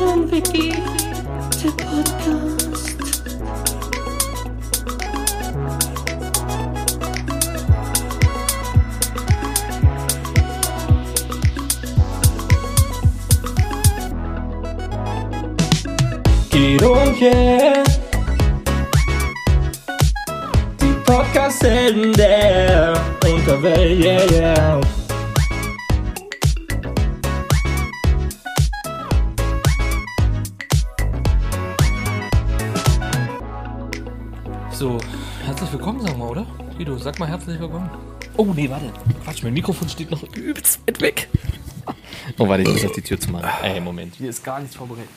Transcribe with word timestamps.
und 0.00 0.32
Vicky, 0.32 0.72
der 1.62 1.70
Podcast. 1.84 2.96
Guido 16.50 16.92
und 16.92 17.20
yeah. 17.20 17.84
Die 20.80 20.92
Podcast-Helden 21.04 22.12
der 22.14 22.94
Unterwelt, 23.24 24.04
yeah, 24.04 24.32
yeah. 24.32 24.99
Guido, 36.80 36.96
sag 36.96 37.18
mal 37.18 37.28
herzlich 37.28 37.60
willkommen. 37.60 37.90
Oh, 38.38 38.54
nee, 38.56 38.70
warte. 38.70 38.90
Quatsch, 39.22 39.42
mein 39.42 39.52
Mikrofon 39.52 39.86
steht 39.86 40.10
noch 40.10 40.22
übelst 40.34 40.80
weit 40.86 41.02
weg. 41.02 41.28
Oh, 42.38 42.48
warte, 42.48 42.62
ich 42.62 42.70
muss 42.70 42.82
auf 42.86 42.92
die 42.92 43.02
Tür 43.02 43.20
zu 43.20 43.30
machen. 43.30 43.50
Ey, 43.62 43.82
Moment. 43.82 44.14
Hier 44.14 44.30
ist 44.30 44.42
gar 44.42 44.60
nichts 44.60 44.76
vorbereitet. 44.76 45.10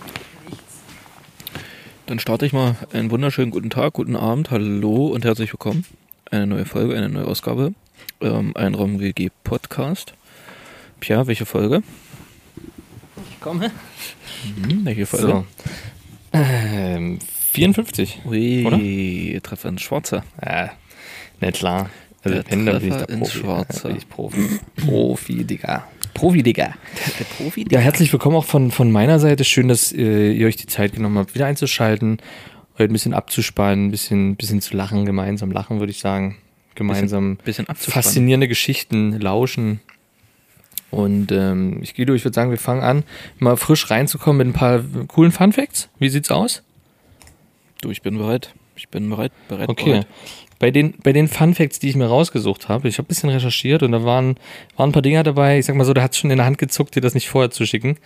Dann 2.08 2.20
starte 2.20 2.46
ich 2.46 2.52
mal 2.52 2.76
einen 2.92 3.12
wunderschönen 3.12 3.50
guten 3.50 3.70
Tag, 3.70 3.94
guten 3.94 4.18
Abend, 4.18 4.52
hallo 4.52 5.08
und 5.08 5.24
herzlich 5.24 5.54
willkommen. 5.54 5.86
Eine 6.30 6.48
neue 6.48 6.66
Folge, 6.66 6.98
eine 6.98 7.08
neue 7.08 7.28
Ausgabe. 7.28 7.74
Ähm, 8.20 8.52
ein 8.58 8.76
Raum 8.76 9.00
WG 9.00 9.30
Podcast. 9.46 10.16
Pia, 11.00 11.28
welche 11.28 11.46
Folge? 11.46 11.82
Ich 13.32 13.40
komme. 13.40 13.72
Hm, 14.68 14.84
welche 14.84 15.06
Folge? 15.06 15.28
So. 15.28 15.46
Ähm, 16.34 17.20
54. 17.54 18.24
Ui, 18.26 18.66
Oder? 18.66 19.42
Treffer 19.44 19.70
ins 19.70 19.82
Schwarze. 19.82 20.24
Ja, 20.46 20.72
nicht 21.48 21.60
klar. 21.60 21.90
Also, 22.24 22.42
Der 22.42 22.52
wenn, 22.52 22.66
dann 22.66 22.80
bin 22.80 22.90
ich 22.90 23.10
ins 23.10 23.20
Profi. 23.20 23.38
Schwarze. 23.40 23.88
Bin 23.88 23.98
ich 23.98 24.10
Profi. 24.10 24.60
Profi, 24.78 25.44
Digga. 25.44 25.88
Profi, 26.14 26.44
Digga. 26.44 26.74
Der 27.20 27.26
Profi, 27.26 27.66
Ja, 27.70 27.80
herzlich 27.80 28.12
willkommen 28.14 28.36
auch 28.38 28.46
von, 28.46 28.72
von 28.72 28.92
meiner 28.92 29.20
Seite. 29.20 29.44
Schön, 29.44 29.68
dass 29.68 29.92
äh, 29.92 30.32
ihr 30.32 30.48
euch 30.48 30.56
die 30.56 30.68
Zeit 30.68 30.94
genommen 30.94 31.18
habt, 31.18 31.36
wieder 31.36 31.48
einzuschalten, 31.48 32.18
heute 32.78 32.92
ein 32.92 32.94
bisschen 32.94 33.14
abzuspannen, 33.14 33.88
ein 33.88 33.92
bisschen, 33.92 34.36
bisschen 34.36 34.62
zu 34.62 34.76
lachen, 34.78 35.06
gemeinsam 35.06 35.52
lachen, 35.52 35.80
würde 35.80 35.92
ich 35.92 36.00
sagen. 36.00 36.38
Gemeinsam 36.76 37.38
bisschen 37.38 37.68
abzuspannen. 37.68 38.04
faszinierende 38.04 38.48
Geschichten 38.48 39.20
lauschen. 39.20 39.80
Und 40.92 41.32
ähm, 41.32 41.80
ich 41.82 41.96
Guido, 41.96 42.14
ich 42.14 42.24
würde 42.24 42.36
sagen, 42.36 42.52
wir 42.52 42.58
fangen 42.60 42.84
an, 42.84 43.04
mal 43.40 43.58
frisch 43.58 43.90
reinzukommen 43.90 44.38
mit 44.38 44.48
ein 44.48 44.58
paar 44.58 44.84
coolen 45.08 45.32
Fun 45.32 45.52
Facts. 45.52 45.90
Wie 46.00 46.10
sieht's 46.10 46.30
aus? 46.32 46.62
Du, 47.82 47.90
ich 47.90 48.02
bin 48.02 48.18
bereit. 48.18 48.54
Ich 48.76 48.90
bin 48.90 49.10
bereit, 49.10 49.32
bereit, 49.50 49.70
Okay. 49.70 49.92
bereit. 49.92 50.08
Bei 50.64 50.72
den, 50.72 50.94
bei 51.04 51.12
den 51.12 51.28
Fun 51.28 51.54
Facts, 51.54 51.80
die 51.80 51.90
ich 51.90 51.98
mir 51.98 52.06
rausgesucht 52.06 52.70
habe, 52.70 52.88
ich 52.88 52.98
habe 52.98 53.06
ein 53.06 53.10
bisschen 53.10 53.30
recherchiert 53.30 53.84
und 53.84 53.92
da 53.92 54.06
waren, 54.06 54.38
waren 54.78 54.92
ein 54.92 54.94
paar 54.94 55.02
Dinger 55.02 55.22
dabei, 55.22 55.60
ich 55.60 55.66
sag 55.66 55.76
mal 55.76 55.84
so, 55.84 55.94
da 55.94 56.02
hat 56.02 56.16
schon 56.16 56.32
in 56.32 56.38
der 56.38 56.46
Hand 56.46 56.58
gezuckt, 56.58 56.96
dir 56.96 57.02
das 57.02 57.14
nicht 57.14 57.28
vorher 57.28 57.52
zu 57.52 57.66
schicken. 57.66 57.98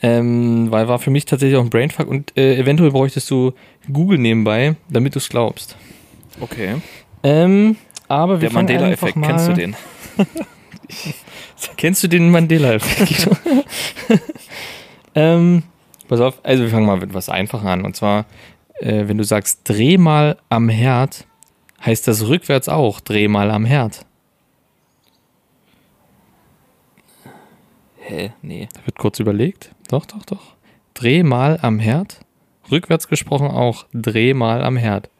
Ähm, 0.00 0.70
weil 0.70 0.88
war 0.88 1.00
für 1.00 1.10
mich 1.10 1.26
tatsächlich 1.26 1.58
auch 1.58 1.64
ein 1.64 1.68
Brainfuck 1.68 2.08
und 2.08 2.34
äh, 2.34 2.56
eventuell 2.56 2.92
bräuchtest 2.92 3.30
du 3.30 3.52
Google 3.92 4.16
nebenbei, 4.16 4.76
damit 4.88 5.16
du 5.16 5.18
es 5.18 5.28
glaubst. 5.28 5.76
Okay. 6.40 6.76
Ähm, 7.24 7.76
aber 8.08 8.40
wir 8.40 8.48
Der 8.48 8.54
Mandela-Effekt, 8.54 9.14
einfach 9.18 9.28
kennst 9.28 9.48
du 9.48 9.52
den? 9.52 9.76
Kennst 11.76 12.02
du 12.02 12.08
den 12.08 12.30
Mandela-Effekt? 12.30 13.28
ähm, 15.14 15.62
pass 16.08 16.20
auf, 16.20 16.40
also 16.42 16.62
wir 16.62 16.70
fangen 16.70 16.86
mal 16.86 16.96
mit 16.96 17.12
was 17.12 17.28
Einfacher 17.28 17.68
an. 17.68 17.84
Und 17.84 17.96
zwar, 17.96 18.24
äh, 18.80 19.08
wenn 19.08 19.18
du 19.18 19.24
sagst, 19.24 19.60
dreh 19.64 19.98
mal 19.98 20.38
am 20.48 20.70
Herd, 20.70 21.26
heißt 21.84 22.06
das 22.08 22.26
rückwärts 22.26 22.68
auch, 22.68 23.00
dreh 23.00 23.28
mal 23.28 23.50
am 23.50 23.64
Herd. 23.64 24.04
Hä? 28.00 28.32
Nee. 28.42 28.68
Da 28.74 28.86
wird 28.86 28.98
kurz 28.98 29.18
überlegt. 29.20 29.70
Doch, 29.88 30.06
doch, 30.06 30.24
doch. 30.24 30.54
Dreh 30.94 31.22
mal 31.22 31.58
am 31.62 31.78
Herd. 31.78 32.20
Rückwärts 32.70 33.08
gesprochen 33.08 33.48
auch, 33.48 33.86
dreh 33.92 34.34
mal 34.34 34.62
am 34.62 34.76
Herd. 34.76 35.10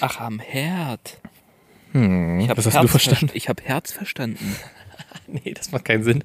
Ach, 0.00 0.20
am 0.20 0.38
Herd. 0.40 1.20
Hm, 1.92 2.40
Ich 2.40 2.48
hab 2.48 2.56
was 2.56 2.66
hast 2.66 2.74
Herz 2.74 2.82
du 2.82 2.88
verstanden? 2.88 3.28
ver- 3.28 3.36
Ich 3.36 3.48
habe 3.48 3.62
Herz 3.62 3.92
verstanden. 3.92 4.56
Nee, 5.26 5.54
das 5.54 5.72
macht 5.72 5.86
keinen 5.86 6.02
Sinn. 6.02 6.22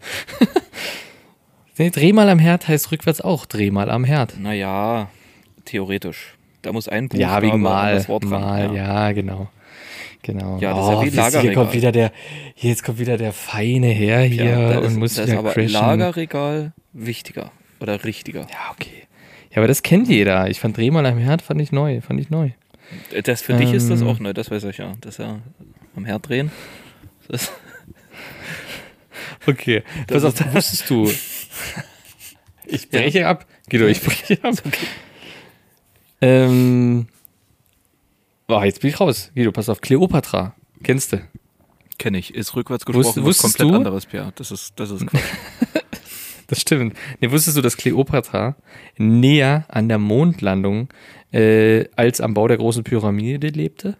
nee, 1.78 1.90
dreh 1.90 2.12
mal 2.12 2.28
am 2.28 2.38
Herd 2.40 2.68
heißt 2.68 2.92
rückwärts 2.92 3.22
auch, 3.22 3.46
dreh 3.46 3.72
mal 3.72 3.90
am 3.90 4.03
Herd. 4.03 4.38
Naja, 4.40 5.09
theoretisch. 5.64 6.36
Da 6.62 6.72
muss 6.74 6.88
ein 6.90 7.08
Buchstabe 7.09 7.46
Ja, 7.47 7.52
wegen 7.53 7.62
mal. 7.62 7.96
das 7.96 8.09
Wort 8.09 8.24
ran. 8.24 8.30
mal, 8.42 8.75
ja. 8.75 9.12
genau. 9.12 9.50
Genau. 10.22 10.58
Ja, 10.59 10.74
das 10.74 10.80
ist 10.86 10.92
ja 10.92 11.02
wie 11.02 11.06
wisst 11.06 11.16
ihr, 11.16 11.22
Hier 11.22 11.24
Lagerregal. 11.31 11.56
kommt 11.56 11.74
wieder 11.74 11.92
der, 11.94 12.12
hier, 12.53 12.70
jetzt 12.72 12.84
kommt 12.84 13.00
wieder 13.00 13.18
der 13.18 13.31
feine 13.31 13.88
Herr 13.88 14.22
hier 14.24 14.44
Ja, 14.46 14.78
und 14.80 14.84
ist, 14.86 14.98
muss 14.98 15.14
da 15.16 15.24
ist 15.24 15.30
wieder 15.30 15.40
aber 15.40 15.53
crashen. 15.53 15.72
Lagerregal 15.72 16.74
wichtiger 16.92 17.52
oder 17.80 18.03
richtiger. 18.03 18.42
Ja, 18.42 18.72
okay. 18.74 19.03
Ja, 19.52 19.58
aber 19.58 19.68
das 19.68 19.81
kennt 19.81 20.09
jeder. 20.09 20.50
Ich 20.50 20.59
fand 20.59 20.75
Dreh 20.75 20.92
mal 20.92 21.06
am 21.06 21.18
Herd, 21.18 21.42
fand 21.42 21.62
ich 21.62 21.72
neu, 21.72 22.02
fand 22.02 22.19
ich 22.19 22.30
neu. 22.30 22.50
Das 23.24 23.42
für 23.42 23.53
dich 23.53 23.72
ist 23.72 23.90
das 23.90 24.02
Ähm. 24.02 24.08
auch 24.08 24.19
neu, 24.19 24.34
das 24.34 24.52
weiß 24.52 24.66
ich 24.66 24.78
ja. 24.80 24.94
Das 25.00 25.14
ist 25.16 25.19
ja 25.25 25.40
am 25.96 26.03
Herd 26.06 26.28
drehen. 26.28 26.52
Das 27.30 27.52
Okay. 29.48 29.84
Das 30.08 30.24
ist- 30.24 30.53
wusstest 30.53 30.90
du? 30.90 31.09
Ich 32.72 32.88
breche 32.90 33.25
ab. 33.25 33.48
Guido, 33.68 33.88
ich 33.88 34.00
breche 34.00 34.38
ab. 34.44 34.53
Ähm. 36.22 37.07
Oh, 38.47 38.62
jetzt 38.63 38.81
bin 38.81 38.90
ich 38.90 39.00
raus. 39.00 39.31
Guido, 39.35 39.52
pass 39.52 39.69
auf. 39.69 39.81
Kleopatra. 39.81 40.56
Kennst 40.84 41.13
du? 41.13 41.22
kenne 41.97 42.18
ich. 42.18 42.34
Ist 42.34 42.56
rückwärts 42.56 42.88
Wusst- 42.88 42.96
gesprochen 42.96 43.24
wusstest 43.25 43.57
komplett 43.57 43.74
du? 43.74 43.75
anderes, 43.78 44.06
Pierre. 44.06 44.31
Das 44.35 44.52
ist, 44.52 44.74
das 44.78 44.90
ist 44.90 45.06
Quatsch. 45.06 45.22
Das 46.47 46.62
stimmt. 46.62 46.96
Nee, 47.19 47.30
wusstest 47.30 47.57
du, 47.57 47.62
dass 47.62 47.78
Kleopatra 47.78 48.56
näher 48.97 49.66
an 49.68 49.88
der 49.88 50.00
Mondlandung 50.00 50.90
äh, 51.31 51.85
als 51.96 52.22
am 52.22 52.34
Bau 52.34 52.47
der 52.47 52.57
großen 52.57 52.84
Pyramide 52.84 53.50
lebte? 53.50 53.97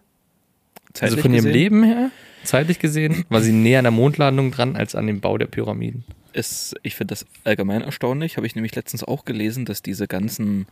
also 1.00 1.14
Zeitlich 1.14 1.20
von 1.22 1.32
ihrem 1.32 1.44
gesehen 1.44 1.52
Leben 1.52 1.82
her, 1.84 2.10
zeitlich 2.42 2.80
gesehen, 2.80 3.24
war 3.28 3.40
sie 3.40 3.52
näher 3.52 3.78
an 3.78 3.84
der 3.84 3.92
Mondlandung 3.92 4.50
dran 4.50 4.74
als 4.74 4.96
an 4.96 5.06
dem 5.06 5.20
Bau 5.20 5.38
der 5.38 5.46
Pyramiden. 5.46 6.02
Ist, 6.32 6.74
ich 6.82 6.96
finde 6.96 7.12
das 7.12 7.24
allgemein 7.44 7.82
erstaunlich. 7.82 8.36
Habe 8.36 8.48
ich 8.48 8.56
nämlich 8.56 8.74
letztens 8.74 9.04
auch 9.04 9.24
gelesen, 9.24 9.64
dass 9.64 9.80
diese 9.82 10.08
ganzen, 10.08 10.66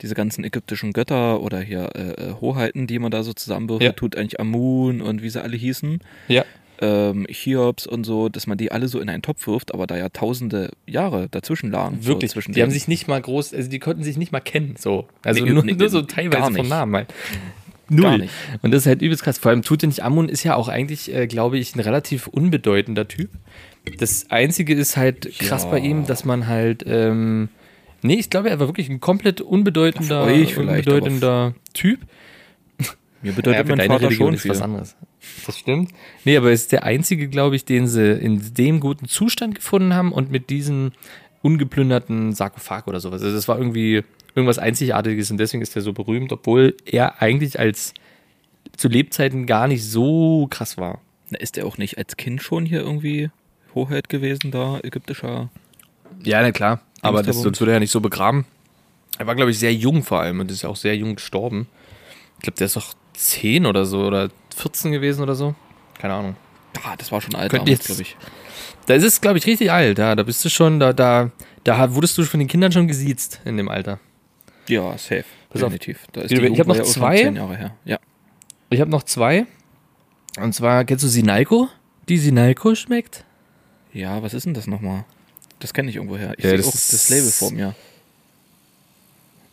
diese 0.00 0.14
ganzen 0.14 0.42
ägyptischen 0.44 0.92
Götter 0.92 1.40
oder 1.40 1.60
hier 1.60 1.90
äh, 1.94 2.10
äh, 2.30 2.34
Hoheiten, 2.40 2.86
die 2.86 2.98
man 2.98 3.10
da 3.10 3.22
so 3.22 3.32
zusammenwirft, 3.32 3.82
Ja. 3.82 3.92
tut 3.92 4.16
eigentlich 4.16 4.40
Amun 4.40 5.00
und 5.00 5.22
wie 5.22 5.28
sie 5.30 5.40
alle 5.42 5.56
hießen, 5.56 6.00
Ja. 6.28 6.44
ähm, 6.80 7.26
Hiobs 7.28 7.86
und 7.86 8.04
so, 8.04 8.28
dass 8.28 8.46
man 8.48 8.58
die 8.58 8.72
alle 8.72 8.88
so 8.88 8.98
in 8.98 9.08
einen 9.08 9.22
Topf 9.22 9.46
wirft, 9.46 9.72
aber 9.74 9.86
da 9.86 9.96
ja 9.96 10.08
tausende 10.08 10.70
Jahre 10.86 11.28
dazwischen 11.30 11.70
lagen. 11.70 12.04
Wirklich. 12.04 12.32
So 12.32 12.40
die 12.40 12.62
haben 12.62 12.70
sich 12.72 12.88
nicht 12.88 13.06
mal 13.06 13.20
groß, 13.20 13.54
also 13.54 13.70
die 13.70 13.78
konnten 13.78 14.02
sich 14.02 14.16
nicht 14.16 14.32
mal 14.32 14.40
kennen, 14.40 14.74
so. 14.78 15.06
Also 15.24 15.44
Nee, 15.44 15.50
nur, 15.52 15.64
nee, 15.64 15.72
nur 15.74 15.88
so 15.88 16.02
teilweise 16.02 16.42
vom 16.44 16.52
nicht. 16.54 16.68
Namen 16.68 16.96
halt. 16.96 17.14
Gar 17.94 18.10
Null. 18.12 18.18
nicht. 18.20 18.32
Und 18.62 18.70
das 18.72 18.82
ist 18.82 18.86
halt 18.86 19.02
übelst 19.02 19.22
krass. 19.22 19.38
Vor 19.38 19.50
allem 19.50 19.62
Tutanchamun 19.62 20.28
ist 20.30 20.44
ja 20.44 20.54
auch 20.56 20.68
eigentlich, 20.68 21.14
äh, 21.14 21.26
glaube 21.26 21.58
ich, 21.58 21.76
ein 21.76 21.80
relativ 21.80 22.26
unbedeutender 22.26 23.06
Typ. 23.06 23.28
Das 23.98 24.30
Einzige 24.30 24.72
ist 24.74 24.96
halt 24.96 25.30
krass 25.38 25.64
Ja. 25.64 25.70
bei 25.70 25.78
ihm, 25.80 26.06
dass 26.06 26.24
man 26.24 26.46
halt, 26.46 26.84
ähm, 26.86 27.48
nee, 28.02 28.14
ich 28.14 28.30
glaube, 28.30 28.50
er 28.50 28.60
war 28.60 28.68
wirklich 28.68 28.88
ein 28.88 29.00
komplett 29.00 29.40
unbedeutender, 29.40 30.24
unbedeutender 30.24 31.54
Typ. 31.72 32.00
Mir 33.22 33.32
bedeutet 33.32 33.66
für 33.66 33.76
mein 33.76 33.86
Vater 33.88 34.06
Religion 34.06 34.28
schon 34.28 34.34
ist 34.34 34.42
viel. 34.42 34.50
was 34.50 34.62
anderes. 34.62 34.96
Das 35.46 35.58
stimmt. 35.58 35.92
Nee, 36.24 36.36
aber 36.36 36.48
er 36.48 36.52
ist 36.52 36.72
der 36.72 36.84
einzige, 36.84 37.28
glaube 37.28 37.56
ich, 37.56 37.64
den 37.64 37.86
sie 37.86 38.12
in 38.12 38.54
dem 38.54 38.80
guten 38.80 39.06
Zustand 39.06 39.54
gefunden 39.54 39.94
haben 39.94 40.12
und 40.12 40.30
mit 40.30 40.50
diesem 40.50 40.92
ungeplünderten 41.42 42.32
Sarkophag 42.32 42.86
oder 42.86 43.00
sowas. 43.00 43.22
Also 43.22 43.34
das 43.34 43.48
war 43.48 43.58
irgendwie 43.58 44.02
irgendwas 44.34 44.58
Einzigartiges 44.58 45.30
und 45.30 45.38
deswegen 45.38 45.62
ist 45.62 45.76
er 45.76 45.82
so 45.82 45.92
berühmt, 45.92 46.32
obwohl 46.32 46.76
er 46.84 47.20
eigentlich 47.22 47.58
als 47.58 47.94
zu 48.76 48.88
Lebzeiten 48.88 49.46
gar 49.46 49.68
nicht 49.68 49.84
so 49.84 50.46
krass 50.50 50.78
war. 50.78 51.00
Na, 51.30 51.38
Ist 51.38 51.58
er 51.58 51.66
auch 51.66 51.78
nicht 51.78 51.98
als 51.98 52.16
Kind 52.16 52.42
schon 52.42 52.66
hier 52.66 52.80
irgendwie 52.80 53.30
Hoheit 53.74 54.08
gewesen 54.08 54.50
da, 54.50 54.80
ägyptischer? 54.82 55.50
Ja, 56.24 56.42
na 56.42 56.52
klar. 56.52 56.80
Aber 57.02 57.22
das, 57.22 57.36
da 57.36 57.42
sonst 57.42 57.60
würde 57.60 57.72
er 57.72 57.74
ja 57.74 57.80
nicht 57.80 57.90
so 57.90 58.00
begraben. 58.00 58.46
Er 59.18 59.26
war, 59.26 59.34
glaube 59.34 59.50
ich, 59.50 59.58
sehr 59.58 59.74
jung 59.74 60.02
vor 60.02 60.20
allem 60.20 60.40
und 60.40 60.50
ist 60.50 60.62
ja 60.62 60.68
auch 60.68 60.76
sehr 60.76 60.96
jung 60.96 61.16
gestorben. 61.16 61.66
Ich 62.38 62.42
glaube, 62.44 62.56
der 62.56 62.66
ist 62.66 62.76
doch 62.76 62.94
10 63.14 63.66
oder 63.66 63.84
so 63.84 64.04
oder 64.06 64.30
14 64.56 64.92
gewesen 64.92 65.22
oder 65.22 65.34
so. 65.34 65.54
Keine 65.98 66.14
Ahnung. 66.14 66.36
Ah, 66.82 66.96
das 66.96 67.12
war 67.12 67.20
schon 67.20 67.34
alt 67.34 67.52
damals, 67.52 67.84
glaube 67.84 68.02
ich. 68.02 68.16
Da 68.86 68.94
ist 68.94 69.02
es, 69.04 69.20
glaube 69.20 69.38
ich, 69.38 69.46
richtig 69.46 69.70
alt. 69.70 69.98
Ja, 69.98 70.14
da 70.14 70.22
bist 70.22 70.44
du 70.44 70.48
schon, 70.48 70.80
da, 70.80 70.92
da, 70.92 71.30
da 71.64 71.94
wurdest 71.94 72.16
du 72.18 72.24
von 72.24 72.40
den 72.40 72.48
Kindern 72.48 72.72
schon 72.72 72.88
gesiezt 72.88 73.40
in 73.44 73.56
dem 73.56 73.68
Alter. 73.68 74.00
Ja, 74.68 74.92
safe. 74.96 75.24
Pass 75.50 75.62
auf. 75.62 75.72
Definitiv. 75.72 75.98
Ist 76.14 76.24
Ich 76.24 76.28
die 76.30 76.36
hab 76.36 76.56
Jugend 76.56 76.66
noch 76.68 76.82
zwei. 76.82 77.16
zehn 77.18 77.36
Jahre 77.36 77.56
her. 77.56 77.76
Ja. 77.84 77.98
Ich 78.70 78.80
habe 78.80 78.90
noch 78.90 79.02
zwei. 79.02 79.46
Und 80.40 80.54
zwar, 80.54 80.84
kennst 80.84 81.04
du 81.04 81.08
Sinalco? 81.08 81.68
Die 82.08 82.16
Sinalco 82.16 82.74
schmeckt? 82.74 83.24
Ja, 83.92 84.22
was 84.22 84.32
ist 84.34 84.46
denn 84.46 84.54
das 84.54 84.66
nochmal? 84.66 85.04
Das 85.62 85.72
kenne 85.72 85.88
ich 85.90 85.96
irgendwoher. 85.96 86.34
Ich 86.36 86.44
Ja, 86.44 86.50
sehe 86.50 86.58
das 86.58 86.66
auch 86.66 86.72
das 86.72 87.08
Label 87.08 87.30
vor 87.30 87.50
mir. 87.52 87.74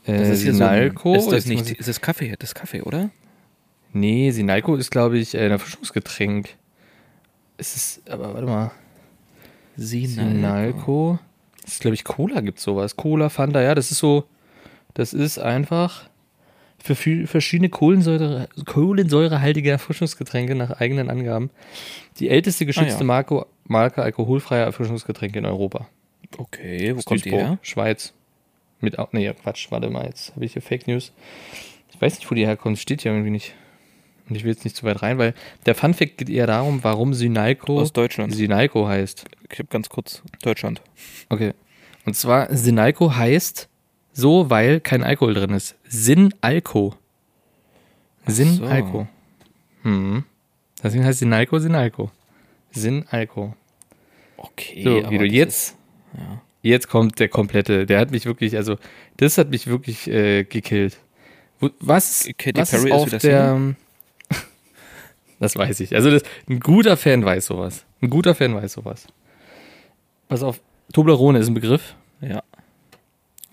Äh, 0.06 0.18
Das 0.18 0.30
ist 0.30 0.42
hier 0.42 0.54
Sinalco. 0.54 1.14
so 1.14 1.14
ein, 1.14 1.20
Ist 1.20 1.32
das 1.32 1.46
nicht, 1.46 1.70
ich- 1.72 1.80
ist 1.80 1.88
das 1.88 2.02
Kaffee? 2.02 2.36
Das 2.40 2.56
Kaffee, 2.56 2.82
oder? 2.82 3.12
Nee, 3.94 4.32
Sinalco 4.32 4.76
ist, 4.76 4.90
glaube 4.92 5.18
ich, 5.20 5.38
ein 5.38 5.52
Erfrischungsgetränk. 5.52 6.50
Es 7.58 7.76
ist, 7.76 8.10
aber 8.10 8.34
warte 8.34 8.48
mal. 8.48 8.72
Sinalco. 9.78 11.20
Das 11.64 11.74
ist, 11.74 11.82
glaube 11.82 11.94
ich, 11.96 12.04
Cola 12.04 12.42
gibt 12.42 12.60
sowas. 12.60 12.96
Cola, 12.96 13.30
Fanta, 13.30 13.62
ja, 13.62 13.76
das 13.76 13.92
ist 13.92 14.00
so, 14.00 14.24
das 14.96 15.14
ist 15.14 15.38
einfach 15.38 16.10
für 16.82 16.96
viel, 16.96 17.28
verschiedene 17.28 17.70
Kohlensäure, 17.70 18.48
kohlensäurehaltige 18.66 19.70
Erfrischungsgetränke 19.70 20.56
nach 20.56 20.72
eigenen 20.80 21.10
Angaben. 21.10 21.50
Die 22.20 22.30
älteste 22.30 22.66
geschützte 22.66 22.96
Ah, 22.96 23.00
ja. 23.00 23.04
Marke, 23.06 23.46
Marke 23.66 24.02
alkoholfreier 24.02 24.66
Erfrischungsgetränke 24.66 25.40
in 25.40 25.46
Europa. 25.46 25.88
Okay, 26.38 26.96
wo 26.96 27.02
kommt 27.02 27.26
die 27.26 27.32
her? 27.32 27.58
Schweiz. 27.62 28.14
Mit, 28.82 28.96
nee, 29.12 29.34
Quatsch, 29.34 29.72
warte 29.72 29.90
mal, 29.90 30.06
jetzt 30.06 30.34
habe 30.36 30.46
ich 30.46 30.54
hier 30.54 30.62
Fake 30.62 30.88
News. 30.88 31.12
Ich 31.92 32.02
weiß 32.02 32.18
nicht, 32.20 32.30
wo 32.32 32.36
die 32.36 32.46
herkommt, 32.46 32.80
steht 32.80 33.02
hier 33.02 33.12
irgendwie 33.12 33.32
nicht. 33.32 33.54
Und 34.30 34.36
ich 34.36 34.44
will 34.44 34.52
jetzt 34.52 34.64
nicht 34.64 34.76
zu 34.76 34.84
weit 34.84 35.02
rein, 35.02 35.18
weil 35.18 35.34
der 35.66 35.76
Fun 35.76 35.94
Fact 35.94 36.18
geht 36.18 36.30
eher 36.30 36.48
darum, 36.48 36.84
warum 36.84 37.14
Synalco 37.14 37.80
Aus 37.80 37.92
Deutschland. 37.92 38.34
Synalco 38.34 38.88
heißt. 38.88 39.26
Ich 39.52 39.60
habe 39.60 39.70
ganz 39.70 39.90
kurz 39.90 40.22
Deutschland. 40.44 40.82
Okay. 41.30 41.54
Und 42.06 42.16
zwar 42.16 42.56
Synalco 42.56 43.16
heißt 43.16 43.68
so, 44.14 44.50
weil 44.50 44.80
kein 44.80 45.04
Alkohol 45.04 45.34
drin 45.34 45.52
ist. 45.52 45.76
Sinalco. 45.88 46.96
Sinalco. 48.28 49.08
Hm. 49.82 50.24
Deswegen 50.84 51.04
heißt 51.04 51.20
Synalco 51.20 51.58
Synalco. 51.58 52.12
Sinalco. 52.72 53.56
Okay, 54.38 54.84
So, 54.84 55.00
aber 55.00 55.10
wie 55.10 55.18
du 55.18 55.26
jetzt. 55.26 55.76
Ja. 56.18 56.42
Jetzt 56.62 56.90
kommt 56.90 57.20
der 57.20 57.30
komplette. 57.30 57.86
Der 57.86 58.00
hat 58.00 58.12
mich 58.12 58.26
wirklich, 58.26 58.58
also, 58.58 58.76
das 59.18 59.38
hat 59.38 59.50
mich 59.50 59.68
wirklich 59.68 60.08
äh, 60.08 60.44
gekillt. 60.44 60.98
Was, 61.80 62.30
Katy 62.38 62.60
was 62.60 62.72
Perry 62.72 62.84
ist 62.84 62.90
ist 62.90 62.94
auf 62.94 63.08
wieder 63.08 63.20
der. 63.20 63.76
das 65.40 65.56
weiß 65.56 65.80
ich. 65.80 65.96
Also, 65.96 66.12
das, 66.12 66.24
ein 66.50 66.60
guter 66.60 66.98
Fan 66.98 67.24
weiß 67.24 67.46
sowas. 67.46 67.86
Ein 68.02 68.10
guter 68.10 68.36
Fan 68.36 68.56
weiß 68.56 68.74
sowas. 68.74 69.08
Pass 70.28 70.44
auf. 70.44 70.60
Toblerone 70.92 71.40
ist 71.40 71.48
ein 71.48 71.54
Begriff. 71.54 71.96
Ist, 72.22 72.32
ja, 72.32 72.44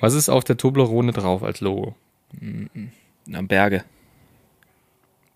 Was 0.01 0.15
ist 0.15 0.29
auf 0.29 0.43
der 0.43 0.57
Toblerone 0.57 1.13
drauf 1.13 1.43
als 1.43 1.61
Logo? 1.61 1.95
na, 3.27 3.43
Berge. 3.43 3.85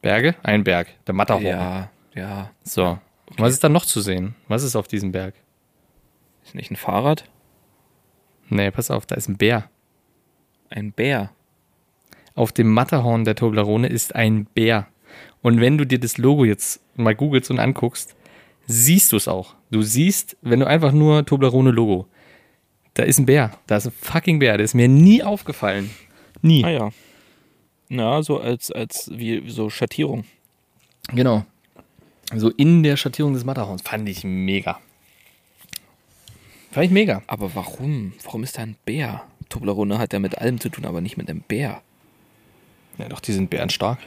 Berge? 0.02 0.34
Ein 0.43 0.64
Berg. 0.64 0.88
Der 1.06 1.14
Matterhorn. 1.14 1.44
Ja, 1.44 1.90
ja. 2.14 2.50
So. 2.64 2.99
Was 3.37 3.52
ist 3.52 3.62
da 3.62 3.69
noch 3.69 3.84
zu 3.84 4.00
sehen? 4.00 4.34
Was 4.49 4.62
ist 4.64 4.75
auf 4.76 4.88
diesem 4.88 5.12
Berg? 5.12 5.34
Ist 6.44 6.54
nicht 6.54 6.70
ein 6.70 6.76
Fahrrad? 6.76 7.25
Nee, 8.48 8.70
pass 8.70 8.90
auf, 8.90 9.06
da 9.06 9.14
ist 9.14 9.28
ein 9.28 9.37
Bär. 9.37 9.70
Ein 10.69 10.92
Bär. 10.92 11.31
Auf 12.34 12.52
dem 12.52 12.72
Matterhorn 12.72 13.25
der 13.25 13.34
Toblerone 13.37 13.88
ist 13.88 14.14
ein 14.14 14.46
Bär. 14.46 14.87
Und 15.42 15.60
wenn 15.60 15.78
du 15.78 15.87
dir 15.87 15.98
das 15.98 16.19
Logo 16.19 16.44
jetzt 16.44 16.81
mal 16.96 17.14
googelst 17.14 17.50
und 17.50 17.58
anguckst, 17.58 18.14
siehst 18.66 19.12
du 19.12 19.16
es 19.16 19.28
auch. 19.28 19.54
Du 19.70 19.82
siehst, 19.82 20.37
wenn 20.42 20.60
du 20.60 20.66
einfach 20.66 20.92
nur 20.92 21.25
Toblerone 21.25 21.70
Logo, 21.70 22.06
da 22.94 23.04
ist 23.04 23.19
ein 23.19 23.26
Bär. 23.26 23.52
Da 23.66 23.76
ist 23.76 23.87
ein 23.87 23.92
fucking 23.92 24.38
Bär. 24.38 24.56
Der 24.56 24.64
ist 24.64 24.75
mir 24.75 24.88
nie 24.88 25.22
aufgefallen. 25.22 25.90
Nie. 26.42 26.64
Ah 26.64 26.70
ja. 26.70 26.90
Na, 27.88 28.22
so 28.22 28.40
als, 28.40 28.70
als 28.70 29.10
wie 29.12 29.48
so 29.48 29.70
Schattierung. 29.70 30.25
Genau. 31.12 31.44
So 32.34 32.50
in 32.50 32.82
der 32.82 32.96
Schattierung 32.96 33.34
des 33.34 33.44
Matterhorns. 33.44 33.82
Fand 33.82 34.08
ich 34.08 34.22
mega. 34.25 34.78
Fand 36.70 36.87
ich 36.87 36.90
mega. 36.93 37.22
Aber 37.26 37.55
warum? 37.55 38.12
Warum 38.25 38.43
ist 38.44 38.58
da 38.58 38.62
ein 38.62 38.76
Bär? 38.84 39.22
Toblerone 39.49 39.99
hat 39.99 40.12
ja 40.12 40.19
mit 40.19 40.38
allem 40.38 40.61
zu 40.61 40.69
tun, 40.69 40.84
aber 40.84 41.00
nicht 41.00 41.17
mit 41.17 41.28
einem 41.28 41.40
Bär. 41.40 41.82
Ja, 42.99 43.08
doch, 43.08 43.20
die 43.20 43.32
sind 43.32 43.50
bärenstark. 43.50 43.99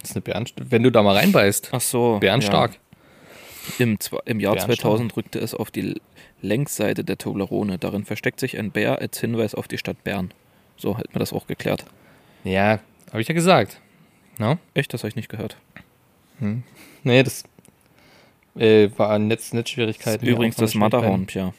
Das 0.00 0.10
ist 0.10 0.16
eine 0.16 0.22
Bären 0.22 0.46
Wenn 0.56 0.82
du 0.82 0.90
da 0.90 1.02
mal 1.02 1.16
reinbeißt, 1.16 1.70
Ach 1.72 1.80
so. 1.80 2.18
bärenstark. 2.20 2.72
Ja. 2.74 3.84
Im, 3.84 3.98
Im 4.24 4.40
Jahr 4.40 4.54
Bärenstark. 4.54 4.80
2000 4.80 5.16
rückte 5.16 5.38
es 5.40 5.54
auf 5.54 5.70
die 5.70 6.00
Längsseite 6.40 7.04
der 7.04 7.18
Toblerone. 7.18 7.78
Darin 7.78 8.04
versteckt 8.04 8.40
sich 8.40 8.58
ein 8.58 8.70
Bär 8.70 9.00
als 9.00 9.20
Hinweis 9.20 9.54
auf 9.54 9.68
die 9.68 9.76
Stadt 9.76 10.02
Bern. 10.04 10.32
So 10.76 10.96
hat 10.96 11.12
mir 11.12 11.18
das 11.18 11.32
auch 11.32 11.46
geklärt. 11.46 11.84
Ja, 12.44 12.78
habe 13.10 13.20
ich 13.20 13.28
ja 13.28 13.34
gesagt. 13.34 13.80
No? 14.38 14.56
Echt, 14.72 14.94
das 14.94 15.02
habe 15.02 15.08
ich 15.08 15.16
nicht 15.16 15.28
gehört. 15.28 15.56
Nee, 17.02 17.22
das 17.24 17.44
äh, 18.56 18.88
war 18.96 19.18
ist 19.30 19.52
Netzschwierigkeiten. 19.52 20.26
übrigens 20.26 20.56
das 20.56 20.74
Matterhorn, 20.74 21.26
Pia. 21.26 21.52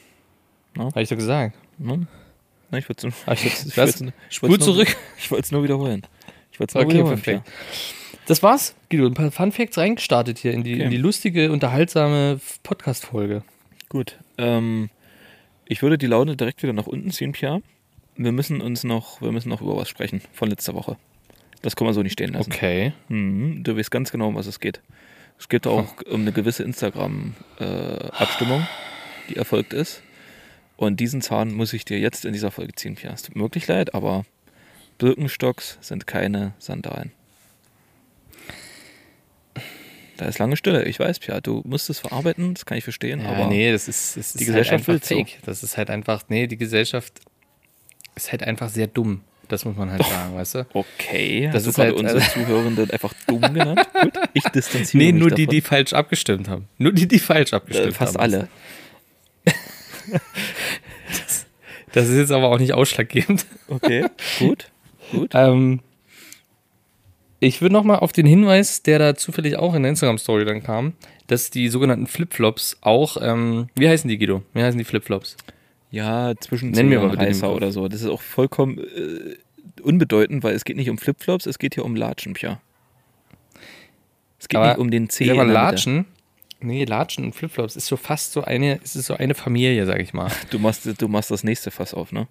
Habe 0.78 1.02
ich 1.02 1.08
doch 1.08 1.16
gesagt. 1.16 1.56
Ne? 1.78 2.06
Na, 2.70 2.78
ich 2.78 2.88
wollte 2.88 3.08
es 3.08 3.76
wollt's 3.76 4.00
nur- 4.00 4.60
zurück. 4.60 4.96
Ich 5.18 5.30
wollte 5.30 5.44
es 5.44 5.52
nur 5.52 5.62
wiederholen. 5.62 6.02
Ich 6.52 6.60
wollte 6.60 6.70
es 6.70 6.74
nur 6.74 6.84
Okay, 6.84 6.94
wiederholen. 6.94 7.20
perfekt. 7.20 7.48
Das 8.26 8.42
war's, 8.42 8.74
Guido. 8.90 9.06
Ein 9.06 9.14
paar 9.14 9.30
Fun 9.32 9.50
Facts 9.50 9.76
reingestartet 9.76 10.38
hier 10.38 10.52
in 10.52 10.62
die, 10.62 10.74
Okay. 10.74 10.84
in 10.84 10.90
die 10.90 10.96
lustige, 10.98 11.50
unterhaltsame 11.50 12.40
Podcast-Folge. 12.62 13.42
Gut. 13.88 14.18
Ähm, 14.38 14.88
ich 15.66 15.82
würde 15.82 15.98
die 15.98 16.06
Laune 16.06 16.36
direkt 16.36 16.62
wieder 16.62 16.72
nach 16.72 16.86
unten 16.86 17.10
ziehen, 17.10 17.32
Pia. 17.32 17.60
Wir 18.16 18.32
müssen 18.32 18.60
uns 18.60 18.84
noch, 18.84 19.20
wir 19.20 19.32
müssen 19.32 19.48
noch 19.48 19.62
über 19.62 19.76
was 19.76 19.88
sprechen 19.88 20.20
von 20.32 20.48
letzter 20.48 20.74
Woche. 20.74 20.96
Das 21.62 21.74
kann 21.76 21.86
man 21.86 21.94
so 21.94 22.02
nicht 22.02 22.12
stehen 22.12 22.32
lassen. 22.34 22.52
Okay. 22.52 22.92
Mhm, 23.08 23.62
du 23.64 23.76
weißt 23.76 23.90
ganz 23.90 24.12
genau, 24.12 24.28
um 24.28 24.34
was 24.36 24.46
es 24.46 24.60
geht. 24.60 24.80
Es 25.38 25.48
geht 25.48 25.66
auch 25.66 25.86
um 26.10 26.20
eine 26.20 26.32
gewisse 26.32 26.62
Instagram-Abstimmung, 26.62 28.66
die 29.28 29.36
erfolgt 29.36 29.72
ist. 29.72 30.02
Und 30.80 30.98
diesen 30.98 31.20
Zahn 31.20 31.52
muss 31.52 31.74
ich 31.74 31.84
dir 31.84 31.98
jetzt 31.98 32.24
in 32.24 32.32
dieser 32.32 32.50
Folge 32.50 32.74
ziehen, 32.74 32.94
Pia. 32.94 33.12
Es 33.12 33.20
tut 33.20 33.36
mir 33.36 33.42
wirklich 33.42 33.66
leid, 33.68 33.94
aber 33.94 34.24
Birkenstocks 34.96 35.76
sind 35.82 36.06
keine 36.06 36.54
Sandalen. 36.58 37.12
Da 40.16 40.24
ist 40.24 40.38
lange 40.38 40.56
Stille. 40.56 40.84
Ich 40.86 40.98
weiß, 40.98 41.18
Pia, 41.18 41.42
du 41.42 41.60
musst 41.66 41.90
es 41.90 41.98
verarbeiten, 41.98 42.54
das 42.54 42.64
kann 42.64 42.78
ich 42.78 42.84
verstehen, 42.84 43.20
Ja, 43.20 43.28
aber 43.28 43.46
nee, 43.48 43.70
das 43.70 43.88
ist, 43.88 44.16
das 44.16 44.32
die 44.32 44.40
ist 44.40 44.46
Gesellschaft 44.46 44.70
halt 44.70 44.80
einfach 44.80 44.92
will's 44.94 45.08
so. 45.08 45.16
fake. 45.16 45.38
Das 45.44 45.62
ist 45.62 45.76
halt 45.76 45.90
einfach, 45.90 46.22
nee, 46.28 46.46
die 46.46 46.56
Gesellschaft 46.56 47.20
ist 48.14 48.32
halt 48.32 48.42
einfach 48.42 48.70
sehr 48.70 48.86
dumm. 48.86 49.20
Das 49.48 49.66
muss 49.66 49.76
man 49.76 49.90
halt 49.90 50.02
sagen, 50.02 50.34
weißt 50.34 50.54
du? 50.54 50.66
okay. 50.72 51.50
Das 51.52 51.66
ist 51.66 51.76
halt- 51.76 51.92
unsere 51.94 52.20
Zuhörenden 52.20 52.90
einfach 52.90 53.12
dumm 53.26 53.40
genannt? 53.42 53.86
Gut, 54.00 54.12
ich 54.32 54.44
distanziere 54.44 55.04
Nee, 55.04 55.12
mich 55.12 55.20
nur 55.20 55.30
die, 55.30 55.44
davon. 55.44 55.54
die 55.56 55.60
falsch 55.60 55.92
abgestimmt 55.92 56.48
haben. 56.48 56.68
Nur 56.78 56.92
die, 56.92 57.06
die 57.06 57.18
falsch 57.18 57.52
abgestimmt 57.52 57.88
äh, 57.88 57.92
fast 57.92 58.14
haben. 58.14 58.22
alle. 58.22 58.48
Das 61.92 62.08
ist 62.08 62.16
jetzt 62.16 62.32
aber 62.32 62.48
auch 62.48 62.58
nicht 62.58 62.74
ausschlaggebend. 62.74 63.46
Okay, 63.68 64.06
gut, 64.38 64.70
gut. 65.12 65.30
Ähm, 65.34 65.80
ich 67.40 67.62
würde 67.62 67.72
nochmal 67.72 68.00
auf 68.00 68.12
den 68.12 68.26
Hinweis, 68.26 68.82
der 68.82 68.98
da 68.98 69.14
zufällig 69.14 69.56
auch 69.56 69.74
in 69.74 69.82
der 69.82 69.90
Instagram-Story 69.90 70.44
dann 70.44 70.62
kam, 70.62 70.92
dass 71.26 71.50
die 71.50 71.68
sogenannten 71.68 72.06
Flipflops 72.06 72.78
auch, 72.82 73.16
ähm, 73.20 73.68
wie 73.74 73.88
heißen 73.88 74.08
die, 74.08 74.18
Guido? 74.18 74.42
Wie 74.52 74.62
heißen 74.62 74.78
die 74.78 74.84
Flipflops? 74.84 75.36
Ja, 75.90 76.34
zwischen 76.38 76.70
Nenn 76.70 76.88
mir 76.88 77.00
mal 77.00 77.16
heißer 77.16 77.52
oder 77.52 77.72
so. 77.72 77.88
Das 77.88 78.02
ist 78.02 78.08
auch 78.08 78.22
vollkommen 78.22 78.78
äh, 78.78 79.36
unbedeutend, 79.82 80.44
weil 80.44 80.54
es 80.54 80.64
geht 80.64 80.76
nicht 80.76 80.90
um 80.90 80.98
Flipflops, 80.98 81.46
es 81.46 81.58
geht 81.58 81.74
hier 81.74 81.84
um 81.84 81.96
Latschen, 81.96 82.34
Pia. 82.34 82.60
Es 84.38 84.48
geht 84.48 84.58
Aber 84.58 84.68
nicht 84.68 84.78
um 84.78 84.90
den 84.90 85.08
der 85.08 85.34
Mitte. 85.34 85.52
Latschen, 85.52 86.06
nee, 86.60 86.84
Latschen 86.84 87.24
und 87.24 87.34
Flipflops 87.34 87.76
ist 87.76 87.86
so 87.86 87.96
fast 87.96 88.32
so 88.32 88.42
eine, 88.42 88.76
ist 88.76 88.96
es 88.96 89.06
so 89.06 89.14
eine 89.14 89.34
Familie, 89.34 89.86
sag 89.86 90.00
ich 90.00 90.12
mal. 90.12 90.30
Du 90.50 90.58
machst, 90.58 90.88
du 91.00 91.08
machst 91.08 91.30
das 91.30 91.44
nächste 91.44 91.70
Fass 91.70 91.94
auf, 91.94 92.12
ne? 92.12 92.28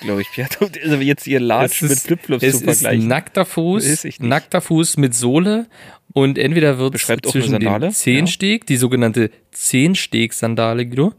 Glaube 0.00 0.22
ich, 0.22 0.30
Pia. 0.30 0.48
Also 0.82 0.96
jetzt 0.96 1.26
ihr 1.26 1.40
Latsch 1.40 1.82
mit 1.82 1.98
Flipflops 1.98 2.42
es 2.42 2.60
zu 2.60 2.64
ist 2.64 2.80
vergleichen. 2.80 3.06
nackter 3.06 3.44
Fuß, 3.44 4.04
nicht. 4.04 4.22
nackter 4.22 4.62
Fuß 4.62 4.96
mit 4.96 5.14
Sohle 5.14 5.66
und 6.12 6.38
entweder 6.38 6.78
wird 6.78 6.94
es 6.94 7.02
Beschreibt 7.02 7.26
zwischen 7.26 7.60
dem 7.60 7.90
Zehensteg, 7.92 8.66
die 8.66 8.76
sogenannte 8.76 9.30
Zehensteg-Sandale, 9.52 10.86
Guido, 10.86 11.12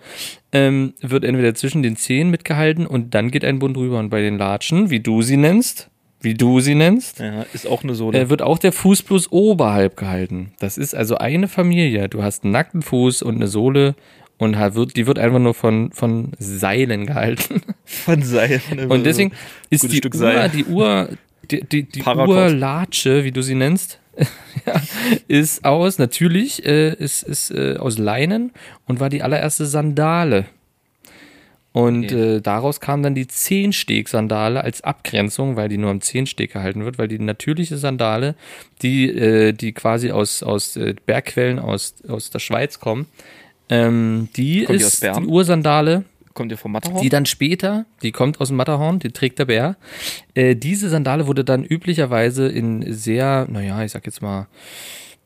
ähm, 0.52 0.94
wird 1.00 1.24
entweder 1.24 1.54
zwischen 1.54 1.84
den 1.84 1.96
Zehen 1.96 2.32
mitgehalten 2.32 2.88
und 2.88 3.14
dann 3.14 3.30
geht 3.30 3.46
ein 3.46 3.60
Bund 3.60 3.78
rüber. 3.78 4.00
Und 4.00 4.10
bei 4.10 4.22
den 4.22 4.38
Latschen, 4.38 4.90
wie 4.90 5.00
du 5.00 5.22
sie 5.22 5.38
nennst, 5.38 5.91
wie 6.22 6.34
du 6.36 6.60
sie 6.60 6.76
nennst, 6.76 7.20
Ja, 7.20 7.46
ist 7.54 7.68
auch 7.68 7.84
eine 7.84 7.96
Sohle. 7.96 8.20
äh, 8.20 8.30
wird 8.30 8.42
auch 8.42 8.60
der 8.60 8.72
Fuß 8.72 9.04
bloß 9.04 9.32
oberhalb 9.32 9.98
gehalten. 9.98 10.54
Das 10.60 10.78
ist 10.78 10.96
also 10.96 11.18
eine 11.18 11.48
Familie. 11.48 12.10
Du 12.10 12.24
hast 12.24 12.44
einen 12.44 12.54
nackten 12.54 12.82
Fuß 12.82 13.22
und 13.22 13.36
eine 13.36 13.48
Sohle 13.48 13.96
und 14.38 14.58
wird, 14.76 14.96
die 14.98 15.06
wird 15.06 15.20
einfach 15.20 15.40
nur 15.40 15.54
von, 15.54 15.92
von 15.92 16.32
Seilen 16.40 17.06
gehalten. 17.06 17.62
von 17.86 18.24
Seil. 18.24 18.62
Und 18.90 19.06
deswegen 19.06 19.34
ist 19.70 19.92
die 19.92 19.98
Stück 19.98 20.14
Uhr, 20.16 20.20
Seil. 20.20 20.50
die 20.50 20.66
Uhr, 20.66 21.10
die, 21.50 21.62
die, 21.64 21.84
die. 21.84 22.04
Uhrlatsche, 22.04 23.24
wie 23.24 23.32
du 23.32 23.42
sie 23.42 23.56
nennst, 23.56 24.00
ja, 24.66 24.82
ist 25.28 25.64
aus, 25.64 26.00
natürlich, 26.00 26.66
äh, 26.66 26.94
ist, 26.94 27.24
ist 27.24 27.52
äh, 27.52 27.78
aus 27.78 27.98
Leinen 27.98 28.52
und 28.88 29.00
war 29.00 29.10
die 29.10 29.22
allererste 29.24 29.66
Sandale. 29.66 30.46
Und 31.74 32.06
Okay. 32.06 32.36
äh, 32.38 32.42
daraus 32.42 32.82
kam 32.82 33.02
dann 33.02 33.16
die 33.16 33.28
Zehnsteg-Sandale 33.28 34.62
als 34.64 34.82
Abgrenzung, 34.82 35.56
weil 35.56 35.70
die 35.70 35.78
nur 35.78 35.90
am 35.90 36.02
Zehnsteg 36.02 36.52
gehalten 36.54 36.84
wird, 36.84 36.98
weil 36.98 37.08
die 37.08 37.18
natürliche 37.20 37.78
Sandale, 37.78 38.36
die, 38.82 39.10
äh, 39.10 39.54
die 39.54 39.72
quasi 39.72 40.12
aus, 40.12 40.44
aus 40.44 40.76
äh, 40.76 40.96
Bergquellen 41.06 41.60
aus, 41.60 41.96
aus 42.08 42.30
der 42.30 42.40
Schweiz 42.40 42.80
kommen, 42.80 43.06
ähm, 43.70 44.28
die 44.36 44.66
Kommt 44.66 44.80
die 44.80 44.84
ist 44.84 45.00
Bern? 45.00 45.24
die 45.24 45.30
Ursandale. 45.30 46.04
Kommt 46.34 46.52
ihr 46.52 46.58
vom 46.58 46.72
Matterhorn? 46.74 47.02
die 47.02 47.10
dann 47.10 47.26
später, 47.26 47.86
die 48.04 48.12
kommt 48.12 48.40
aus 48.42 48.48
dem 48.50 48.58
Matterhorn, 48.58 49.00
die 49.00 49.12
trägt 49.12 49.40
der 49.40 49.46
Bär. 49.46 49.76
Äh, 50.34 50.56
diese 50.56 50.90
Sandale 50.90 51.28
wurde 51.28 51.44
dann 51.44 51.64
üblicherweise 51.64 52.48
in 52.48 52.86
sehr, 52.94 53.48
naja, 53.50 53.84
ich 53.84 53.92
sag 53.92 54.06
jetzt 54.06 54.22
mal, 54.22 54.48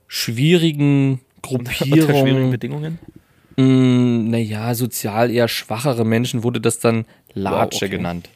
schwierigen 0.07 1.21
Unter 1.47 1.71
schwierigen 1.71 2.05
Gruppierungen, 2.07 2.51
Bedingungen? 2.51 2.99
Mh, 3.57 4.29
naja, 4.29 4.75
sozial 4.75 5.31
eher 5.31 5.47
schwachere 5.47 6.05
Menschen, 6.05 6.43
wurde 6.43 6.61
das 6.61 6.79
dann 6.79 7.05
Latsche 7.33 7.85
okay. 7.85 7.97
genannt. 7.97 8.29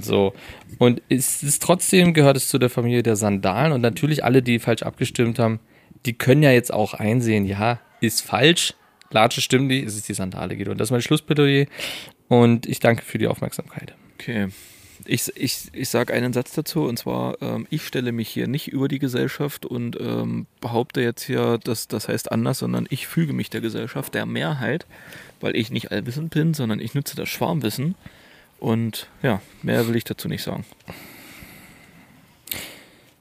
So. 0.00 0.34
Und 0.78 1.02
es 1.08 1.42
ist 1.42 1.62
trotzdem 1.62 2.14
gehört 2.14 2.36
es 2.36 2.48
zu 2.48 2.58
der 2.58 2.70
Familie 2.70 3.02
der 3.02 3.16
Sandalen 3.16 3.72
und 3.72 3.80
natürlich 3.80 4.24
alle, 4.24 4.42
die 4.42 4.58
falsch 4.58 4.82
abgestimmt 4.82 5.38
haben, 5.38 5.60
die 6.04 6.12
können 6.12 6.42
ja 6.42 6.50
jetzt 6.50 6.72
auch 6.72 6.94
einsehen, 6.94 7.46
ja, 7.46 7.80
ist 8.00 8.20
falsch. 8.20 8.74
Latsche 9.10 9.40
stimmt 9.40 9.68
nicht, 9.68 9.86
es 9.86 9.96
ist 9.96 10.08
die 10.08 10.14
Sandale, 10.14 10.56
Guido. 10.56 10.72
Und 10.72 10.78
das 10.78 10.88
ist 10.88 10.92
mein 10.92 11.02
Schlussplädoyer. 11.02 11.66
Und 12.28 12.66
ich 12.66 12.80
danke 12.80 13.04
für 13.04 13.18
die 13.18 13.28
Aufmerksamkeit. 13.28 13.94
Okay. 14.14 14.48
Ich, 15.06 15.30
ich, 15.36 15.68
ich 15.72 15.88
sage 15.88 16.12
einen 16.12 16.32
Satz 16.32 16.52
dazu 16.52 16.84
und 16.84 16.98
zwar, 16.98 17.40
ähm, 17.42 17.66
ich 17.70 17.86
stelle 17.86 18.12
mich 18.12 18.28
hier 18.28 18.46
nicht 18.46 18.68
über 18.68 18.88
die 18.88 18.98
Gesellschaft 18.98 19.66
und 19.66 19.98
ähm, 20.00 20.46
behaupte 20.60 21.00
jetzt 21.00 21.22
hier, 21.22 21.58
dass 21.62 21.88
das 21.88 22.08
heißt 22.08 22.32
anders, 22.32 22.58
sondern 22.58 22.86
ich 22.90 23.06
füge 23.06 23.32
mich 23.32 23.50
der 23.50 23.60
Gesellschaft, 23.60 24.14
der 24.14 24.26
Mehrheit, 24.26 24.86
weil 25.40 25.56
ich 25.56 25.70
nicht 25.70 25.92
allwissend 25.92 26.30
bin, 26.30 26.54
sondern 26.54 26.80
ich 26.80 26.94
nutze 26.94 27.16
das 27.16 27.28
Schwarmwissen. 27.28 27.94
Und 28.58 29.08
ja, 29.22 29.40
mehr 29.62 29.86
will 29.88 29.96
ich 29.96 30.04
dazu 30.04 30.28
nicht 30.28 30.42
sagen. 30.42 30.64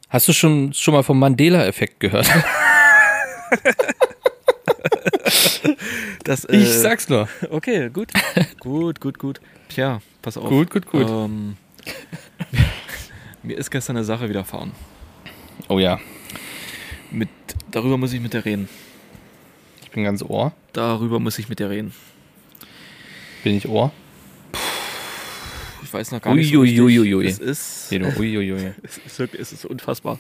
Hast 0.10 0.28
du 0.28 0.34
schon, 0.34 0.74
schon 0.74 0.94
mal 0.94 1.04
vom 1.04 1.20
Mandela-Effekt 1.20 2.00
gehört? 2.00 2.30
Das, 6.24 6.46
Ich 6.46 6.70
äh, 6.70 6.80
sag's 6.80 7.10
nur. 7.10 7.28
Okay, 7.50 7.90
gut. 7.90 8.12
gut, 8.60 9.02
gut, 9.02 9.20
gut. 9.20 9.42
Tja, 9.70 10.02
pass 10.22 10.38
auf. 10.38 10.48
Gut, 10.48 10.70
gut, 10.70 10.86
gut. 10.86 11.08
Ähm, 11.10 11.58
mir 13.44 13.58
ist 13.58 13.72
gestern 13.72 13.98
eine 13.98 14.06
Sache 14.06 14.30
widerfahren. 14.30 14.72
Oh 15.70 15.80
ja, 15.80 16.00
Mit, 17.12 17.30
darüber 17.72 17.98
muss 17.98 18.14
ich 18.14 18.20
mit 18.22 18.34
dir 18.34 18.44
reden. 18.46 18.68
ich 19.84 19.92
bin 19.92 20.04
ganz 20.04 20.24
Ohr. 20.24 20.54
Darüber 20.74 21.20
muss 21.20 21.38
ich 21.40 21.50
mit 21.50 21.60
dir 21.60 21.70
reden. 21.70 21.94
Bin 23.44 23.56
ich 23.56 23.68
Ohr? 23.68 23.92
Ich 25.84 25.94
weiß 25.94 26.12
noch 26.12 26.22
gar 26.22 26.34
nicht 26.34 26.52
so 26.52 26.60
Uiuiuiui. 26.62 27.26
richtig. 27.26 27.48
Es 27.48 27.90
ist, 27.92 27.92
uiuiui. 28.18 28.74
es 28.84 28.98
ist 28.98 29.20
wirklich, 29.20 29.42
es 29.42 29.54
ist 29.54 29.66
unfassbar. 29.66 30.20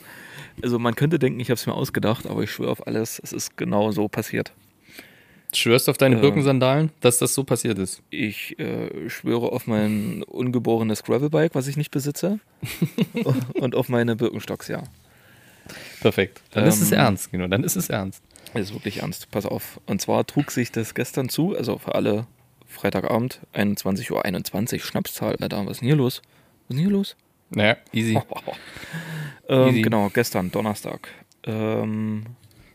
Also 0.61 0.77
man 0.77 0.93
könnte 0.95 1.17
denken, 1.17 1.39
ich 1.39 1.49
habe 1.49 1.55
es 1.55 1.65
mir 1.65 1.73
ausgedacht, 1.73 2.27
aber 2.27 2.43
ich 2.43 2.51
schwöre 2.51 2.69
auf 2.71 2.85
alles, 2.85 3.19
es 3.23 3.33
ist 3.33 3.57
genau 3.57 3.91
so 3.91 4.07
passiert. 4.07 4.53
Schwörst 5.55 5.87
du 5.87 5.91
auf 5.91 5.97
deine. 5.97 6.17
Birkensandalen, 6.17 6.91
dass 7.01 7.19
das 7.19 7.33
so 7.33 7.43
passiert 7.43 7.77
ist? 7.79 8.01
Ich 8.09 8.57
äh, 8.59 9.09
schwöre 9.09 9.51
auf 9.51 9.67
mein 9.67 10.23
ungeborenes 10.23 11.03
Gravelbike, 11.03 11.55
was 11.55 11.67
ich 11.67 11.77
nicht 11.77 11.91
besitze. 11.91 12.39
und 13.55 13.75
auf 13.75 13.89
meine 13.89 14.15
Birkenstocks, 14.15 14.67
ja. 14.67 14.83
Perfekt. 16.01 16.41
Dann 16.51 16.65
ist 16.65 16.81
es 16.81 16.91
Ähm, 16.91 16.97
ernst, 16.99 17.31
Guido. 17.31 17.47
Dann 17.47 17.63
ist 17.63 17.75
es 17.75 17.89
ernst. 17.89 18.23
Ist 18.53 18.73
wirklich 18.73 18.97
ernst. 19.01 19.31
Pass 19.31 19.45
auf. 19.45 19.79
Und 19.85 20.01
zwar 20.01 20.25
trug 20.27 20.51
sich 20.51 20.71
das 20.71 20.93
gestern 20.93 21.29
zu, 21.29 21.55
also 21.55 21.77
für 21.77 21.95
alle 21.95 22.27
Freitagabend, 22.67 23.39
21.21 23.53 24.11
Uhr, 24.11 24.25
21, 24.25 24.83
Schnapszahl, 24.83 25.35
Alter, 25.39 25.65
was 25.65 25.73
ist 25.73 25.79
denn 25.81 25.87
hier 25.87 25.95
los? 25.95 26.21
Was 26.23 26.23
ist 26.23 26.69
denn 26.69 26.77
hier 26.79 26.89
los? 26.89 27.15
Naja, 27.49 27.77
easy. 27.91 28.19
Ähm, 29.49 29.67
Easy. 29.71 29.81
genau, 29.81 30.09
gestern, 30.09 30.51
Donnerstag. 30.51 31.09
Ähm, 31.43 32.23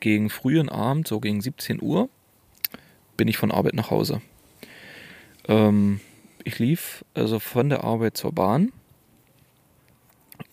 gegen 0.01 0.29
frühen 0.29 0.69
Abend, 0.69 1.09
so 1.09 1.19
gegen 1.19 1.41
17 1.41 1.81
Uhr, 1.81 2.11
bin 3.19 3.29
ich 3.29 3.37
von 3.37 3.51
Arbeit 3.51 3.75
nach 3.75 3.91
Hause. 3.91 4.23
Ähm, 5.47 6.01
ich 6.45 6.59
lief 6.59 7.05
also 7.13 7.39
von 7.39 7.69
der 7.69 7.85
Arbeit 7.85 8.17
zur 8.17 8.33
Bahn 8.33 8.73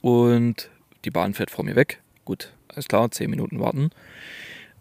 und 0.02 0.70
die 1.06 1.12
Bahn 1.12 1.34
fährt 1.34 1.52
vor 1.52 1.64
mir 1.64 1.78
weg. 1.78 2.02
Gut, 2.26 2.52
alles 2.68 2.90
klar, 2.90 3.10
10 3.10 3.30
Minuten 3.30 3.62
warten. 3.62 3.92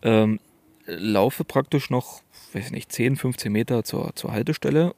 Ähm, 0.02 0.40
laufe 0.86 1.44
praktisch 1.44 1.90
noch, 1.90 2.22
weiß 2.52 2.72
nicht, 2.72 2.90
10, 2.90 3.16
15 3.16 3.52
Meter 3.52 3.84
zur, 3.84 4.16
zur 4.16 4.32
Haltestelle 4.32 4.94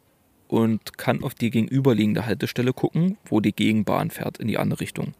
und 0.49 0.97
kann 0.97 1.23
auf 1.23 1.35
die 1.35 1.50
gegenüberliegende 1.50 2.25
Haltestelle 2.25 2.73
gucken, 2.73 3.19
wo 3.26 3.40
die 3.40 3.52
Gegenbahn 3.52 4.11
fährt 4.11 4.38
in 4.38 4.49
die 4.49 4.59
andere 4.59 4.81
Richtung. 4.81 5.14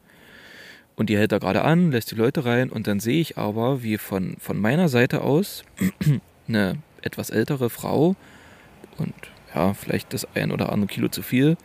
Und 0.95 1.11
die 1.11 1.19
hält 1.19 1.33
da 1.33 1.39
gerade 1.39 1.63
an, 1.63 1.91
lässt 1.91 2.11
die 2.11 2.15
Leute 2.15 2.45
rein 2.45 2.71
und 2.71 2.87
dann 2.87 3.01
sehe 3.01 3.21
ich 3.21 3.37
aber, 3.37 3.83
wie 3.83 3.99
von, 3.99 4.37
von 4.39 4.59
meiner 4.59 4.89
Seite 4.89 5.23
aus 5.23 5.65
eine 6.49 6.79
etwas 7.03 7.31
ältere 7.31 7.71
Frau 7.71 8.17
und 8.99 9.15
ja, 9.55 9.75
vielleicht 9.75 10.13
das 10.13 10.27
ein 10.35 10.53
oder 10.53 10.71
andere 10.73 10.89
Kilo 10.89 11.09
zu 11.09 11.23
viel, 11.23 11.57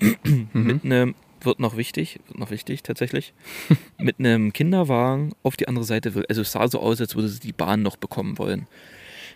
mit 0.52 0.84
einem, 0.84 1.14
wird 1.42 1.60
noch 1.60 1.76
wichtig, 1.76 2.18
wird 2.26 2.38
noch 2.38 2.50
wichtig 2.50 2.82
tatsächlich, 2.82 3.32
mit 3.98 4.18
einem 4.18 4.52
Kinderwagen 4.52 5.32
auf 5.42 5.56
die 5.56 5.68
andere 5.68 5.84
Seite 5.84 6.14
will. 6.14 6.24
Also 6.28 6.42
es 6.42 6.52
sah 6.52 6.66
so 6.68 6.80
aus, 6.80 7.00
als 7.00 7.14
würde 7.14 7.28
sie 7.28 7.40
die 7.40 7.52
Bahn 7.52 7.82
noch 7.82 7.96
bekommen 7.96 8.38
wollen. 8.38 8.66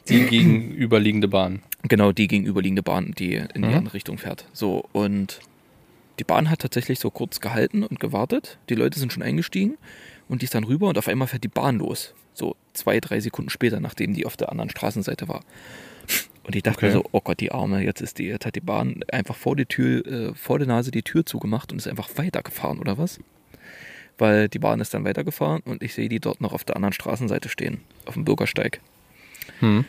Die 0.09 0.25
gegenüberliegende 0.27 1.29
Bahn. 1.29 1.63
Genau, 1.83 2.11
die 2.13 2.27
gegenüberliegende 2.27 2.83
Bahn, 2.83 3.13
die 3.19 3.35
in 3.35 3.49
die 3.63 3.69
Mhm. 3.69 3.75
andere 3.75 3.95
Richtung 3.95 4.19
fährt. 4.19 4.47
So, 4.53 4.87
und 4.93 5.41
die 6.19 6.25
Bahn 6.25 6.51
hat 6.51 6.61
tatsächlich 6.61 6.99
so 6.99 7.11
kurz 7.11 7.41
gehalten 7.41 7.85
und 7.85 8.01
gewartet. 8.01 8.59
Die 8.71 8.75
Leute 8.75 8.99
sind 8.99 9.13
schon 9.13 9.23
eingestiegen 9.23 9.77
und 10.29 10.41
die 10.43 10.47
ist 10.47 10.55
dann 10.55 10.65
rüber 10.65 10.89
und 10.89 10.99
auf 10.99 11.07
einmal 11.07 11.29
fährt 11.29 11.45
die 11.45 11.49
Bahn 11.49 11.79
los. 11.79 12.15
So 12.41 12.57
zwei, 12.73 13.01
drei 13.01 13.21
Sekunden 13.21 13.51
später, 13.51 13.81
nachdem 13.81 14.15
die 14.15 14.25
auf 14.25 14.37
der 14.37 14.49
anderen 14.51 14.71
Straßenseite 14.71 15.29
war. 15.29 15.43
Und 16.43 16.57
ich 16.57 16.63
dachte 16.63 16.79
Okay. 16.79 16.87
mir 16.87 16.93
so, 16.93 17.05
oh 17.13 17.21
Gott, 17.21 17.39
die 17.39 17.53
Arme, 17.53 17.85
jetzt 17.85 18.01
ist 18.01 18.19
die, 18.19 18.25
jetzt 18.25 18.47
hat 18.47 18.55
die 18.57 18.61
Bahn 18.61 19.03
einfach 19.13 19.37
vor 19.37 19.55
die 19.57 19.67
Tür, 19.67 20.07
äh, 20.07 20.35
vor 20.35 20.59
der 20.59 20.67
Nase 20.67 20.91
die 20.91 21.03
Tür 21.03 21.27
zugemacht 21.27 21.71
und 21.71 21.79
ist 21.79 21.87
einfach 21.87 22.09
weitergefahren, 22.17 22.79
oder 22.79 22.97
was? 22.97 23.21
Weil 24.17 24.49
die 24.49 24.59
Bahn 24.59 24.81
ist 24.81 24.95
dann 24.95 25.05
weitergefahren 25.05 25.61
und 25.67 25.83
ich 25.83 25.93
sehe 25.95 26.09
die 26.09 26.19
dort 26.19 26.41
noch 26.41 26.53
auf 26.55 26.65
der 26.65 26.77
anderen 26.77 26.95
Straßenseite 26.95 27.51
stehen, 27.51 27.83
auf 28.07 28.15
dem 28.15 28.25
Bürgersteig. 28.25 28.81
Hm. 29.61 29.85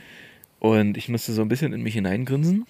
Und 0.60 0.98
ich 0.98 1.08
musste 1.10 1.31
so 1.31 1.41
ein 1.41 1.48
bisschen 1.48 1.72
in 1.74 1.81
mich 1.81 1.93
hineingrinsen. 1.93 2.67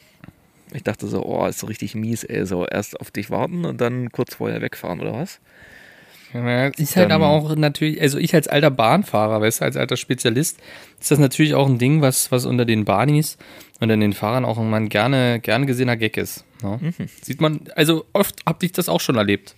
Ich 0.73 0.83
dachte 0.83 1.07
so, 1.07 1.25
oh, 1.25 1.45
ist 1.47 1.59
so 1.59 1.67
richtig 1.67 1.95
mies, 1.95 2.23
ey. 2.23 2.45
So 2.45 2.65
erst 2.65 2.99
auf 3.01 3.11
dich 3.11 3.29
warten 3.29 3.65
und 3.65 3.81
dann 3.81 4.11
kurz 4.11 4.35
vorher 4.35 4.61
wegfahren, 4.61 5.01
oder 5.01 5.13
was? 5.13 5.39
Ist 6.77 6.95
halt 6.95 7.11
aber 7.11 7.27
auch 7.27 7.55
natürlich, 7.55 8.01
also 8.01 8.17
ich 8.17 8.33
als 8.33 8.47
alter 8.47 8.71
Bahnfahrer, 8.71 9.41
weißt 9.41 9.61
du, 9.61 9.65
als 9.65 9.77
alter 9.77 9.97
Spezialist, 9.97 10.59
ist 10.99 11.11
das 11.11 11.19
natürlich 11.19 11.55
auch 11.55 11.67
ein 11.67 11.77
Ding, 11.77 12.01
was, 12.01 12.31
was 12.31 12.45
unter 12.45 12.65
den 12.65 12.85
Bahnis 12.85 13.37
und 13.79 13.91
an 13.91 13.99
den 13.99 14.13
Fahrern 14.13 14.45
auch 14.45 14.57
ein 14.57 14.89
gerne, 14.89 15.39
gerne 15.41 15.65
gesehener 15.65 15.97
Gag 15.97 16.17
ist. 16.17 16.45
Ne? 16.63 16.79
Mhm. 16.81 17.09
Sieht 17.21 17.41
man, 17.41 17.61
also 17.75 18.05
oft 18.13 18.35
hab 18.45 18.63
ich 18.63 18.71
das 18.71 18.87
auch 18.87 19.01
schon 19.01 19.15
erlebt. 19.15 19.55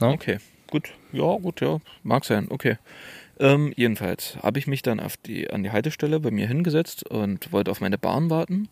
Ne? 0.00 0.08
Okay, 0.08 0.38
gut. 0.70 0.92
Ja, 1.12 1.36
gut, 1.36 1.60
ja. 1.60 1.78
Mag 2.02 2.24
sein, 2.24 2.46
okay. 2.50 2.78
Ähm, 3.38 3.72
jedenfalls 3.76 4.36
habe 4.42 4.58
ich 4.58 4.66
mich 4.66 4.82
dann 4.82 5.00
auf 5.00 5.16
die, 5.16 5.50
an 5.50 5.62
die 5.62 5.72
Haltestelle 5.72 6.20
bei 6.20 6.30
mir 6.30 6.46
hingesetzt 6.46 7.08
und 7.08 7.52
wollte 7.52 7.70
auf 7.70 7.80
meine 7.80 7.98
Bahn 7.98 8.30
warten 8.30 8.68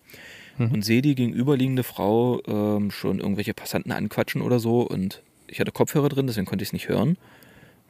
und 0.58 0.84
sehe 0.84 1.02
die 1.02 1.14
gegenüberliegende 1.14 1.82
Frau 1.82 2.40
ähm, 2.46 2.90
schon 2.90 3.18
irgendwelche 3.18 3.54
Passanten 3.54 3.90
anquatschen 3.90 4.42
oder 4.42 4.58
so 4.58 4.82
und 4.82 5.22
ich 5.46 5.60
hatte 5.60 5.72
Kopfhörer 5.72 6.08
drin, 6.08 6.26
deswegen 6.26 6.46
konnte 6.46 6.62
ich 6.62 6.68
es 6.68 6.72
nicht 6.72 6.88
hören. 6.88 7.16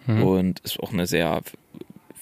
Und 0.06 0.60
ist 0.60 0.80
auch 0.80 0.92
eine 0.92 1.06
sehr 1.06 1.42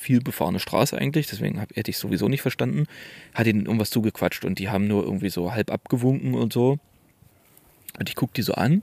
viel 0.00 0.20
befahrene 0.20 0.60
Straße 0.60 0.96
eigentlich, 0.96 1.26
deswegen 1.26 1.60
hab, 1.60 1.76
hätte 1.76 1.90
ich 1.90 1.98
sowieso 1.98 2.28
nicht 2.28 2.42
verstanden. 2.42 2.86
Hat 3.34 3.46
ihnen 3.46 3.66
irgendwas 3.66 3.90
zugequatscht 3.90 4.44
und 4.44 4.58
die 4.58 4.70
haben 4.70 4.88
nur 4.88 5.04
irgendwie 5.04 5.30
so 5.30 5.52
halb 5.52 5.70
abgewunken 5.70 6.34
und 6.34 6.52
so. 6.52 6.78
Und 7.98 8.08
ich 8.08 8.16
guck 8.16 8.32
die 8.32 8.42
so 8.42 8.54
an 8.54 8.82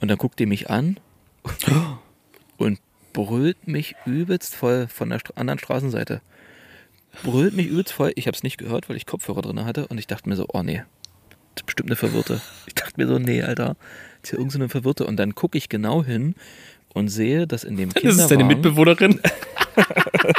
und 0.00 0.08
dann 0.08 0.18
guckt 0.18 0.38
die 0.38 0.46
mich 0.46 0.70
an 0.70 1.00
und 2.56 2.78
brüllt 3.12 3.66
mich 3.66 3.96
übelst 4.06 4.54
voll 4.54 4.86
von 4.86 5.10
der 5.10 5.20
anderen 5.34 5.58
Straßenseite. 5.58 6.20
Brüllt 7.24 7.54
mich 7.54 7.66
übelst 7.66 7.92
voll. 7.92 8.12
Ich 8.14 8.28
habe 8.28 8.36
es 8.36 8.44
nicht 8.44 8.58
gehört, 8.58 8.88
weil 8.88 8.96
ich 8.96 9.06
Kopfhörer 9.06 9.42
drin 9.42 9.64
hatte 9.64 9.88
und 9.88 9.98
ich 9.98 10.06
dachte 10.06 10.28
mir 10.28 10.36
so, 10.36 10.46
oh 10.52 10.62
nee, 10.62 10.82
das 11.54 11.62
ist 11.62 11.66
bestimmt 11.66 11.88
eine 11.88 11.96
Verwirrte. 11.96 12.40
Ich 12.66 12.74
dachte 12.74 12.94
mir 12.96 13.08
so, 13.08 13.18
nee, 13.18 13.42
Alter, 13.42 13.76
das 14.22 14.24
ist 14.24 14.30
hier 14.30 14.38
irgendeine 14.38 14.66
so 14.66 14.68
Verwirrte. 14.68 15.04
Und 15.04 15.16
dann 15.16 15.34
gucke 15.34 15.58
ich 15.58 15.68
genau 15.68 16.04
hin 16.04 16.36
und 16.98 17.08
sehe, 17.08 17.46
dass 17.46 17.64
in 17.64 17.76
dem 17.76 17.90
Das 17.94 18.02
ist 18.16 18.30
deine 18.30 18.46
Kinderwagen... 18.46 18.48
Mitbewohnerin. 18.48 19.20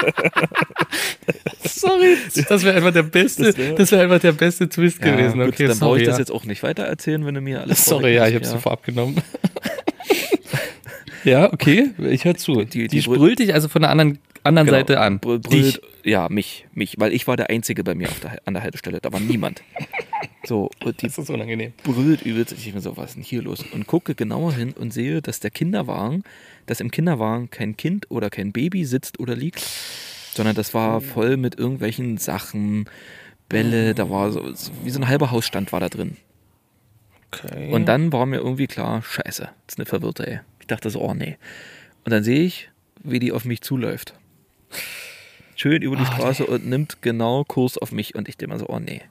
sorry. 1.63 2.17
Das 2.47 2.63
wäre 2.63 2.75
einfach 2.77 2.93
der 2.93 3.03
beste, 3.03 3.43
Das 3.43 3.57
wär- 3.57 3.75
das 3.75 3.91
wäre 3.91 4.03
einfach 4.03 4.19
der 4.19 4.31
beste 4.33 4.69
Twist 4.69 5.03
Ja, 5.03 5.15
gewesen. 5.15 5.39
gut, 5.39 5.49
Okay, 5.53 5.67
dann 5.67 5.79
brauche 5.79 5.89
sorry. 5.89 6.01
ich 6.01 6.05
das 6.07 6.15
ja. 6.17 6.19
jetzt 6.19 6.31
auch 6.31 6.45
nicht 6.45 6.63
weiter 6.63 6.83
erzählen, 6.83 7.25
wenn 7.25 7.35
du 7.35 7.41
mir 7.41 7.61
alles 7.61 7.85
Sorry, 7.85 8.15
ja, 8.15 8.27
ich 8.27 8.35
habe 8.35 8.45
es 8.45 8.51
sofort 8.51 8.73
abgenommen. 8.73 9.17
ja, 11.23 11.51
okay, 11.51 11.91
ich 12.09 12.25
höre 12.25 12.35
zu. 12.35 12.63
Die- 12.63 12.65
Die, 12.65 12.87
die 12.87 13.01
sprüht 13.01 13.39
dich 13.39 13.53
also 13.53 13.67
von 13.67 13.81
der 13.81 13.91
anderen, 13.91 14.19
anderen 14.43 14.67
Genau, 14.67 14.77
Seite 14.77 14.99
an. 14.99 15.19
brüll- 15.19 15.39
Dich. 15.39 15.49
brüllt, 15.79 15.81
ja, 16.03 16.27
mich, 16.29 16.65
mich, 16.73 16.95
weil 16.97 17.13
ich 17.13 17.27
war 17.27 17.35
der 17.37 17.49
Einzige 17.49 17.83
bei 17.83 17.93
mir 17.93 18.07
der, 18.23 18.37
an 18.45 18.53
der 18.53 18.63
Haltestelle, 18.63 18.99
da 19.01 19.11
war 19.11 19.19
niemand. 19.19 19.61
So, 20.45 20.69
und 20.83 21.01
die 21.01 21.07
Das 21.07 21.17
ist 21.17 21.29
unangenehm. 21.29 21.73
brüllt 21.83 22.21
übelst. 22.23 22.53
Ich 22.53 22.73
mir 22.73 22.81
so, 22.81 22.95
was 22.97 23.09
ist 23.11 23.15
denn 23.15 23.23
hier 23.23 23.41
los? 23.41 23.63
Und 23.73 23.85
gucke 23.87 24.15
genauer 24.15 24.53
hin 24.53 24.73
und 24.77 24.91
sehe, 24.93 25.21
dass 25.21 25.39
der 25.41 25.51
Kinderwagen, 25.51 26.23
dass 26.69 26.79
im 26.79 26.91
Kinderwagen 26.91 27.49
kein 27.49 27.75
Kind 27.77 28.11
oder 28.11 28.29
kein 28.29 28.51
Baby 28.51 28.85
sitzt 28.85 29.19
oder 29.19 29.35
liegt, 29.35 29.65
sondern 30.35 30.55
das 30.55 30.73
war 30.73 31.01
voll 31.01 31.35
mit 31.35 31.57
irgendwelchen 31.57 32.17
Sachen, 32.17 32.87
Bälle, 33.49 33.95
da 33.95 34.09
war 34.09 34.31
so, 34.31 34.53
wie 34.83 34.91
so 34.91 34.99
ein 34.99 35.07
halber 35.07 35.31
Hausstand 35.31 35.71
war 35.71 35.79
da 35.79 35.89
drin. 35.89 36.17
Okay. 37.31 37.71
Und 37.71 37.87
dann 37.87 38.13
war 38.13 38.27
mir 38.27 38.37
irgendwie 38.37 38.67
klar, 38.67 39.01
scheiße, 39.01 39.43
das 39.43 39.73
ist 39.73 39.79
eine 39.79 39.85
Verwirrte, 39.85 40.27
ey. 40.27 40.39
Ich 40.59 40.67
dachte 40.67 40.89
so, 40.91 41.01
oh 41.01 41.15
nee. 41.15 41.37
Und 42.05 42.11
dann 42.11 42.23
sehe 42.23 42.41
ich, 42.41 42.69
wie 43.03 43.19
die 43.19 43.31
auf 43.31 43.45
mich 43.45 43.61
zuläuft. 43.61 44.13
Schön 45.55 45.81
über 45.81 45.95
die 45.95 46.05
Straße 46.05 46.45
und 46.45 46.67
nimmt 46.67 47.01
genau 47.01 47.43
Kurs 47.43 47.77
auf 47.77 47.91
mich. 47.91 48.15
Und 48.15 48.29
ich 48.29 48.37
denke 48.37 48.53
mal 48.53 48.59
so, 48.59 48.67
oh 48.69 48.79
nee. 48.79 49.01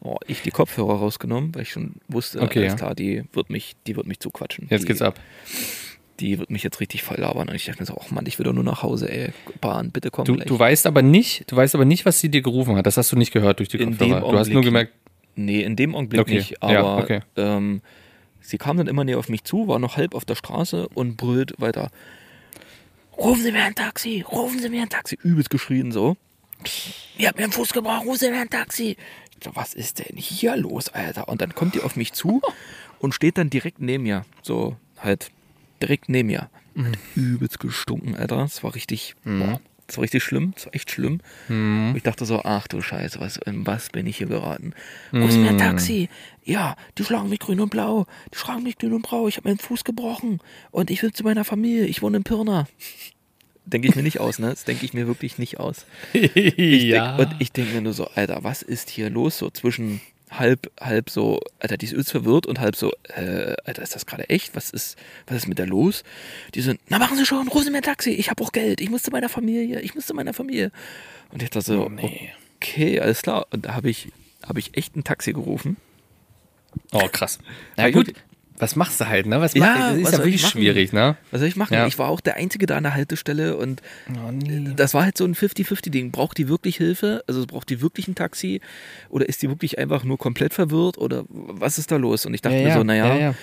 Oh, 0.00 0.16
ich 0.26 0.42
die 0.42 0.50
Kopfhörer 0.50 0.94
rausgenommen, 0.94 1.54
weil 1.54 1.62
ich 1.62 1.70
schon 1.70 1.96
wusste, 2.08 2.40
Okay, 2.40 2.60
alles 2.60 2.72
ja. 2.72 2.76
klar, 2.78 2.94
die 2.94 3.24
wird 3.32 3.50
mich, 3.50 3.76
die 3.86 3.96
wird 3.96 4.06
mich 4.06 4.18
zuquatschen. 4.18 4.66
Jetzt 4.70 4.82
die, 4.82 4.88
geht's 4.88 5.02
ab. 5.02 5.20
Die 6.20 6.38
wird 6.38 6.50
mich 6.50 6.62
jetzt 6.62 6.80
richtig 6.80 7.02
voll 7.02 7.18
labern. 7.18 7.48
Und 7.48 7.54
ich 7.54 7.64
dachte 7.64 7.80
mir 7.80 7.86
so, 7.86 7.96
ach 8.00 8.10
Mann, 8.10 8.26
ich 8.26 8.38
will 8.38 8.44
doch 8.44 8.52
nur 8.52 8.64
nach 8.64 8.82
Hause, 8.82 9.10
ey. 9.10 9.32
Bahn, 9.60 9.90
bitte 9.90 10.10
komm 10.10 10.24
Du, 10.26 10.34
gleich. 10.34 10.46
du 10.46 10.58
weißt 10.58 10.86
aber 10.86 11.02
nicht, 11.02 11.50
du 11.50 11.56
weißt 11.56 11.74
aber 11.74 11.84
nicht, 11.84 12.04
was 12.04 12.20
sie 12.20 12.28
dir 12.30 12.42
gerufen 12.42 12.76
hat. 12.76 12.86
Das 12.86 12.96
hast 12.96 13.10
du 13.12 13.16
nicht 13.16 13.32
gehört 13.32 13.58
durch 13.58 13.68
die 13.70 13.78
In 13.78 13.96
Kopfhörer. 13.96 14.20
Du 14.30 14.38
hast 14.38 14.48
nur 14.50 14.62
gemerkt, 14.62 14.92
Nee, 15.36 15.62
in 15.62 15.76
dem 15.76 15.94
Augenblick 15.94 16.20
Okay, 16.20 16.34
nicht. 16.34 16.50
ja, 16.62 16.80
Aber 16.84 17.02
okay. 17.02 17.20
ähm, 17.36 17.80
sie 18.40 18.58
kam 18.58 18.76
dann 18.76 18.88
immer 18.88 19.04
näher 19.04 19.18
auf 19.18 19.28
mich 19.28 19.44
zu, 19.44 19.68
war 19.68 19.78
noch 19.78 19.96
halb 19.96 20.14
auf 20.14 20.24
der 20.24 20.34
Straße 20.34 20.88
und 20.88 21.16
brüllt 21.16 21.54
weiter. 21.58 21.90
Rufen 23.16 23.42
Sie 23.42 23.52
mir 23.52 23.62
ein 23.62 23.74
Taxi, 23.74 24.24
rufen 24.30 24.58
Sie 24.60 24.68
mir 24.68 24.82
ein 24.82 24.88
Taxi. 24.88 25.18
Übelst 25.22 25.50
geschrien 25.50 25.92
so. 25.92 26.16
Ihr 27.16 27.28
habt 27.28 27.38
mir 27.38 27.44
einen 27.44 27.52
Fuß 27.52 27.72
gebrochen, 27.72 28.06
rufen 28.08 28.18
Sie 28.18 28.30
mir 28.30 28.40
ein 28.40 28.50
Taxi. 28.50 28.96
So, 29.42 29.50
was 29.54 29.72
ist 29.72 29.98
denn 30.00 30.16
hier 30.16 30.56
los, 30.56 30.88
Alter? 30.90 31.28
Und 31.28 31.40
dann 31.40 31.54
kommt 31.54 31.74
die 31.74 31.80
auf 31.80 31.96
mich 31.96 32.12
zu 32.12 32.42
und 32.98 33.14
steht 33.14 33.38
dann 33.38 33.50
direkt 33.50 33.80
neben 33.80 34.02
mir. 34.04 34.24
So, 34.42 34.76
halt 34.98 35.30
direkt 35.82 36.08
neben 36.08 36.28
mir. 36.28 36.50
Hat 36.76 36.98
übelst 37.16 37.58
gestunken, 37.60 38.14
Alter. 38.14 38.44
Es 38.44 38.62
war 38.62 38.74
richtig, 38.74 39.14
boah, 39.24 39.60
es 39.88 39.96
war 39.96 40.02
richtig 40.02 40.22
schlimm. 40.22 40.54
Es 40.56 40.66
war 40.66 40.74
echt 40.74 40.90
schlimm. 40.90 41.20
Und 41.48 41.94
Ich 41.96 42.02
dachte 42.04 42.24
so, 42.24 42.42
ach 42.44 42.68
du 42.68 42.80
Scheiße, 42.80 43.18
was, 43.20 43.38
in 43.38 43.66
was 43.66 43.90
bin 43.90 44.06
ich 44.06 44.18
hier 44.18 44.28
geraten? 44.28 44.72
Wo 45.10 45.26
ist 45.26 45.36
mir 45.36 45.50
ein 45.50 45.58
Taxi? 45.58 46.08
Ja, 46.44 46.76
die 46.96 47.04
schlagen 47.04 47.28
mich 47.28 47.40
grün 47.40 47.60
und 47.60 47.70
blau. 47.70 48.06
Die 48.32 48.38
schlagen 48.38 48.62
mich 48.62 48.78
grün 48.78 48.92
und 48.92 49.02
blau. 49.08 49.26
Ich 49.28 49.36
habe 49.36 49.48
meinen 49.48 49.58
Fuß 49.58 49.84
gebrochen. 49.84 50.38
Und 50.70 50.90
ich 50.90 51.02
will 51.02 51.12
zu 51.12 51.24
meiner 51.24 51.44
Familie. 51.44 51.86
Ich 51.86 52.02
wohne 52.02 52.18
in 52.18 52.22
Pirna. 52.24 52.66
Denke 53.66 53.88
ich 53.88 53.94
mir 53.96 54.02
nicht 54.02 54.20
aus, 54.20 54.38
ne? 54.38 54.48
Das 54.50 54.64
denke 54.64 54.84
ich 54.84 54.94
mir 54.94 55.06
wirklich 55.06 55.38
nicht 55.38 55.58
aus. 55.60 55.86
Ich 56.12 56.84
ja. 56.84 57.16
Denk, 57.16 57.32
und 57.32 57.40
ich 57.40 57.52
denke 57.52 57.74
mir 57.74 57.82
nur 57.82 57.92
so, 57.92 58.06
Alter, 58.14 58.42
was 58.42 58.62
ist 58.62 58.90
hier 58.90 59.10
los? 59.10 59.38
So 59.38 59.50
zwischen 59.50 60.00
halb, 60.30 60.70
halb 60.80 61.10
so, 61.10 61.40
Alter, 61.58 61.76
die 61.76 61.86
ist 61.86 61.92
übelst 61.92 62.10
verwirrt 62.10 62.46
und 62.46 62.60
halb 62.60 62.76
so, 62.76 62.92
äh, 63.14 63.54
Alter, 63.64 63.82
ist 63.82 63.94
das 63.94 64.06
gerade 64.06 64.28
echt? 64.28 64.54
Was 64.54 64.70
ist, 64.70 64.96
was 65.26 65.38
ist 65.38 65.48
mit 65.48 65.58
der 65.58 65.66
los? 65.66 66.04
Die 66.54 66.60
sind, 66.60 66.80
na 66.88 66.98
machen 66.98 67.16
Sie 67.16 67.26
schon, 67.26 67.48
rufen 67.48 67.64
Sie 67.64 67.70
mir 67.70 67.78
ein 67.78 67.82
Taxi, 67.82 68.10
ich 68.10 68.30
habe 68.30 68.42
auch 68.42 68.52
Geld, 68.52 68.80
ich 68.80 68.90
muss 68.90 69.02
zu 69.02 69.10
meiner 69.10 69.28
Familie, 69.28 69.80
ich 69.80 69.94
muss 69.94 70.06
zu 70.06 70.14
meiner 70.14 70.34
Familie. 70.34 70.70
Und 71.30 71.42
ich 71.42 71.50
dachte 71.50 71.66
so, 71.66 71.90
okay, 72.56 73.00
alles 73.00 73.22
klar. 73.22 73.46
Und 73.50 73.66
da 73.66 73.74
habe 73.74 73.90
ich, 73.90 74.12
habe 74.46 74.58
ich 74.58 74.76
echt 74.76 74.96
ein 74.96 75.04
Taxi 75.04 75.32
gerufen. 75.32 75.76
oh, 76.92 77.08
krass. 77.08 77.38
Na 77.76 77.88
Ja, 77.88 77.90
gut. 77.90 78.12
Was 78.60 78.76
machst 78.76 79.00
du 79.00 79.06
halt, 79.08 79.26
ne? 79.26 79.40
Was 79.40 79.54
Ja, 79.54 79.60
mach, 79.60 79.90
das 79.90 79.98
ist 79.98 80.12
ja 80.12 80.18
wirklich 80.18 80.46
schwierig, 80.46 80.92
ne? 80.92 81.16
Was 81.30 81.40
soll 81.40 81.48
ich 81.48 81.56
machen? 81.56 81.74
Ja. 81.74 81.86
Ich 81.86 81.98
war 81.98 82.08
auch 82.08 82.20
der 82.20 82.36
Einzige 82.36 82.66
da 82.66 82.76
an 82.76 82.82
der 82.84 82.94
Haltestelle 82.94 83.56
und 83.56 83.80
Oh, 84.08 84.30
nee. 84.30 84.72
das 84.76 84.94
war 84.94 85.04
halt 85.04 85.16
so 85.16 85.24
ein 85.24 85.34
50-50-Ding. 85.34 86.10
Braucht 86.10 86.38
die 86.38 86.48
wirklich 86.48 86.76
Hilfe? 86.76 87.24
Also 87.26 87.46
braucht 87.46 87.70
die 87.70 87.80
wirklich 87.80 88.06
ein 88.08 88.14
Taxi? 88.14 88.60
Oder 89.08 89.28
ist 89.28 89.42
die 89.42 89.48
wirklich 89.48 89.78
einfach 89.78 90.04
nur 90.04 90.18
komplett 90.18 90.52
verwirrt? 90.54 90.98
Oder 90.98 91.24
was 91.28 91.78
ist 91.78 91.90
da 91.90 91.96
los? 91.96 92.26
Und 92.26 92.34
ich 92.34 92.42
dachte 92.42 92.56
Ja, 92.56 92.68
mir 92.68 92.74
so, 92.74 92.84
naja, 92.84 93.16
ja, 93.16 93.34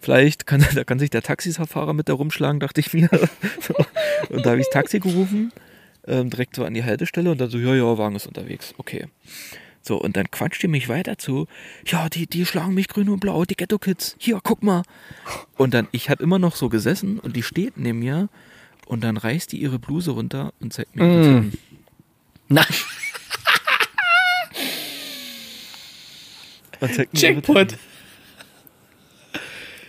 vielleicht 0.00 0.46
kann, 0.46 0.64
da 0.74 0.84
kann 0.84 0.98
sich 0.98 1.10
der 1.10 1.22
Taxifahrer 1.22 1.94
mit 1.94 2.08
da 2.08 2.12
rumschlagen, 2.12 2.60
dachte 2.60 2.80
ich 2.80 2.92
mir. 2.92 3.08
Und 4.28 4.44
da 4.44 4.50
habe 4.50 4.60
ich 4.60 4.66
das 4.66 4.72
Taxi 4.74 4.98
gerufen, 5.00 5.52
ähm, 6.06 6.30
direkt 6.30 6.56
so 6.56 6.64
an 6.64 6.74
die 6.74 6.84
Haltestelle 6.84 7.30
und 7.30 7.40
dann 7.40 7.50
so, 7.50 7.58
ja, 7.58 7.74
ja, 7.74 7.98
Wagen 7.98 8.16
ist 8.16 8.26
unterwegs. 8.26 8.74
Okay. 8.78 9.06
So, 9.86 9.96
und 9.96 10.16
dann 10.16 10.28
quatscht 10.32 10.62
die 10.64 10.68
mich 10.68 10.88
weiter 10.88 11.16
zu, 11.16 11.46
ja, 11.86 12.08
die, 12.08 12.26
die 12.26 12.44
schlagen 12.44 12.74
mich 12.74 12.88
grün 12.88 13.08
und 13.08 13.20
blau, 13.20 13.44
die 13.44 13.54
Ghetto-Kids, 13.54 14.16
hier, 14.18 14.40
guck 14.42 14.64
mal. 14.64 14.82
Und 15.56 15.74
dann, 15.74 15.86
ich 15.92 16.10
habe 16.10 16.22
immer 16.24 16.40
noch 16.40 16.56
so 16.56 16.68
gesessen 16.68 17.20
und 17.20 17.36
die 17.36 17.44
steht 17.44 17.76
neben 17.76 18.00
mir 18.00 18.28
und 18.86 19.04
dann 19.04 19.16
reißt 19.16 19.52
die 19.52 19.58
ihre 19.58 19.78
Bluse 19.78 20.10
runter 20.10 20.52
und 20.60 20.72
zeigt 20.72 20.96
mir 20.96 21.04
Mm. 21.04 21.22
Titten. 21.22 21.58
Na, 22.48 22.64
Und 26.80 26.94
zeigt 26.94 27.14
mir 27.14 27.20
ihre 27.20 27.32
Jackpot. 27.34 27.68
Titten. 27.68 27.78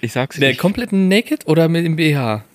Ich 0.02 0.12
sag's 0.14 0.38
Der 0.38 0.50
nicht. 0.50 0.60
komplett 0.60 0.92
naked 0.92 1.48
oder 1.48 1.68
mit 1.70 1.86
dem 1.86 1.96
BH? 1.96 2.46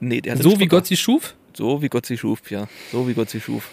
nee, 0.00 0.20
der 0.20 0.36
So 0.36 0.60
wie 0.60 0.66
Gott 0.66 0.86
sie 0.86 0.96
schuf? 0.98 1.34
So 1.54 1.80
wie 1.82 1.88
Gott 1.88 2.04
sie 2.06 2.18
schuf, 2.18 2.50
ja. 2.50 2.68
So 2.90 3.08
wie 3.08 3.14
Gott 3.14 3.30
sie 3.30 3.40
schuf. 3.40 3.70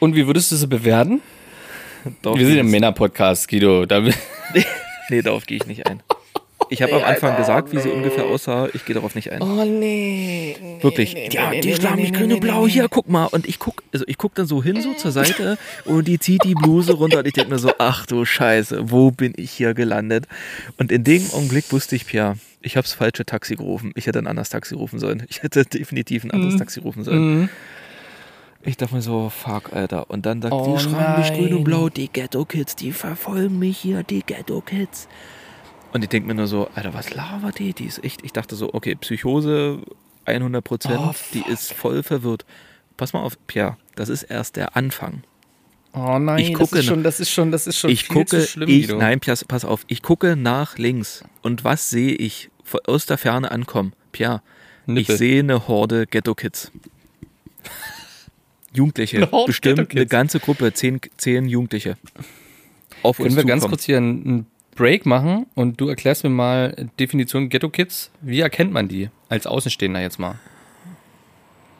Und 0.00 0.14
wie 0.14 0.26
würdest 0.26 0.52
du 0.52 0.56
sie 0.56 0.66
bewerten? 0.66 1.20
Darauf 2.22 2.38
Wir 2.38 2.46
sind 2.46 2.58
im 2.58 2.70
Männer-Podcast, 2.70 3.48
Guido. 3.48 3.84
Da, 3.86 4.02
Nee, 5.10 5.22
darauf 5.22 5.46
gehe 5.46 5.56
ich 5.56 5.66
nicht 5.66 5.86
ein. 5.86 6.02
Ich 6.70 6.82
habe 6.82 6.96
am 6.96 7.04
Anfang 7.04 7.36
gesagt, 7.36 7.72
wie 7.72 7.78
sie 7.78 7.88
ungefähr 7.88 8.24
aussah. 8.26 8.68
Ich 8.74 8.84
gehe 8.84 8.94
darauf 8.94 9.14
nicht 9.14 9.32
ein. 9.32 9.40
oh 9.40 9.64
nee. 9.64 10.56
Wirklich. 10.82 11.14
ja, 11.32 11.50
die 11.50 11.74
schlagen 11.74 12.02
mich 12.02 12.12
grün 12.12 12.32
und 12.32 12.40
blau. 12.40 12.66
Hier, 12.66 12.88
guck 12.90 13.08
mal. 13.08 13.24
Und 13.24 13.48
ich 13.48 13.58
guck, 13.58 13.82
also 13.92 14.04
ich 14.06 14.18
guck 14.18 14.34
dann 14.34 14.46
so 14.46 14.62
hin, 14.62 14.82
so 14.82 14.92
zur 14.92 15.10
Seite 15.10 15.56
und 15.86 16.06
die 16.06 16.18
zieht 16.18 16.44
die 16.44 16.54
Bluse 16.54 16.92
runter 16.92 17.20
und 17.20 17.26
ich 17.26 17.32
denke 17.32 17.50
mir 17.50 17.58
so, 17.58 17.72
ach 17.78 18.04
du 18.04 18.24
Scheiße, 18.26 18.90
wo 18.90 19.10
bin 19.10 19.32
ich 19.36 19.50
hier 19.50 19.72
gelandet? 19.72 20.26
Und 20.76 20.92
in 20.92 21.04
dem 21.04 21.22
Augenblick 21.32 21.72
wusste 21.72 21.96
ich, 21.96 22.06
Pia, 22.06 22.36
ich 22.60 22.76
habe 22.76 22.84
das 22.84 22.92
falsche 22.92 23.24
Taxi 23.24 23.56
gerufen. 23.56 23.92
Ich 23.94 24.06
hätte 24.06 24.18
ein 24.18 24.26
anderes 24.26 24.50
Taxi 24.50 24.74
rufen 24.74 24.98
sollen. 24.98 25.24
Ich 25.30 25.42
hätte 25.42 25.64
definitiv 25.64 26.24
ein 26.24 26.32
anderes 26.32 26.56
Taxi 26.56 26.80
rufen 26.80 27.02
sollen. 27.02 27.40
Mhm. 27.40 27.48
Ich 28.62 28.76
dachte 28.76 28.94
mir 28.94 29.02
so, 29.02 29.30
fuck, 29.30 29.72
Alter. 29.72 30.10
Und 30.10 30.26
dann 30.26 30.42
sagt 30.42 30.52
Oh 30.52 30.74
die 30.76 30.82
schlagen 30.82 31.20
mich 31.20 31.32
grün 31.32 31.54
und 31.58 31.64
blau, 31.64 31.88
die 31.88 32.08
Ghetto-Kids, 32.08 32.76
die 32.76 32.92
verfolgen 32.92 33.58
mich 33.58 33.78
hier, 33.78 34.02
die 34.02 34.22
Ghetto-Kids. 34.22 35.08
Und 35.92 36.02
ich 36.02 36.08
denke 36.10 36.28
mir 36.28 36.34
nur 36.34 36.46
so, 36.48 36.68
Alter, 36.74 36.92
was 36.92 37.14
labert 37.14 37.58
die? 37.58 37.72
Die 37.72 37.86
ist 37.86 38.02
echt, 38.04 38.24
ich 38.24 38.32
dachte 38.32 38.56
so, 38.56 38.74
okay, 38.74 38.94
Psychose 38.96 39.80
100 40.26 40.62
Prozent, 40.62 40.98
Oh, 40.98 41.14
die 41.32 41.44
ist 41.50 41.72
voll 41.72 42.02
verwirrt. 42.02 42.44
Pass 42.96 43.12
mal 43.12 43.20
auf, 43.20 43.38
Pierre, 43.46 43.76
das 43.94 44.08
ist 44.08 44.24
erst 44.24 44.56
der 44.56 44.76
Anfang. 44.76 45.22
Oh 45.94 46.18
nein, 46.18 46.38
Ich 46.38 46.50
das, 46.50 46.58
gucke 46.58 46.78
ist 46.80 46.84
schon, 46.84 47.02
das 47.02 47.20
ist 47.20 47.30
schon, 47.30 47.50
das 47.50 47.66
ist 47.66 47.78
schon 47.78 47.90
Ich 47.90 48.04
viel 48.04 48.16
gucke, 48.16 48.40
zu 48.40 48.46
schlimm, 48.46 48.68
ich, 48.68 48.88
nein, 48.88 49.20
Pierre, 49.20 49.38
pass 49.46 49.64
auf, 49.64 49.84
ich 49.86 50.02
gucke 50.02 50.36
nach 50.36 50.76
links. 50.76 51.24
Und 51.42 51.64
was 51.64 51.88
sehe 51.88 52.12
ich 52.12 52.50
aus 52.86 53.06
der 53.06 53.16
Ferne 53.16 53.50
ankommen? 53.50 53.94
Pierre, 54.12 54.42
Nippel. 54.86 55.14
ich 55.14 55.18
sehe 55.18 55.40
eine 55.40 55.68
Horde 55.68 56.06
Ghetto-Kids. 56.06 56.72
Jugendliche, 58.72 59.30
Horde 59.30 59.46
bestimmt 59.46 59.90
eine 59.90 60.06
ganze 60.06 60.40
Gruppe, 60.40 60.72
zehn, 60.72 61.00
zehn 61.16 61.46
Jugendliche. 61.48 61.96
Auf 63.02 63.16
Können 63.16 63.28
uns 63.28 63.36
wir 63.36 63.44
ganz 63.44 63.62
zukommen. 63.62 63.70
kurz 63.76 63.84
hier 63.84 63.96
einen 63.98 64.46
Break 64.74 65.06
machen 65.06 65.46
und 65.54 65.80
du 65.80 65.88
erklärst 65.88 66.24
mir 66.24 66.30
mal 66.30 66.88
Definition 67.00 67.48
Ghetto 67.48 67.68
Kids. 67.68 68.10
Wie 68.20 68.40
erkennt 68.40 68.72
man 68.72 68.88
die 68.88 69.10
als 69.28 69.46
Außenstehender 69.46 70.00
jetzt 70.00 70.18
mal? 70.18 70.36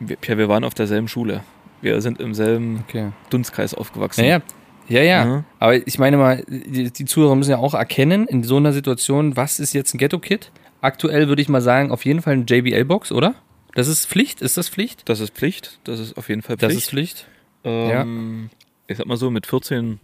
Wir, 0.01 0.17
Pierre, 0.17 0.39
wir 0.39 0.49
waren 0.49 0.65
auf 0.65 0.75
derselben 0.75 1.09
Schule. 1.09 1.43
Wir 1.81 2.01
sind 2.01 2.21
im 2.21 2.35
selben 2.35 2.85
Okay. 2.89 3.11
Dunstkreis 3.31 3.75
aufgewachsen. 3.75 4.23
Naja, 4.23 4.41
ja, 4.89 5.03
ja. 5.03 5.25
Mhm. 5.25 5.45
Aber 5.59 5.87
ich 5.87 5.99
meine 5.99 6.17
mal, 6.17 6.45
die, 6.49 6.91
die 6.93 7.05
Zuhörer 7.05 7.37
müssen 7.37 7.51
ja 7.51 7.59
auch 7.59 7.75
erkennen, 7.75 8.27
in 8.27 8.43
so 8.43 8.57
einer 8.57 8.73
Situation, 8.73 9.37
was 9.37 9.61
ist 9.61 9.75
jetzt 9.75 9.95
ein 9.95 9.99
Ghetto-Kid? 9.99 10.51
Aktuell 10.81 11.29
würde 11.29 11.43
ich 11.43 11.49
mal 11.49 11.61
sagen, 11.61 11.91
auf 11.91 12.05
jeden 12.05 12.23
Fall 12.23 12.35
eine 12.35 12.45
JBL-Box, 12.45 13.13
oder? 13.13 13.35
Das 13.79 13.87
ist 13.87 14.07
Pflicht? 14.07 14.41
Ist 14.43 14.57
das 14.57 14.69
Pflicht? 14.69 15.09
Das 15.09 15.21
ist 15.21 15.33
Pflicht. 15.35 15.79
Das 15.85 16.01
ist 16.01 16.19
auf 16.19 16.29
jeden 16.29 16.43
Fall 16.43 16.57
Das 16.57 16.73
Pflicht. 16.73 16.83
ist 16.83 16.91
Pflicht. 16.91 17.27
ähm, 17.63 18.51
Ich 18.89 18.97
sag 18.97 19.07
mal 19.07 19.17
so, 19.17 19.31
mit 19.31 19.47
14 19.47 20.01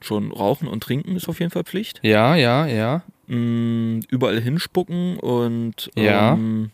schon 0.00 0.30
rauchen 0.30 0.68
und 0.68 0.80
trinken 0.84 1.16
ist 1.16 1.28
auf 1.28 1.40
jeden 1.40 1.50
Fall 1.50 1.64
Pflicht. 1.64 1.98
Ja, 2.04 2.36
ja, 2.36 2.66
ja. 2.66 3.02
Mm, 3.26 3.98
überall 4.10 4.40
hinspucken 4.40 5.16
und 5.18 5.90
Ja. 5.96 6.34
ähm, 6.34 6.70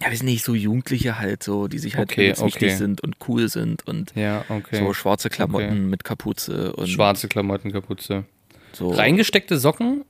ja, 0.00 0.10
wir 0.10 0.16
sind 0.16 0.24
nicht 0.26 0.42
so 0.44 0.54
Jugendliche 0.54 1.18
halt 1.18 1.42
so, 1.42 1.68
die 1.68 1.78
sich 1.78 1.96
halt 1.96 2.10
Okay, 2.10 2.24
übelst 2.28 2.42
wichtig 2.42 2.68
okay. 2.70 2.76
sind 2.76 3.02
und 3.02 3.16
cool 3.28 3.50
sind 3.50 3.86
und 3.86 4.14
Ja, 4.16 4.42
okay. 4.48 4.78
so 4.78 4.94
schwarze 4.94 5.28
Klamotten 5.28 5.66
Okay. 5.66 5.74
mit 5.80 6.02
Kapuze 6.02 6.72
und 6.72 6.86
Schwarze 6.88 7.28
Klamotten, 7.28 7.72
Kapuze. 7.72 8.24
so. 8.72 8.88
Reingesteckte 8.88 9.58
Socken? 9.58 10.06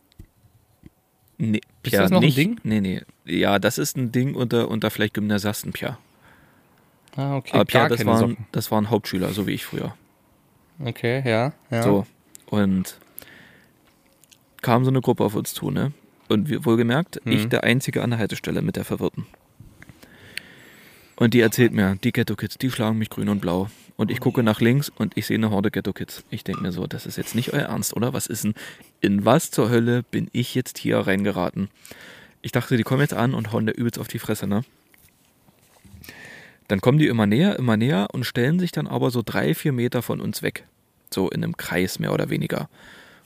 Nee, 1.39 1.61
Ist 1.83 1.95
das 1.95 2.11
noch 2.11 2.21
ein 2.21 2.25
nicht. 2.27 2.37
Ding? 2.39 2.61
Nee, 2.63 2.81
nee. 2.81 3.03
Ja, 3.25 3.59
das 3.59 3.79
ist 3.79 3.97
ein 3.97 4.11
Ding 4.13 4.35
unter, 4.35 4.69
unter 4.69 4.91
vielleicht 4.91 5.15
Gymnasiasten, 5.15 5.73
Pia. 5.73 5.99
Ah, 7.15 7.37
okay. 7.37 7.53
Aber 7.55 7.65
Pia, 7.65 7.89
das 7.89 8.05
waren, 8.07 8.37
das 8.53 8.71
waren 8.71 8.91
Hauptschüler, 8.91 9.31
so 9.33 9.47
wie 9.47 9.53
ich 9.53 9.65
früher. 9.65 9.95
Okay, 10.83 11.23
ja. 11.29 11.53
ja. 11.71 11.83
So. 11.83 12.07
Und 12.47 12.99
kam 14.63 14.85
so 14.85 14.91
eine 14.91 15.01
Gruppe 15.01 15.25
auf 15.25 15.35
uns 15.35 15.53
zu, 15.55 15.71
ne? 15.71 15.93
Und 16.29 16.49
wir, 16.49 16.65
wohlgemerkt, 16.65 17.21
Mhm. 17.25 17.33
ich 17.33 17.49
der 17.49 17.65
Einzige 17.65 18.03
an 18.03 18.11
der 18.11 18.19
Haltestelle 18.19 18.63
mit 18.63 18.77
der 18.77 18.85
Verwirrten. 18.85 19.27
Und 21.17 21.35
die 21.35 21.41
erzählt 21.41 21.73
mir, 21.73 21.97
die 22.03 22.13
Ghetto 22.13 22.35
Kids, 22.37 22.59
die 22.59 22.71
schlagen 22.71 22.99
mich 22.99 23.11
grün 23.11 23.29
und 23.29 23.41
blau. 23.41 23.69
Und 23.97 24.11
ich 24.11 24.21
gucke 24.21 24.43
nach 24.43 24.61
links 24.61 24.91
und 24.91 25.17
ich 25.17 25.27
sehe 25.27 25.37
eine 25.39 25.51
Horde 25.51 25.71
Ghetto 25.71 25.93
Kids. 25.93 26.23
Ich 26.29 26.45
denke 26.45 26.63
mir 26.63 26.73
so, 26.73 26.87
das 26.87 27.07
ist 27.07 27.17
jetzt 27.17 27.35
nicht 27.35 27.55
euer 27.55 27.63
Ernst, 27.63 27.97
oder? 27.97 28.13
Was 28.13 28.27
ist 28.27 28.45
denn, 28.45 28.55
in 29.01 29.25
was 29.25 29.51
zur 29.51 29.71
Hölle 29.71 30.03
bin 30.03 30.29
ich 30.33 30.55
jetzt 30.55 30.77
hier 30.79 30.99
reingeraten? 30.99 31.69
Ich 32.43 32.53
dachte, 32.53 32.77
die 32.77 32.83
kommen 32.83 33.01
jetzt 33.01 33.15
an 33.15 33.33
und 33.33 33.53
hauen 33.53 33.65
der 33.67 33.79
übelst 33.79 33.99
auf 33.99 34.09
die 34.09 34.19
Fresse, 34.19 34.47
ne? 34.47 34.63
Dann 36.69 36.81
kommen 36.81 36.99
die 36.99 37.07
immer 37.07 37.27
näher, 37.27 37.59
immer 37.59 37.77
näher 37.77 38.09
und 38.13 38.25
stellen 38.25 38.59
sich 38.59 38.73
dann 38.73 38.87
aber 38.87 39.11
so 39.11 39.23
drei, 39.25 39.55
vier 39.55 39.73
Meter 39.73 40.03
von 40.03 40.21
uns 40.21 40.43
weg. 40.43 40.65
So 41.13 41.31
in 41.31 41.43
einem 41.43 41.57
Kreis 41.57 41.99
mehr 41.99 42.13
oder 42.13 42.29
weniger. 42.29 42.69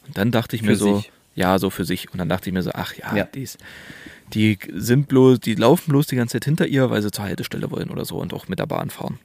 Und 0.06 0.18
dann 0.18 0.30
dachte 0.30 0.54
ich 0.56 0.62
mir 0.62 0.68
Für 0.72 0.76
so, 0.76 0.96
sich. 0.98 1.10
ja, 1.34 1.58
so 1.58 1.70
für 1.70 1.84
sich. 1.84 2.12
Und 2.12 2.18
dann 2.18 2.28
dachte 2.28 2.50
ich 2.50 2.54
mir 2.54 2.62
so, 2.62 2.70
ach 2.74 2.94
ja, 2.94 3.16
Ja. 3.16 3.24
Die, 3.24 3.42
ist, 3.42 3.58
die 4.34 4.58
sind 4.74 5.08
bloß, 5.08 5.40
die 5.40 5.54
laufen 5.54 5.90
bloß 5.90 6.06
die 6.06 6.16
ganze 6.16 6.34
Zeit 6.34 6.44
hinter 6.44 6.66
ihr, 6.66 6.90
weil 6.90 7.00
sie 7.02 7.10
zur 7.10 7.24
Haltestelle 7.24 7.70
wollen 7.70 7.90
oder 7.90 8.04
so 8.04 8.18
und 8.18 8.34
auch 8.34 8.46
mit 8.48 8.58
der 8.58 8.66
Bahn 8.66 8.90
fahren. 8.90 9.18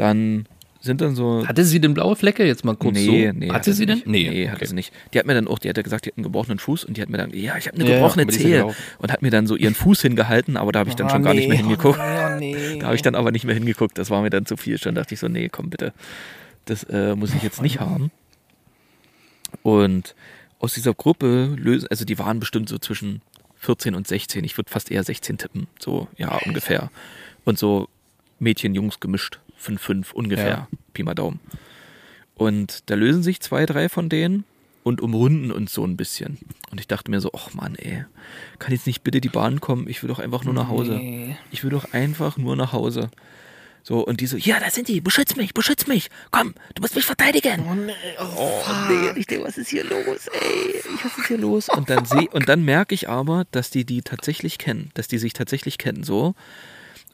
Dann 0.00 0.46
sind 0.80 1.02
dann 1.02 1.14
so. 1.14 1.46
Hatte 1.46 1.62
sie 1.62 1.78
denn 1.78 1.92
blaue 1.92 2.16
Flecke 2.16 2.46
jetzt 2.46 2.64
mal 2.64 2.74
kurz 2.74 2.94
nee, 2.94 3.26
so? 3.26 3.38
nee, 3.38 3.50
hatte 3.50 3.74
sie 3.74 3.84
denn? 3.84 3.98
nicht. 4.06 4.30
Nee, 4.30 4.48
hatte 4.48 4.66
sie 4.66 4.74
nicht. 4.74 4.94
Die 5.12 5.18
hat 5.18 5.26
mir 5.26 5.34
dann 5.34 5.46
auch, 5.46 5.58
die 5.58 5.68
hat 5.68 5.76
ja 5.76 5.82
gesagt, 5.82 6.06
die 6.06 6.10
hat 6.10 6.16
einen 6.16 6.24
gebrochenen 6.24 6.58
Fuß 6.58 6.84
und 6.84 6.96
die 6.96 7.02
hat 7.02 7.10
mir 7.10 7.18
dann, 7.18 7.34
ja, 7.34 7.58
ich 7.58 7.66
habe 7.66 7.76
eine 7.76 7.86
Ja, 7.86 7.96
gebrochene 7.96 8.24
ja 8.24 8.28
Zehe 8.30 8.74
und 8.98 9.12
hat 9.12 9.20
mir 9.20 9.30
dann 9.30 9.46
so 9.46 9.56
ihren 9.56 9.74
Fuß 9.74 10.00
hingehalten, 10.00 10.56
aber 10.56 10.72
da 10.72 10.78
habe 10.78 10.88
ich 10.88 10.96
dann 10.96 11.10
schon 11.10 11.22
gar 11.22 11.34
nicht 11.34 11.48
mehr 11.48 11.58
hingeguckt. 11.58 12.00
Oh, 12.00 12.38
nee. 12.38 12.56
Da 12.80 12.86
habe 12.86 12.96
ich 12.96 13.02
dann 13.02 13.14
aber 13.14 13.30
nicht 13.30 13.44
mehr 13.44 13.54
hingeguckt. 13.54 13.98
Das 13.98 14.08
war 14.08 14.22
mir 14.22 14.30
dann 14.30 14.46
zu 14.46 14.56
viel. 14.56 14.78
Schon 14.78 14.94
dachte 14.94 15.12
ich 15.12 15.20
so, 15.20 15.28
nee, 15.28 15.50
komm 15.50 15.68
bitte. 15.68 15.92
Das 16.64 16.84
äh, 16.84 17.14
muss 17.14 17.34
ich 17.34 17.42
jetzt 17.42 17.60
nicht 17.60 17.80
haben. 17.80 18.10
Und 19.62 20.14
aus 20.60 20.72
dieser 20.72 20.94
Gruppe 20.94 21.54
lösen, 21.58 21.88
also 21.90 22.06
die 22.06 22.18
waren 22.18 22.40
bestimmt 22.40 22.70
so 22.70 22.78
zwischen 22.78 23.20
14 23.58 23.94
und 23.94 24.08
16. 24.08 24.44
Ich 24.44 24.56
würde 24.56 24.70
fast 24.70 24.90
eher 24.90 25.04
16 25.04 25.36
tippen. 25.36 25.66
So, 25.78 26.08
ja, 26.16 26.38
ungefähr. 26.46 26.90
Und 27.44 27.58
so 27.58 27.88
Mädchen, 28.38 28.74
Jungs 28.74 28.98
gemischt. 28.98 29.40
5, 29.60 29.80
5 29.80 30.12
ungefähr. 30.12 30.48
Ja. 30.48 30.68
Pi 30.92 31.02
mal 31.02 31.14
Daumen. 31.14 31.40
Und 32.34 32.90
da 32.90 32.94
lösen 32.94 33.22
sich 33.22 33.40
zwei, 33.40 33.66
drei 33.66 33.88
von 33.88 34.08
denen 34.08 34.44
und 34.82 35.00
umrunden 35.00 35.52
uns 35.52 35.72
so 35.72 35.84
ein 35.84 35.96
bisschen. 35.96 36.38
Und 36.70 36.80
ich 36.80 36.88
dachte 36.88 37.10
mir 37.10 37.20
so, 37.20 37.30
ach 37.36 37.52
Mann, 37.52 37.74
ey, 37.76 38.04
kann 38.58 38.72
jetzt 38.72 38.86
nicht 38.86 39.02
bitte 39.02 39.20
die 39.20 39.28
Bahn 39.28 39.60
kommen? 39.60 39.88
Ich 39.88 40.02
will 40.02 40.08
doch 40.08 40.18
einfach 40.18 40.44
nur 40.44 40.54
nach 40.54 40.68
Hause. 40.68 40.96
Nee. 40.96 41.36
Ich 41.50 41.62
will 41.62 41.70
doch 41.70 41.92
einfach 41.92 42.38
nur 42.38 42.56
nach 42.56 42.72
Hause. 42.72 43.10
So, 43.82 44.00
und 44.06 44.20
die 44.20 44.26
so, 44.26 44.36
ja, 44.36 44.60
da 44.60 44.70
sind 44.70 44.88
die, 44.88 45.00
beschütz 45.00 45.36
mich, 45.36 45.54
beschütz 45.54 45.86
mich, 45.86 46.10
komm, 46.30 46.54
du 46.74 46.82
musst 46.82 46.96
mich 46.96 47.06
verteidigen. 47.06 47.64
Oh 47.68 47.74
nee, 47.74 47.92
oh, 48.18 48.62
nee. 48.88 49.18
ich 49.18 49.26
denke, 49.26 49.46
was 49.46 49.56
ist 49.56 49.70
hier 49.70 49.84
los, 49.84 50.26
ey, 50.26 50.82
was 51.02 51.16
ist 51.16 51.28
hier 51.28 51.38
los? 51.38 51.68
Und 51.70 51.88
dann 51.88 52.04
seh, 52.04 52.28
und 52.30 52.48
dann 52.48 52.62
merke 52.62 52.94
ich 52.94 53.08
aber, 53.08 53.46
dass 53.52 53.70
die 53.70 53.86
die 53.86 54.02
tatsächlich 54.02 54.58
kennen, 54.58 54.90
dass 54.94 55.08
die 55.08 55.18
sich 55.18 55.32
tatsächlich 55.32 55.78
kennen, 55.78 56.04
so. 56.04 56.34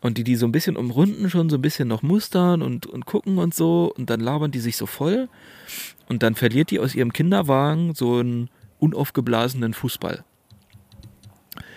Und 0.07 0.19
die 0.19 0.25
die 0.25 0.37
so 0.37 0.47
ein 0.47 0.53
bisschen 0.53 0.77
umrunden, 0.77 1.29
schon 1.29 1.51
so 1.51 1.57
ein 1.57 1.62
bisschen 1.62 1.88
noch 1.88 2.03
mustern 2.03 2.62
und, 2.62 2.87
und 2.87 3.07
gucken 3.07 3.38
und 3.38 3.55
so. 3.55 3.92
Und 3.97 4.09
dann 4.09 4.21
labern 4.21 4.53
die 4.53 4.61
sich 4.61 4.77
so 4.77 4.87
voll. 4.87 5.29
Und 6.09 6.23
dann 6.23 6.37
verliert 6.37 6.71
die 6.71 6.79
aus 6.79 6.95
ihrem 6.95 7.12
Kinderwagen 7.12 7.92
so 7.92 8.19
einen 8.19 8.49
unaufgeblasenen 8.79 9.75
Fußball. 9.75 10.25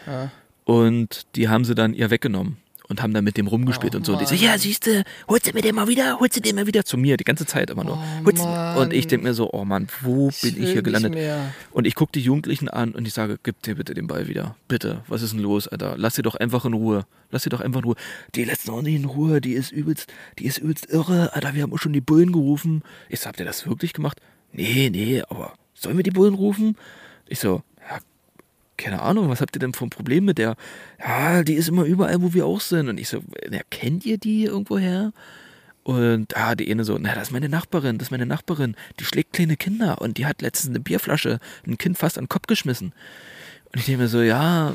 Ja. 0.05 0.31
Und 0.63 1.35
die 1.35 1.49
haben 1.49 1.65
sie 1.65 1.73
dann 1.73 1.95
ihr 1.95 2.11
weggenommen 2.11 2.57
und 2.89 3.01
haben 3.01 3.13
dann 3.13 3.23
mit 3.23 3.37
dem 3.37 3.47
rumgespielt 3.47 3.95
und 3.95 4.05
so. 4.05 4.13
Und 4.13 4.21
die 4.21 4.25
so, 4.25 4.35
ja, 4.35 4.57
siehste, 4.57 5.03
holst 5.27 5.47
du 5.47 5.53
mir 5.53 5.61
den 5.61 5.75
mal 5.75 5.87
wieder, 5.87 6.19
holst 6.19 6.35
du 6.35 6.41
den 6.41 6.55
mal 6.55 6.67
wieder 6.67 6.83
zu 6.83 6.97
mir, 6.97 7.17
die 7.17 7.23
ganze 7.23 7.45
Zeit 7.45 7.69
immer 7.69 7.83
nur. 7.83 8.03
Du- 8.25 8.81
und 8.81 8.93
ich 8.93 9.07
denke 9.07 9.27
mir 9.27 9.33
so, 9.33 9.51
oh 9.53 9.63
Mann, 9.63 9.87
wo 10.01 10.31
bin 10.41 10.61
ich 10.61 10.71
hier 10.71 10.81
gelandet? 10.81 11.15
Und 11.71 11.85
ich 11.85 11.95
gucke 11.95 12.11
die 12.11 12.21
Jugendlichen 12.21 12.67
an 12.67 12.91
und 12.91 13.07
ich 13.07 13.13
sage, 13.13 13.39
gib 13.41 13.61
dir 13.61 13.75
bitte 13.75 13.93
den 13.93 14.07
Ball 14.07 14.27
wieder. 14.27 14.55
Bitte, 14.67 15.03
was 15.07 15.21
ist 15.21 15.33
denn 15.33 15.39
los, 15.39 15.67
Alter? 15.67 15.95
Lass 15.97 16.15
sie 16.15 16.23
doch 16.23 16.35
einfach 16.35 16.65
in 16.65 16.73
Ruhe. 16.73 17.05
Lass 17.31 17.43
sie 17.43 17.49
doch 17.49 17.61
einfach 17.61 17.81
in 17.81 17.85
Ruhe. 17.85 17.95
Die 18.33 18.43
lässt 18.43 18.67
noch 18.67 18.81
nicht 18.81 18.95
in 18.95 19.05
Ruhe, 19.05 19.39
die 19.39 19.53
ist 19.53 19.71
übelst, 19.71 20.11
die 20.39 20.45
ist 20.45 20.57
übelst 20.57 20.89
irre. 20.89 21.33
Alter, 21.33 21.53
wir 21.53 21.63
haben 21.63 21.73
auch 21.73 21.79
schon 21.79 21.93
die 21.93 22.01
Bullen 22.01 22.31
gerufen. 22.31 22.81
Ich 23.07 23.19
so, 23.19 23.27
habt 23.27 23.39
ihr 23.39 23.45
das 23.45 23.67
wirklich 23.67 23.93
gemacht? 23.93 24.19
Nee, 24.51 24.89
nee, 24.89 25.21
aber 25.29 25.53
sollen 25.75 25.97
wir 25.97 26.03
die 26.03 26.09
Bullen 26.09 26.33
rufen? 26.33 26.75
Ich 27.27 27.39
so, 27.39 27.61
keine 28.79 29.01
Ahnung, 29.01 29.29
was 29.29 29.41
habt 29.41 29.55
ihr 29.55 29.59
denn 29.59 29.73
für 29.73 29.85
ein 29.85 29.89
Problem 29.89 30.25
mit 30.25 30.37
der? 30.37 30.55
Ja, 30.99 31.43
die 31.43 31.53
ist 31.53 31.69
immer 31.69 31.83
überall, 31.83 32.21
wo 32.21 32.33
wir 32.33 32.45
auch 32.45 32.61
sind. 32.61 32.89
Und 32.89 32.99
ich 32.99 33.09
so, 33.09 33.21
na, 33.49 33.59
kennt 33.69 34.05
ihr 34.05 34.17
die 34.17 34.45
irgendwoher? 34.45 35.11
Und 35.83 36.35
ah, 36.37 36.55
die 36.55 36.71
eine 36.71 36.83
so, 36.83 36.97
na, 36.99 37.13
das 37.15 37.29
ist 37.29 37.31
meine 37.31 37.49
Nachbarin, 37.49 37.97
das 37.97 38.07
ist 38.07 38.11
meine 38.11 38.25
Nachbarin, 38.25 38.75
die 38.99 39.05
schlägt 39.05 39.33
kleine 39.33 39.57
Kinder 39.57 40.01
und 40.01 40.17
die 40.17 40.25
hat 40.25 40.41
letztens 40.41 40.69
eine 40.69 40.79
Bierflasche, 40.81 41.39
ein 41.65 41.77
Kind 41.77 41.97
fast 41.97 42.17
an 42.17 42.25
den 42.25 42.29
Kopf 42.29 42.47
geschmissen. 42.47 42.93
Und 43.71 43.79
ich 43.79 43.85
denke 43.85 44.03
mir 44.03 44.07
so, 44.07 44.21
ja, 44.21 44.73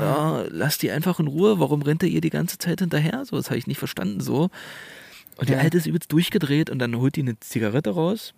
ja, 0.00 0.44
lass 0.50 0.78
die 0.78 0.90
einfach 0.90 1.20
in 1.20 1.26
Ruhe, 1.26 1.58
warum 1.58 1.82
rennt 1.82 2.02
er 2.02 2.08
ihr 2.08 2.20
die 2.20 2.30
ganze 2.30 2.58
Zeit 2.58 2.80
hinterher? 2.80 3.24
So, 3.24 3.36
das 3.36 3.50
habe 3.50 3.58
ich 3.58 3.66
nicht 3.66 3.78
verstanden 3.78 4.20
so. 4.20 4.50
Und 5.36 5.48
die 5.48 5.54
Ja. 5.54 5.58
Alte 5.58 5.78
ist 5.78 5.86
übelst 5.86 6.12
durchgedreht 6.12 6.70
und 6.70 6.78
dann 6.78 6.96
holt 6.96 7.16
die 7.16 7.22
eine 7.22 7.38
Zigarette 7.40 7.90
raus 7.90 8.34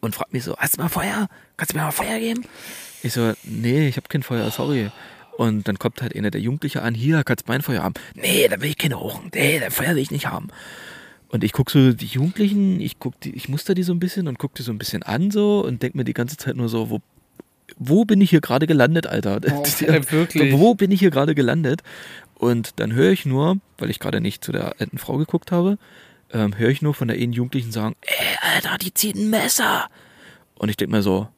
und 0.00 0.14
fragt 0.14 0.32
mich 0.32 0.44
so, 0.44 0.56
hast 0.56 0.76
du 0.76 0.82
mal 0.82 0.88
Feuer? 0.88 1.28
Kannst 1.56 1.72
du 1.72 1.78
mir 1.78 1.84
mal 1.84 1.90
Feuer 1.90 2.18
geben? 2.18 2.44
Ich 3.02 3.12
so, 3.12 3.32
nee, 3.44 3.88
ich 3.88 3.96
habe 3.96 4.08
kein 4.08 4.22
Feuer, 4.22 4.50
sorry. 4.50 4.90
Und 5.36 5.68
dann 5.68 5.78
kommt 5.78 6.00
halt 6.00 6.16
einer 6.16 6.30
der 6.30 6.40
Jugendliche 6.40 6.82
an, 6.82 6.94
hier, 6.94 7.22
kannst 7.22 7.46
du 7.46 7.52
mein 7.52 7.62
Feuer 7.62 7.82
haben? 7.82 7.94
Nee, 8.14 8.48
da 8.48 8.60
will 8.60 8.70
ich 8.70 8.78
keine 8.78 8.98
hochen. 8.98 9.30
Nee, 9.34 9.60
das 9.60 9.74
Feuer 9.74 9.90
will 9.90 10.02
ich 10.02 10.10
nicht 10.10 10.26
haben. 10.26 10.48
Und 11.28 11.44
ich 11.44 11.52
guck 11.52 11.70
so 11.70 11.92
die 11.92 12.06
Jugendlichen, 12.06 12.80
ich 12.80 12.98
guck 12.98 13.20
die, 13.20 13.34
ich 13.34 13.48
muster 13.48 13.74
die 13.74 13.82
so 13.82 13.92
ein 13.92 13.98
bisschen 13.98 14.28
und 14.28 14.38
guck 14.38 14.54
die 14.54 14.62
so 14.62 14.72
ein 14.72 14.78
bisschen 14.78 15.02
an 15.02 15.30
so 15.30 15.64
und 15.64 15.82
denk 15.82 15.94
mir 15.94 16.04
die 16.04 16.14
ganze 16.14 16.36
Zeit 16.36 16.56
nur 16.56 16.68
so, 16.68 16.88
wo, 16.88 17.00
wo 17.76 18.04
bin 18.04 18.20
ich 18.20 18.30
hier 18.30 18.40
gerade 18.40 18.66
gelandet, 18.66 19.06
Alter? 19.06 19.40
Oh, 19.50 19.64
ey, 19.84 20.10
wirklich? 20.10 20.52
Wo 20.52 20.74
bin 20.74 20.90
ich 20.90 21.00
hier 21.00 21.10
gerade 21.10 21.34
gelandet? 21.34 21.82
Und 22.34 22.78
dann 22.80 22.92
höre 22.92 23.12
ich 23.12 23.26
nur, 23.26 23.58
weil 23.78 23.90
ich 23.90 23.98
gerade 23.98 24.20
nicht 24.20 24.44
zu 24.44 24.52
der 24.52 24.80
alten 24.80 24.98
Frau 24.98 25.16
geguckt 25.16 25.52
habe, 25.52 25.78
ähm, 26.32 26.56
höre 26.56 26.70
ich 26.70 26.82
nur 26.82 26.94
von 26.94 27.08
der 27.08 27.16
einen 27.16 27.32
Jugendlichen 27.32 27.72
sagen, 27.72 27.96
ey, 28.02 28.36
Alter, 28.54 28.78
die 28.78 28.94
zieht 28.94 29.16
ein 29.16 29.30
Messer. 29.30 29.88
Und 30.54 30.68
ich 30.68 30.76
denk 30.76 30.90
mir 30.90 31.02
so, 31.02 31.28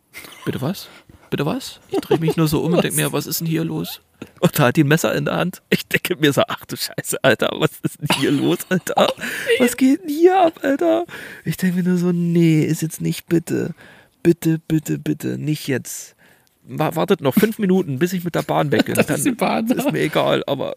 bitte 0.44 0.60
was? 0.60 0.88
Bitte 1.30 1.44
was? 1.46 1.80
Ich 1.90 1.98
drehe 2.00 2.18
mich 2.18 2.36
nur 2.36 2.48
so 2.48 2.60
um 2.62 2.72
und 2.74 2.82
denke 2.84 2.96
mir, 3.00 3.12
was 3.12 3.26
ist 3.26 3.40
denn 3.40 3.46
hier 3.46 3.64
los? 3.64 4.00
Und 4.40 4.58
da 4.58 4.66
hat 4.68 4.76
die 4.76 4.84
Messer 4.84 5.14
in 5.14 5.26
der 5.26 5.36
Hand. 5.36 5.62
Ich 5.70 5.86
denke 5.86 6.16
mir 6.16 6.32
so, 6.32 6.42
ach 6.48 6.64
du 6.64 6.76
Scheiße, 6.76 7.22
Alter, 7.22 7.50
was 7.58 7.70
ist 7.82 8.00
denn 8.00 8.08
hier 8.18 8.30
los, 8.32 8.58
Alter? 8.68 9.06
Was 9.60 9.76
geht 9.76 10.02
denn 10.02 10.08
hier 10.08 10.40
ab, 10.40 10.60
Alter? 10.62 11.04
Ich 11.44 11.56
denke 11.56 11.76
mir 11.82 11.88
nur 11.88 11.98
so, 11.98 12.10
nee, 12.12 12.62
ist 12.64 12.82
jetzt 12.82 13.00
nicht 13.00 13.26
bitte. 13.28 13.74
Bitte, 14.22 14.58
bitte, 14.66 14.98
bitte, 14.98 15.38
nicht 15.38 15.68
jetzt. 15.68 16.16
Wa- 16.64 16.94
Wartet 16.96 17.20
noch 17.20 17.34
fünf 17.34 17.58
Minuten, 17.58 17.98
bis 17.98 18.12
ich 18.12 18.24
mit 18.24 18.34
der 18.34 18.42
Bahn 18.42 18.72
weg 18.72 18.86
bin. 18.86 18.94
Das 18.96 19.08
ist 19.08 19.24
die 19.26 19.30
Bahn 19.32 19.66
da. 19.66 19.74
ist 19.76 19.92
mir 19.92 20.00
egal, 20.00 20.42
aber. 20.46 20.74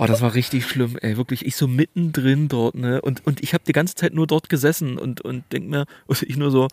Oh, 0.00 0.06
das 0.06 0.20
war 0.20 0.34
richtig 0.34 0.66
schlimm, 0.66 0.96
ey, 1.00 1.16
wirklich. 1.16 1.44
Ich 1.44 1.56
so 1.56 1.66
mittendrin 1.66 2.48
dort, 2.48 2.74
ne? 2.74 3.00
Und, 3.00 3.26
und 3.26 3.42
ich 3.42 3.54
habe 3.54 3.64
die 3.66 3.72
ganze 3.72 3.94
Zeit 3.94 4.14
nur 4.14 4.26
dort 4.26 4.48
gesessen 4.48 4.98
und, 4.98 5.20
und 5.20 5.44
denk 5.52 5.68
mir, 5.68 5.86
und 6.06 6.22
ich 6.22 6.36
nur 6.36 6.50
so, 6.50 6.68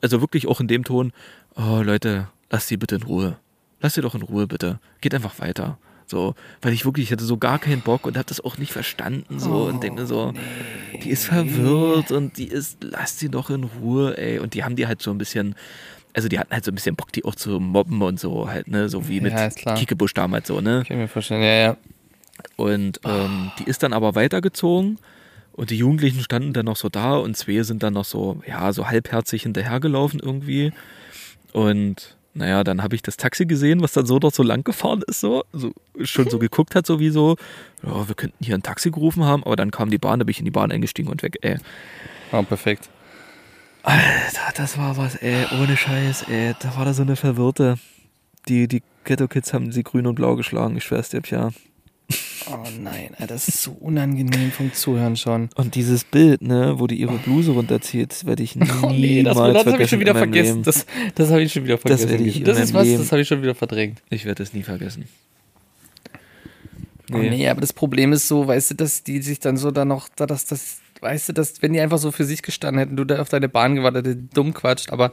also 0.00 0.20
wirklich 0.20 0.46
auch 0.46 0.60
in 0.60 0.68
dem 0.68 0.84
Ton, 0.84 1.12
oh 1.56 1.82
Leute, 1.82 2.28
lasst 2.50 2.68
sie 2.68 2.76
bitte 2.76 2.96
in 2.96 3.02
Ruhe. 3.02 3.38
Lasst 3.80 3.96
sie 3.96 4.02
doch 4.02 4.14
in 4.14 4.22
Ruhe, 4.22 4.46
bitte. 4.46 4.78
Geht 5.00 5.14
einfach 5.14 5.38
weiter. 5.40 5.78
So, 6.06 6.34
weil 6.60 6.72
ich 6.72 6.84
wirklich, 6.84 7.06
ich 7.06 7.12
hatte 7.12 7.24
so 7.24 7.38
gar 7.38 7.58
keinen 7.58 7.80
Bock 7.80 8.06
und 8.06 8.18
hab 8.18 8.26
das 8.26 8.40
auch 8.42 8.58
nicht 8.58 8.72
verstanden, 8.72 9.38
so, 9.38 9.64
und 9.64 9.82
denke 9.82 10.02
mir 10.02 10.06
so, 10.06 10.34
die 11.02 11.10
ist 11.10 11.24
verwirrt 11.24 12.12
und 12.12 12.36
die 12.36 12.46
ist, 12.46 12.84
lasst 12.84 13.20
sie 13.20 13.30
doch 13.30 13.48
in 13.48 13.64
Ruhe, 13.64 14.16
ey. 14.18 14.38
Und 14.38 14.54
die 14.54 14.64
haben 14.64 14.76
die 14.76 14.86
halt 14.86 15.00
so 15.00 15.10
ein 15.10 15.18
bisschen, 15.18 15.54
also 16.12 16.28
die 16.28 16.38
hatten 16.38 16.52
halt 16.52 16.64
so 16.64 16.70
ein 16.70 16.74
bisschen 16.74 16.94
Bock, 16.94 17.10
die 17.12 17.24
auch 17.24 17.34
zu 17.34 17.58
mobben 17.58 18.02
und 18.02 18.20
so 18.20 18.48
halt, 18.48 18.68
ne, 18.68 18.88
so 18.90 19.08
wie 19.08 19.20
mit 19.20 19.32
Ja, 19.32 19.48
damals 20.14 20.48
so, 20.48 20.60
ne. 20.60 20.84
Kann 20.86 20.96
ich 20.98 21.02
mir 21.02 21.08
vorstellen, 21.08 21.42
ja, 21.42 21.54
ja. 21.54 21.76
Und 22.56 23.00
ähm, 23.04 23.50
die 23.58 23.64
ist 23.64 23.82
dann 23.82 23.92
aber 23.92 24.14
weitergezogen 24.14 24.98
und 25.52 25.70
die 25.70 25.78
Jugendlichen 25.78 26.20
standen 26.20 26.52
dann 26.52 26.66
noch 26.66 26.76
so 26.76 26.88
da 26.88 27.16
und 27.16 27.36
zwei 27.36 27.62
sind 27.62 27.82
dann 27.82 27.94
noch 27.94 28.04
so, 28.04 28.42
ja, 28.46 28.72
so 28.72 28.88
halbherzig 28.88 29.42
hinterhergelaufen 29.44 30.20
irgendwie. 30.20 30.72
Und 31.52 32.16
naja, 32.34 32.64
dann 32.64 32.82
habe 32.82 32.96
ich 32.96 33.02
das 33.02 33.16
Taxi 33.16 33.46
gesehen, 33.46 33.80
was 33.80 33.92
dann 33.92 34.06
so 34.06 34.18
dort 34.18 34.34
so 34.34 34.42
lang 34.42 34.64
gefahren 34.64 35.02
ist, 35.06 35.20
so, 35.20 35.44
so 35.52 35.72
schon 36.02 36.28
so 36.28 36.38
geguckt 36.40 36.74
hat, 36.74 36.86
sowieso. 36.86 37.36
Ja, 37.84 38.08
wir 38.08 38.14
könnten 38.16 38.44
hier 38.44 38.56
ein 38.56 38.64
Taxi 38.64 38.90
gerufen 38.90 39.24
haben, 39.24 39.44
aber 39.44 39.54
dann 39.54 39.70
kam 39.70 39.90
die 39.90 39.98
Bahn, 39.98 40.18
da 40.18 40.24
bin 40.24 40.32
ich 40.32 40.40
in 40.40 40.44
die 40.44 40.50
Bahn 40.50 40.72
eingestiegen 40.72 41.08
und 41.10 41.22
weg, 41.22 41.38
ey. 41.42 41.58
Oh, 42.32 42.42
perfekt. 42.42 42.88
Alter, 43.84 44.52
das 44.56 44.76
war 44.76 44.96
was, 44.96 45.14
ey, 45.16 45.46
ohne 45.60 45.76
Scheiß, 45.76 46.24
ey. 46.28 46.54
Da 46.58 46.76
war 46.76 46.84
da 46.84 46.94
so 46.94 47.02
eine 47.02 47.14
Verwirrte. 47.14 47.76
Die, 48.48 48.66
die 48.66 48.82
Ghetto 49.04 49.28
Kids 49.28 49.52
haben 49.52 49.70
sie 49.70 49.84
grün 49.84 50.08
und 50.08 50.16
blau 50.16 50.34
geschlagen, 50.34 50.76
ich 50.76 50.84
schwör's 50.84 51.10
dir, 51.10 51.22
ja. 51.26 51.50
Oh 52.50 52.58
nein, 52.80 53.10
das 53.28 53.48
ist 53.48 53.62
so 53.62 53.72
unangenehm 53.72 54.50
vom 54.50 54.72
Zuhören 54.72 55.16
schon. 55.16 55.48
Und 55.54 55.74
dieses 55.74 56.04
Bild, 56.04 56.42
ne, 56.42 56.74
wo 56.78 56.86
die 56.86 56.96
ihre 56.96 57.16
Bluse 57.18 57.52
runterzieht, 57.52 58.26
werde 58.26 58.42
ich 58.42 58.56
niemals 58.56 58.82
Oh 58.82 58.90
nee, 58.90 59.22
das, 59.22 59.36
das 59.36 59.66
habe 59.66 59.82
ich 59.82 59.90
schon 59.90 60.00
wieder 60.00 60.14
vergessen. 60.14 60.62
Das, 60.62 60.86
das 61.14 61.30
habe 61.30 61.42
ich 61.42 61.52
schon 61.52 61.64
wieder 61.64 61.78
vergessen. 61.78 62.10
werde 62.10 62.24
ich 62.24 62.42
das 62.42 62.58
ist 62.58 62.74
was, 62.74 62.86
Leben- 62.86 62.98
das 62.98 63.12
habe 63.12 63.22
ich 63.22 63.28
schon 63.28 63.42
wieder 63.42 63.54
verdrängt. 63.54 64.02
Ich 64.10 64.24
werde 64.24 64.42
es 64.42 64.52
nie 64.52 64.62
vergessen. 64.62 65.04
Oh 67.12 67.18
nee, 67.18 67.48
aber 67.48 67.60
das 67.60 67.72
Problem 67.72 68.12
ist 68.12 68.28
so, 68.28 68.46
weißt 68.46 68.70
du, 68.72 68.74
dass 68.76 69.02
die 69.04 69.20
sich 69.20 69.38
dann 69.38 69.56
so 69.56 69.70
da 69.70 69.84
noch, 69.84 70.08
da 70.16 70.26
dass 70.26 70.46
das, 70.46 70.78
weißt 71.00 71.28
du, 71.28 71.32
dass 71.34 71.60
wenn 71.62 71.72
die 71.74 71.80
einfach 71.80 71.98
so 71.98 72.10
für 72.10 72.24
sich 72.24 72.42
gestanden 72.42 72.78
hätten, 72.78 72.96
du 72.96 73.04
da 73.04 73.20
auf 73.20 73.28
deine 73.28 73.48
Bahn 73.48 73.74
gewartet, 73.74 74.18
dumm 74.34 74.54
quatscht, 74.54 74.90
aber 74.90 75.12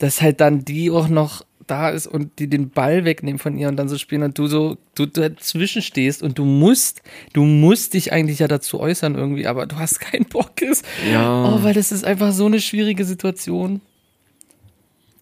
dass 0.00 0.20
halt 0.22 0.40
dann 0.40 0.64
die 0.64 0.90
auch 0.90 1.08
noch 1.08 1.44
da 1.70 1.90
ist 1.90 2.06
und 2.06 2.38
die 2.38 2.48
den 2.48 2.70
Ball 2.70 3.04
wegnehmen 3.04 3.38
von 3.38 3.56
ihr 3.56 3.68
und 3.68 3.76
dann 3.76 3.88
so 3.88 3.96
spielen 3.98 4.22
und 4.22 4.36
du 4.38 4.46
so, 4.46 4.76
du 4.94 5.06
dazwischen 5.06 5.82
stehst 5.82 6.22
und 6.22 6.38
du 6.38 6.44
musst, 6.44 7.02
du 7.32 7.44
musst 7.44 7.94
dich 7.94 8.12
eigentlich 8.12 8.40
ja 8.40 8.48
dazu 8.48 8.80
äußern 8.80 9.14
irgendwie, 9.14 9.46
aber 9.46 9.66
du 9.66 9.76
hast 9.76 10.00
keinen 10.00 10.24
Bock 10.26 10.60
ist. 10.62 10.84
Ja. 11.10 11.44
Oh, 11.44 11.62
weil 11.62 11.74
das 11.74 11.92
ist 11.92 12.04
einfach 12.04 12.32
so 12.32 12.46
eine 12.46 12.60
schwierige 12.60 13.04
Situation. 13.04 13.80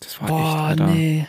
Das 0.01 0.21
war 0.21 0.29
Boah, 0.29 0.39
echt, 0.71 0.81
Alter. 0.81 0.87
nee. 0.95 1.27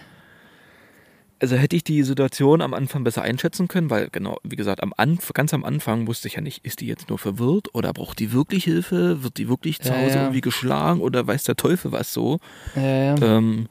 also 1.42 1.56
hätte 1.56 1.76
ich 1.76 1.84
die 1.84 2.04
Situation 2.04 2.62
am 2.62 2.74
Anfang 2.74 3.04
besser 3.04 3.22
einschätzen 3.22 3.68
können, 3.68 3.90
weil 3.90 4.10
genau, 4.12 4.38
wie 4.44 4.56
gesagt, 4.56 4.84
am 4.84 4.94
Anf 4.98 5.32
ganz 5.34 5.54
am 5.54 5.64
Anfang 5.66 6.06
wusste 6.08 6.28
ich 6.28 6.36
ja 6.36 6.42
nicht, 6.42 6.66
ist 6.66 6.82
die 6.82 6.88
jetzt 6.88 7.10
nur 7.10 7.18
verwirrt 7.18 7.74
oder 7.74 7.94
braucht 7.94 8.20
die 8.20 8.32
wirklich 8.32 8.66
Hilfe? 8.66 9.24
Wird 9.24 9.38
die 9.38 9.50
wirklich 9.50 9.80
zu 9.80 9.90
Ja, 9.90 9.98
Hause 10.00 10.16
ja. 10.16 10.22
irgendwie 10.24 10.42
geschlagen 10.42 11.00
oder 11.02 11.26
weiß 11.26 11.44
der 11.46 11.56
Teufel 11.56 11.92
was 11.92 12.14
so? 12.14 12.40
Ja, 12.76 13.16
ja. 13.16 13.16
Ähm, 13.22 13.68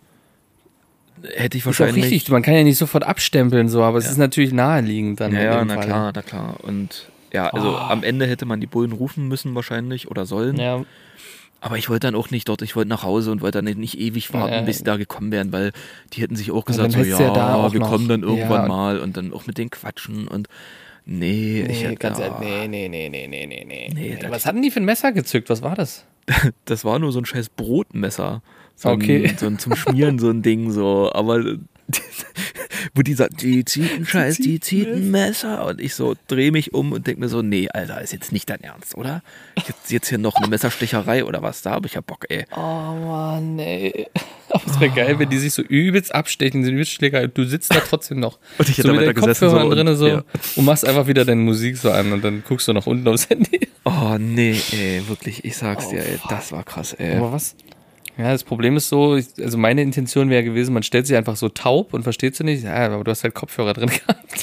hätte 1.34 1.56
ich 1.56 1.62
Ist 1.62 1.66
auch 1.66 1.66
wahrscheinlich. 1.80 2.04
richtig, 2.04 2.30
man 2.30 2.42
kann 2.42 2.54
ja 2.54 2.62
nicht 2.64 2.78
sofort 2.78 3.04
abstempeln, 3.04 3.68
so, 3.68 3.82
aber 3.82 3.98
es 3.98 4.04
Ja. 4.06 4.10
ist 4.12 4.16
natürlich 4.18 4.52
naheliegend 4.52 5.20
dann. 5.20 5.32
Ja, 5.34 5.40
ja, 5.42 5.64
na 5.64 5.74
Fall. 5.74 5.84
klar, 5.84 6.12
na 6.14 6.22
klar. 6.22 6.56
Und 6.62 7.08
ja, 7.32 7.48
also 7.50 7.70
Oh. 7.72 7.76
am 7.76 8.02
Ende 8.02 8.26
hätte 8.26 8.46
man 8.46 8.60
die 8.60 8.66
Bullen 8.66 8.92
rufen 8.92 9.28
müssen 9.28 9.54
wahrscheinlich 9.54 10.10
oder 10.10 10.26
sollen. 10.26 10.56
Ja, 10.58 10.82
Aber 11.60 11.76
ich 11.76 11.88
wollte 11.90 12.06
dann 12.06 12.14
auch 12.14 12.30
nicht 12.30 12.48
dort, 12.48 12.62
ich 12.62 12.76
wollte 12.76 12.88
nach 12.88 13.02
Hause 13.02 13.32
und 13.32 13.40
wollte 13.40 13.58
dann 13.58 13.64
nicht, 13.64 13.78
nicht 13.78 13.98
ewig 13.98 14.32
warten, 14.32 14.52
Ja. 14.54 14.60
bis 14.62 14.78
sie 14.78 14.84
da 14.84 14.96
gekommen 14.96 15.32
wären, 15.32 15.50
weil 15.50 15.72
die 16.12 16.22
hätten 16.22 16.36
sich 16.36 16.52
auch 16.52 16.64
gesagt, 16.64 16.92
so 16.92 17.00
ja, 17.00 17.18
ja 17.18 17.72
wir 17.72 17.80
noch- 17.80 17.90
kommen 17.90 18.06
dann 18.06 18.22
irgendwann 18.22 18.68
mal 18.68 19.00
und 19.00 19.16
dann 19.16 19.32
auch 19.32 19.44
mit 19.48 19.58
denen 19.58 19.68
quatschen 19.70 20.28
und 20.28 20.46
nee, 21.04 21.62
ich 21.62 21.68
nee, 21.68 21.74
hätte, 21.88 21.96
ganz 21.96 22.18
ehrlich, 22.20 22.38
nee, 22.38 22.68
nee, 22.68 22.88
nee, 22.88 23.08
nee, 23.08 23.26
nee, 23.26 23.46
nee, 23.46 23.64
nee. 23.66 23.90
Nee, 23.92 24.18
Was 24.28 24.46
hatten 24.46 24.62
die 24.62 24.70
für 24.70 24.78
ein 24.78 24.84
Messer 24.84 25.10
gezückt? 25.10 25.50
Was 25.50 25.60
war 25.62 25.74
das? 25.74 26.04
das 26.64 26.84
war 26.84 27.00
nur 27.00 27.10
so 27.10 27.18
ein 27.18 27.24
scheiß 27.26 27.48
Brotmesser. 27.48 28.40
So 28.80 28.90
Okay. 28.90 29.26
Ein, 29.28 29.36
so 29.38 29.46
ein 29.46 29.58
zum 29.58 29.74
Schmieren 29.74 30.18
so 30.20 30.30
ein 30.30 30.42
Ding 30.42 30.70
so, 30.70 31.10
aber 31.12 31.42
wo 32.94 33.02
die 33.02 33.14
sagt, 33.14 33.42
die 33.42 33.64
zieht 33.64 33.90
ein 33.92 34.06
Scheiß, 34.06 34.36
die 34.36 34.60
zieht 34.60 34.88
ein 34.88 35.10
Messer 35.10 35.66
und 35.66 35.80
ich 35.80 35.94
so 35.94 36.14
drehe 36.28 36.52
mich 36.52 36.74
um 36.74 36.92
und 36.92 37.06
denke 37.06 37.20
mir 37.20 37.28
so, 37.28 37.42
nee, 37.42 37.68
Alter, 37.72 38.00
ist 38.02 38.12
jetzt 38.12 38.30
nicht 38.30 38.48
dein 38.50 38.60
Ernst, 38.62 38.94
oder? 38.96 39.22
Jetzt, 39.66 39.90
jetzt 39.90 40.08
hier 40.08 40.18
noch 40.18 40.36
eine 40.36 40.48
Messerstecherei 40.48 41.24
oder 41.24 41.42
was? 41.42 41.62
Da 41.62 41.70
habe 41.72 41.86
ich 41.86 41.94
ja 41.94 42.02
Bock, 42.02 42.26
ey. 42.28 42.44
Oh 42.54 42.60
Mann, 42.60 43.58
ey. 43.58 44.06
Aber 44.50 44.62
es 44.66 44.80
wäre 44.80 44.94
geil, 44.94 45.18
wenn 45.18 45.28
die 45.28 45.38
sich 45.38 45.52
so 45.52 45.62
übelst 45.62 46.14
abstechen, 46.14 46.60
diese 46.60 46.72
übelst 46.72 46.92
Schläger, 46.92 47.26
du 47.26 47.44
sitzt 47.44 47.74
da 47.74 47.80
trotzdem 47.80 48.20
noch. 48.20 48.38
Und 48.58 48.68
ich 48.68 48.78
hätte 48.78 48.88
so 48.88 48.94
mit 48.94 49.06
den 49.06 49.14
gesessen, 49.14 49.50
so, 49.50 49.58
und- 49.58 49.70
drin 49.70 49.96
so 49.96 50.06
ja. 50.06 50.24
und 50.56 50.64
machst 50.64 50.86
einfach 50.86 51.06
wieder 51.06 51.24
deine 51.24 51.40
Musik 51.40 51.76
so 51.76 51.90
an 51.90 52.12
und 52.12 52.22
dann 52.24 52.42
guckst 52.46 52.68
du 52.68 52.72
nach 52.72 52.86
unten 52.86 53.08
aufs 53.08 53.28
Handy. 53.28 53.68
Oh 53.84 54.16
nee, 54.18 54.58
ey, 54.72 55.02
wirklich, 55.08 55.44
ich 55.44 55.56
sag's 55.56 55.86
Oh, 55.88 55.90
dir, 55.90 56.00
ey, 56.06 56.18
fuck. 56.18 56.30
das 56.30 56.52
war 56.52 56.64
krass, 56.64 56.92
ey. 56.94 57.16
Aber 57.16 57.32
was? 57.32 57.56
Ja, 58.18 58.32
das 58.32 58.42
Problem 58.42 58.76
ist 58.76 58.88
so, 58.88 59.16
ich, 59.16 59.26
also 59.40 59.56
meine 59.56 59.80
Intention 59.80 60.28
wäre 60.28 60.42
gewesen, 60.42 60.74
man 60.74 60.82
stellt 60.82 61.06
sich 61.06 61.16
einfach 61.16 61.36
so 61.36 61.48
taub 61.48 61.94
und 61.94 62.02
versteht 62.02 62.34
sie 62.34 62.42
nicht. 62.42 62.64
Ja, 62.64 62.86
aber 62.86 63.04
du 63.04 63.10
hast 63.12 63.22
halt 63.22 63.34
Kopfhörer 63.34 63.74
drin 63.74 63.90
gehabt. 64.06 64.34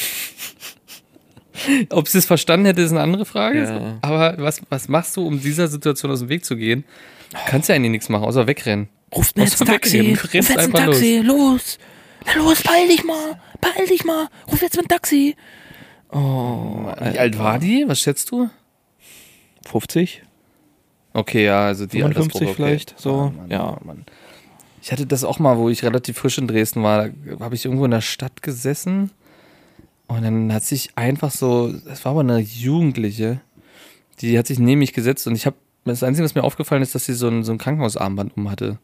Ob 1.89 2.07
sie 2.07 2.19
es 2.19 2.25
verstanden 2.25 2.67
hätte, 2.67 2.81
ist 2.81 2.91
eine 2.91 3.01
andere 3.01 3.25
Frage. 3.25 3.63
Ja. 3.63 3.97
Aber 4.01 4.35
was, 4.37 4.61
was 4.69 4.87
machst 4.87 5.17
du, 5.17 5.27
um 5.27 5.41
dieser 5.41 5.67
Situation 5.67 6.09
aus 6.11 6.19
dem 6.19 6.29
Weg 6.29 6.45
zu 6.45 6.55
gehen? 6.55 6.85
Du 7.31 7.37
kannst 7.47 7.67
ja 7.67 7.75
eigentlich 7.75 7.91
nichts 7.91 8.09
machen, 8.09 8.23
außer 8.23 8.47
wegrennen. 8.47 8.87
Ruft 9.13 9.35
mir 9.37 9.43
jetzt 9.43 9.61
ein 9.61 9.67
Taxi, 9.67 10.11
Ruf 10.11 10.33
jetzt 10.33 10.51
ein 10.51 10.57
einfach 10.59 10.85
Taxi, 10.85 11.19
los. 11.23 11.77
Na 12.25 12.33
los, 12.41 12.61
beeil 12.63 12.87
dich 12.87 13.03
mal, 13.03 13.39
beeil 13.61 13.87
dich 13.87 14.03
mal, 14.05 14.27
ruf 14.49 14.61
jetzt 14.61 14.79
ein 14.79 14.87
Taxi. 14.87 15.35
Oh, 16.11 16.85
Wie 17.11 17.19
alt 17.19 17.37
war 17.37 17.59
die? 17.59 17.83
Was 17.87 17.99
schätzt 17.99 18.31
du? 18.31 18.49
50? 19.67 20.21
Okay, 21.15 21.45
ja, 21.45 21.65
also 21.67 21.85
die 21.85 21.99
55 22.01 22.17
Altersgruppe, 22.17 22.45
okay. 22.45 22.55
vielleicht, 22.55 22.99
so, 22.99 23.13
Ah, 23.13 23.33
Mann, 23.37 23.49
ja. 23.49 23.77
Mann. 23.85 24.05
Ich 24.81 24.91
hatte 24.91 25.05
das 25.05 25.23
auch 25.23 25.39
mal, 25.39 25.57
wo 25.57 25.69
ich 25.69 25.81
relativ 25.83 26.17
frisch 26.17 26.37
in 26.37 26.47
Dresden 26.47 26.83
war, 26.83 27.07
da 27.09 27.39
habe 27.39 27.55
ich 27.55 27.63
irgendwo 27.65 27.85
in 27.85 27.91
der 27.91 28.01
Stadt 28.01 28.41
gesessen 28.41 29.11
und 30.07 30.23
dann 30.23 30.51
hat 30.53 30.63
sich 30.63 30.89
einfach 30.95 31.31
so, 31.31 31.71
das 31.71 32.03
war 32.05 32.11
aber 32.11 32.19
eine 32.19 32.39
Jugendliche, 32.39 33.39
die 34.19 34.37
hat 34.37 34.45
sich 34.47 34.59
neben 34.59 34.79
mich 34.79 34.93
gesetzt 34.93 35.25
und 35.25 35.35
ich 35.35 35.45
habe, 35.45 35.55
das 35.85 36.03
Einzige, 36.03 36.25
was 36.25 36.35
mir 36.35 36.43
aufgefallen 36.43 36.81
ist, 36.83 36.93
dass 36.95 37.05
sie 37.05 37.13
so 37.13 37.27
ein, 37.29 37.43
so 37.43 37.51
ein 37.53 37.57
Krankenhausarmband 37.59 38.35
um 38.37 38.49
hatte. 38.51 38.77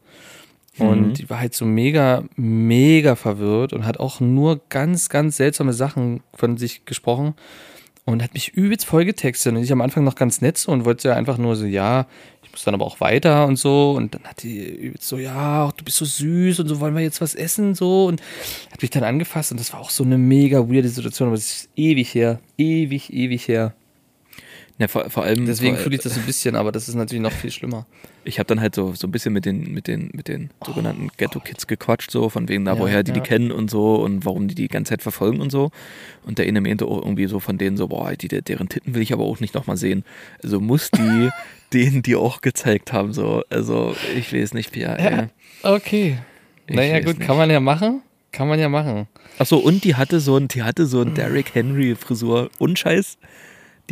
Und 0.78 1.08
Mhm. 1.08 1.14
die 1.14 1.28
war 1.28 1.38
halt 1.40 1.52
so 1.54 1.66
mega, 1.66 2.24
mega 2.36 3.14
verwirrt 3.14 3.72
und 3.74 3.84
hat 3.84 4.00
auch 4.00 4.20
nur 4.20 4.60
ganz, 4.70 5.10
ganz 5.10 5.36
seltsame 5.36 5.74
Sachen 5.74 6.22
von 6.34 6.56
sich 6.56 6.86
gesprochen 6.86 7.34
und 8.04 8.22
hat 8.22 8.34
mich 8.34 8.50
übelst 8.50 8.84
voll 8.84 9.04
getextet. 9.04 9.54
Und 9.54 9.62
ich 9.62 9.72
am 9.72 9.80
Anfang 9.80 10.04
noch 10.04 10.14
ganz 10.14 10.40
nett 10.40 10.58
so 10.58 10.72
und 10.72 10.84
wollte 10.84 11.08
ja 11.08 11.16
einfach 11.16 11.38
nur 11.38 11.54
so, 11.56 11.64
ja, 11.64 12.06
ich 12.42 12.50
muss 12.50 12.64
dann 12.64 12.74
aber 12.74 12.84
auch 12.84 13.00
weiter 13.00 13.46
und 13.46 13.56
so. 13.56 13.92
Und 13.92 14.14
dann 14.14 14.24
hat 14.24 14.42
die 14.42 14.58
übelst 14.58 15.08
so, 15.08 15.18
ja, 15.18 15.70
du 15.76 15.84
bist 15.84 15.98
so 15.98 16.04
süß 16.04 16.60
und 16.60 16.68
so, 16.68 16.80
wollen 16.80 16.94
wir 16.94 17.02
jetzt 17.02 17.20
was 17.20 17.34
essen 17.34 17.74
so. 17.74 18.06
Und 18.06 18.20
hat 18.72 18.82
mich 18.82 18.90
dann 18.90 19.04
angefasst 19.04 19.52
und 19.52 19.60
das 19.60 19.72
war 19.72 19.80
auch 19.80 19.90
so 19.90 20.04
eine 20.04 20.18
mega 20.18 20.68
weirde 20.68 20.88
Situation, 20.88 21.28
aber 21.28 21.36
es 21.36 21.52
ist 21.52 21.68
ewig 21.76 22.14
her, 22.14 22.40
ewig, 22.58 23.12
ewig 23.12 23.46
her. 23.46 23.74
Ja, 24.78 24.88
vor, 24.88 25.10
vor 25.10 25.22
allem. 25.22 25.46
Deswegen 25.46 25.76
fühle 25.76 25.96
ich 25.96 26.02
das 26.02 26.14
so 26.14 26.20
ein 26.20 26.26
bisschen, 26.26 26.56
aber 26.56 26.72
das 26.72 26.88
ist 26.88 26.94
natürlich 26.94 27.22
noch 27.22 27.32
viel 27.32 27.50
schlimmer. 27.50 27.86
Ich 28.24 28.38
habe 28.38 28.46
dann 28.46 28.60
halt 28.60 28.74
so, 28.74 28.94
so 28.94 29.06
ein 29.06 29.12
bisschen 29.12 29.32
mit 29.32 29.44
den, 29.44 29.72
mit 29.72 29.86
den, 29.86 30.10
mit 30.12 30.28
den 30.28 30.50
sogenannten 30.64 31.08
Ghetto-Kids 31.16 31.66
gequatscht, 31.66 32.10
so 32.10 32.28
von 32.28 32.48
wegen 32.48 32.64
da, 32.64 32.74
Ja, 32.74 32.78
woher 32.80 33.02
die 33.02 33.12
die 33.12 33.18
ja. 33.18 33.24
kennen 33.24 33.52
und 33.52 33.70
so 33.70 33.96
und 33.96 34.24
warum 34.24 34.48
die 34.48 34.54
die 34.54 34.68
ganze 34.68 34.90
Zeit 34.90 35.02
verfolgen 35.02 35.40
und 35.40 35.50
so. 35.50 35.70
Und 36.24 36.38
der 36.38 36.46
eine 36.46 36.60
meinte 36.60 36.86
auch 36.86 37.02
irgendwie 37.02 37.26
so 37.26 37.38
von 37.38 37.58
denen 37.58 37.76
so, 37.76 37.88
boah, 37.88 38.12
die, 38.12 38.28
deren 38.28 38.68
Titten 38.68 38.94
will 38.94 39.02
ich 39.02 39.12
aber 39.12 39.24
auch 39.24 39.40
nicht 39.40 39.54
nochmal 39.54 39.76
sehen. 39.76 40.04
Also 40.42 40.60
muss 40.60 40.90
die 40.90 41.30
denen 41.72 42.02
die 42.02 42.16
auch 42.16 42.40
gezeigt 42.40 42.92
haben, 42.92 43.12
so. 43.12 43.42
Also 43.50 43.94
ich 44.16 44.32
weiß 44.32 44.54
nicht, 44.54 44.72
Pia. 44.72 44.98
Ja. 44.98 45.28
Okay. 45.62 46.18
Ich 46.66 46.76
naja, 46.76 47.00
gut, 47.00 47.18
nicht. 47.18 47.26
kann 47.26 47.36
man 47.36 47.50
ja 47.50 47.60
machen. 47.60 48.02
Kann 48.30 48.48
man 48.48 48.58
ja 48.58 48.68
machen. 48.68 49.08
Ach 49.38 49.46
so, 49.46 49.58
und 49.58 49.84
die 49.84 49.94
hatte 49.94 50.20
so 50.20 50.36
ein, 50.36 50.48
die 50.48 50.62
hatte 50.62 50.86
so 50.86 51.02
ein 51.02 51.14
Derrick 51.14 51.54
Henry 51.54 51.94
Frisur. 51.94 52.50
Unscheiß. 52.58 53.18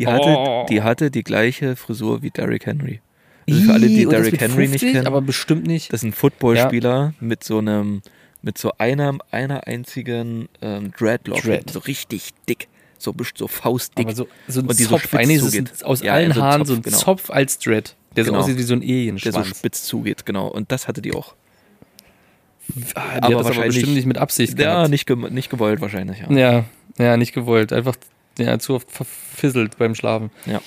Die 0.01 0.07
hatte, 0.07 0.29
Oh. 0.37 0.67
die 0.69 0.83
hatte 0.83 1.11
die 1.11 1.23
gleiche 1.23 1.77
Frisur 1.77 2.23
wie 2.23 2.31
Derrick 2.31 2.67
Henry. 2.67 3.01
Also 3.49 3.63
für 3.63 3.73
alle, 3.73 3.87
die 3.89 4.07
und 4.07 4.13
Derrick 4.13 4.41
Henry 4.41 4.67
50, 4.67 4.83
nicht 4.83 4.93
kennen. 4.95 5.07
Aber 5.07 5.21
bestimmt 5.21 5.67
nicht. 5.67 5.93
Das 5.93 6.01
ist 6.03 6.09
ein 6.09 6.13
Footballspieler 6.13 7.15
mit 7.21 7.45
so 7.45 7.59
einem, 7.59 8.03
mit 8.43 8.57
so 8.59 8.73
einer, 8.79 9.19
einer 9.31 9.67
einzigen 9.67 10.49
ähm, 10.63 10.93
Dreadlock. 10.99 11.43
Dread. 11.43 11.71
So 11.71 11.81
richtig 11.81 12.31
dick. 12.49 12.69
So, 12.99 13.15
so 13.35 13.49
faustdick. 13.49 14.07
Aber 14.07 14.15
so, 14.17 14.29
so 14.49 14.61
ein 14.61 14.67
Und 14.69 14.79
die 14.79 14.85
so 14.85 14.91
Zopf. 14.91 15.03
spitz 15.05 15.21
Eigentlich 15.21 15.37
ist 15.39 15.43
es 15.45 15.51
zugeht. 15.53 15.73
ein, 15.83 15.87
aus 15.87 16.03
Ja, 16.03 16.13
allen 16.15 16.33
so 16.33 16.43
Haaren 16.43 16.61
Zopf, 16.61 16.69
so 16.69 16.75
ein 16.75 16.83
genau. 16.83 16.97
Zopf 16.99 17.31
als 17.31 17.59
Dread. 17.59 17.95
Der 18.17 18.25
so 18.25 18.31
Genau. 18.33 18.43
aussieht 18.43 18.59
wie 18.59 18.63
so 18.63 18.75
ein 18.75 18.81
der 18.81 18.89
so 18.89 18.93
Alienschwanz. 18.95 19.49
spitz 19.59 19.83
zugeht, 19.85 20.27
genau. 20.27 20.49
Und 20.49 20.71
das 20.73 20.87
hatte 20.89 21.01
die 21.03 21.15
auch. 21.15 21.35
Ah, 21.35 22.75
die 22.75 22.95
aber 22.95 22.95
hat 22.95 23.23
das 23.23 23.33
aber 23.33 23.45
wahrscheinlich- 23.47 23.75
bestimmt 23.75 23.95
nicht 23.95 24.07
mit 24.07 24.19
Absicht 24.19 24.59
Ja, 24.59 24.75
gehabt. 24.75 24.91
nicht, 24.91 25.07
ge 25.07 25.17
nicht 25.31 25.51
gewollt 25.51 25.81
wahrscheinlich, 25.81 26.21
ja. 26.21 26.31
Ja, 26.33 26.65
ja, 26.99 27.17
nicht 27.17 27.33
gewollt. 27.33 27.73
Einfach 27.73 27.97
ja, 28.39 28.59
zu 28.59 28.75
oft 28.75 28.91
verfisselt 28.91 29.77
beim 29.79 29.95
Schlafen. 29.95 30.31
Ja. 30.47 30.61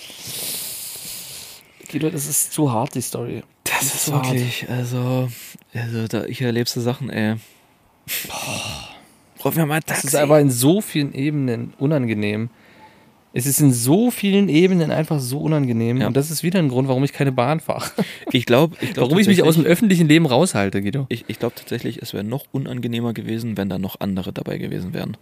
Guido, 1.91 2.09
das 2.09 2.27
ist 2.27 2.53
zu 2.53 2.71
hart, 2.71 2.95
die 2.95 3.01
Story. 3.01 3.43
Das 3.63 3.83
ist 3.83 3.95
ist 3.95 4.05
so 4.05 4.13
hart. 4.13 4.25
wirklich, 4.25 4.67
also, 4.69 5.29
also 5.73 6.07
da, 6.07 6.25
ich 6.25 6.41
erlebe 6.41 6.69
so 6.69 6.81
Sachen, 6.81 7.09
ey. 7.09 7.35
Ruf 9.43 9.55
mir 9.55 9.65
mal 9.65 9.75
ein 9.75 9.81
Das 9.85 10.01
Taxi. 10.01 10.07
ist 10.07 10.15
aber 10.15 10.39
in 10.39 10.49
so 10.49 10.81
vielen 10.81 11.13
Ebenen 11.13 11.73
unangenehm. 11.77 12.49
Es 13.35 13.47
ist 13.47 13.59
in 13.61 13.73
so 13.73 14.11
vielen 14.11 14.47
Ebenen 14.47 14.91
einfach 14.91 15.19
so 15.19 15.39
unangenehm. 15.39 15.99
Ja. 16.01 16.07
Und 16.07 16.15
das 16.15 16.29
ist 16.29 16.43
wieder 16.43 16.59
ein 16.59 16.69
Grund, 16.69 16.87
warum 16.87 17.03
ich 17.03 17.13
keine 17.13 17.31
Bahn 17.31 17.59
fahre. 17.59 17.85
ich 18.31 18.45
glaube, 18.45 18.75
ich 18.79 18.93
glaub, 18.93 19.09
Warum 19.09 19.19
ich 19.19 19.27
mich 19.27 19.41
aus 19.41 19.55
dem 19.55 19.65
öffentlichen 19.65 20.07
Leben 20.07 20.27
raushalte, 20.27 20.81
Guido. 20.83 21.07
Ich, 21.09 21.25
ich 21.27 21.39
glaube 21.39 21.55
tatsächlich, 21.55 22.01
es 22.01 22.13
wäre 22.13 22.23
noch 22.23 22.45
unangenehmer 22.51 23.13
gewesen, 23.13 23.57
wenn 23.57 23.69
da 23.69 23.79
noch 23.79 23.99
andere 23.99 24.33
dabei 24.33 24.59
gewesen 24.59 24.93
wären. 24.93 25.17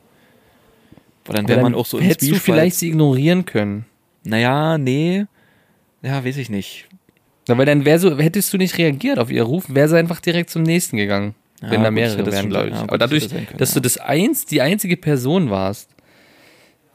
Weil 1.25 1.35
dann 1.35 1.47
wäre 1.47 1.61
man 1.61 1.75
auch 1.75 1.85
so 1.85 1.97
in 1.97 2.05
Hättest 2.05 2.31
du 2.31 2.35
vielleicht 2.35 2.77
sie 2.77 2.89
ignorieren 2.89 3.45
können. 3.45 3.85
Naja, 4.23 4.77
nee. 4.77 5.25
Ja, 6.01 6.25
weiß 6.25 6.37
ich 6.37 6.49
nicht. 6.49 6.87
Weil 7.47 7.65
dann 7.65 7.85
wär 7.85 7.99
so, 7.99 8.17
hättest 8.17 8.53
du 8.53 8.57
nicht 8.57 8.77
reagiert 8.77 9.19
auf 9.19 9.31
ihr 9.31 9.43
Ruf, 9.43 9.65
wäre 9.67 9.87
sie 9.87 9.97
einfach 9.97 10.19
direkt 10.19 10.49
zum 10.49 10.63
nächsten 10.63 10.97
gegangen. 10.97 11.35
Ja, 11.61 11.71
wenn 11.71 11.81
da 11.81 11.85
das 11.85 11.93
mehrere 11.93 12.31
wären, 12.31 12.49
glaube 12.49 12.67
ich. 12.69 12.73
ja, 12.73 12.81
Aber 12.81 12.97
das 12.97 13.09
dadurch, 13.09 13.29
sein 13.29 13.45
können, 13.45 13.59
dass 13.59 13.71
ja. 13.71 13.75
du 13.75 13.81
das 13.81 13.97
eins, 13.97 14.45
die 14.45 14.61
einzige 14.61 14.97
Person 14.97 15.49
warst, 15.49 15.89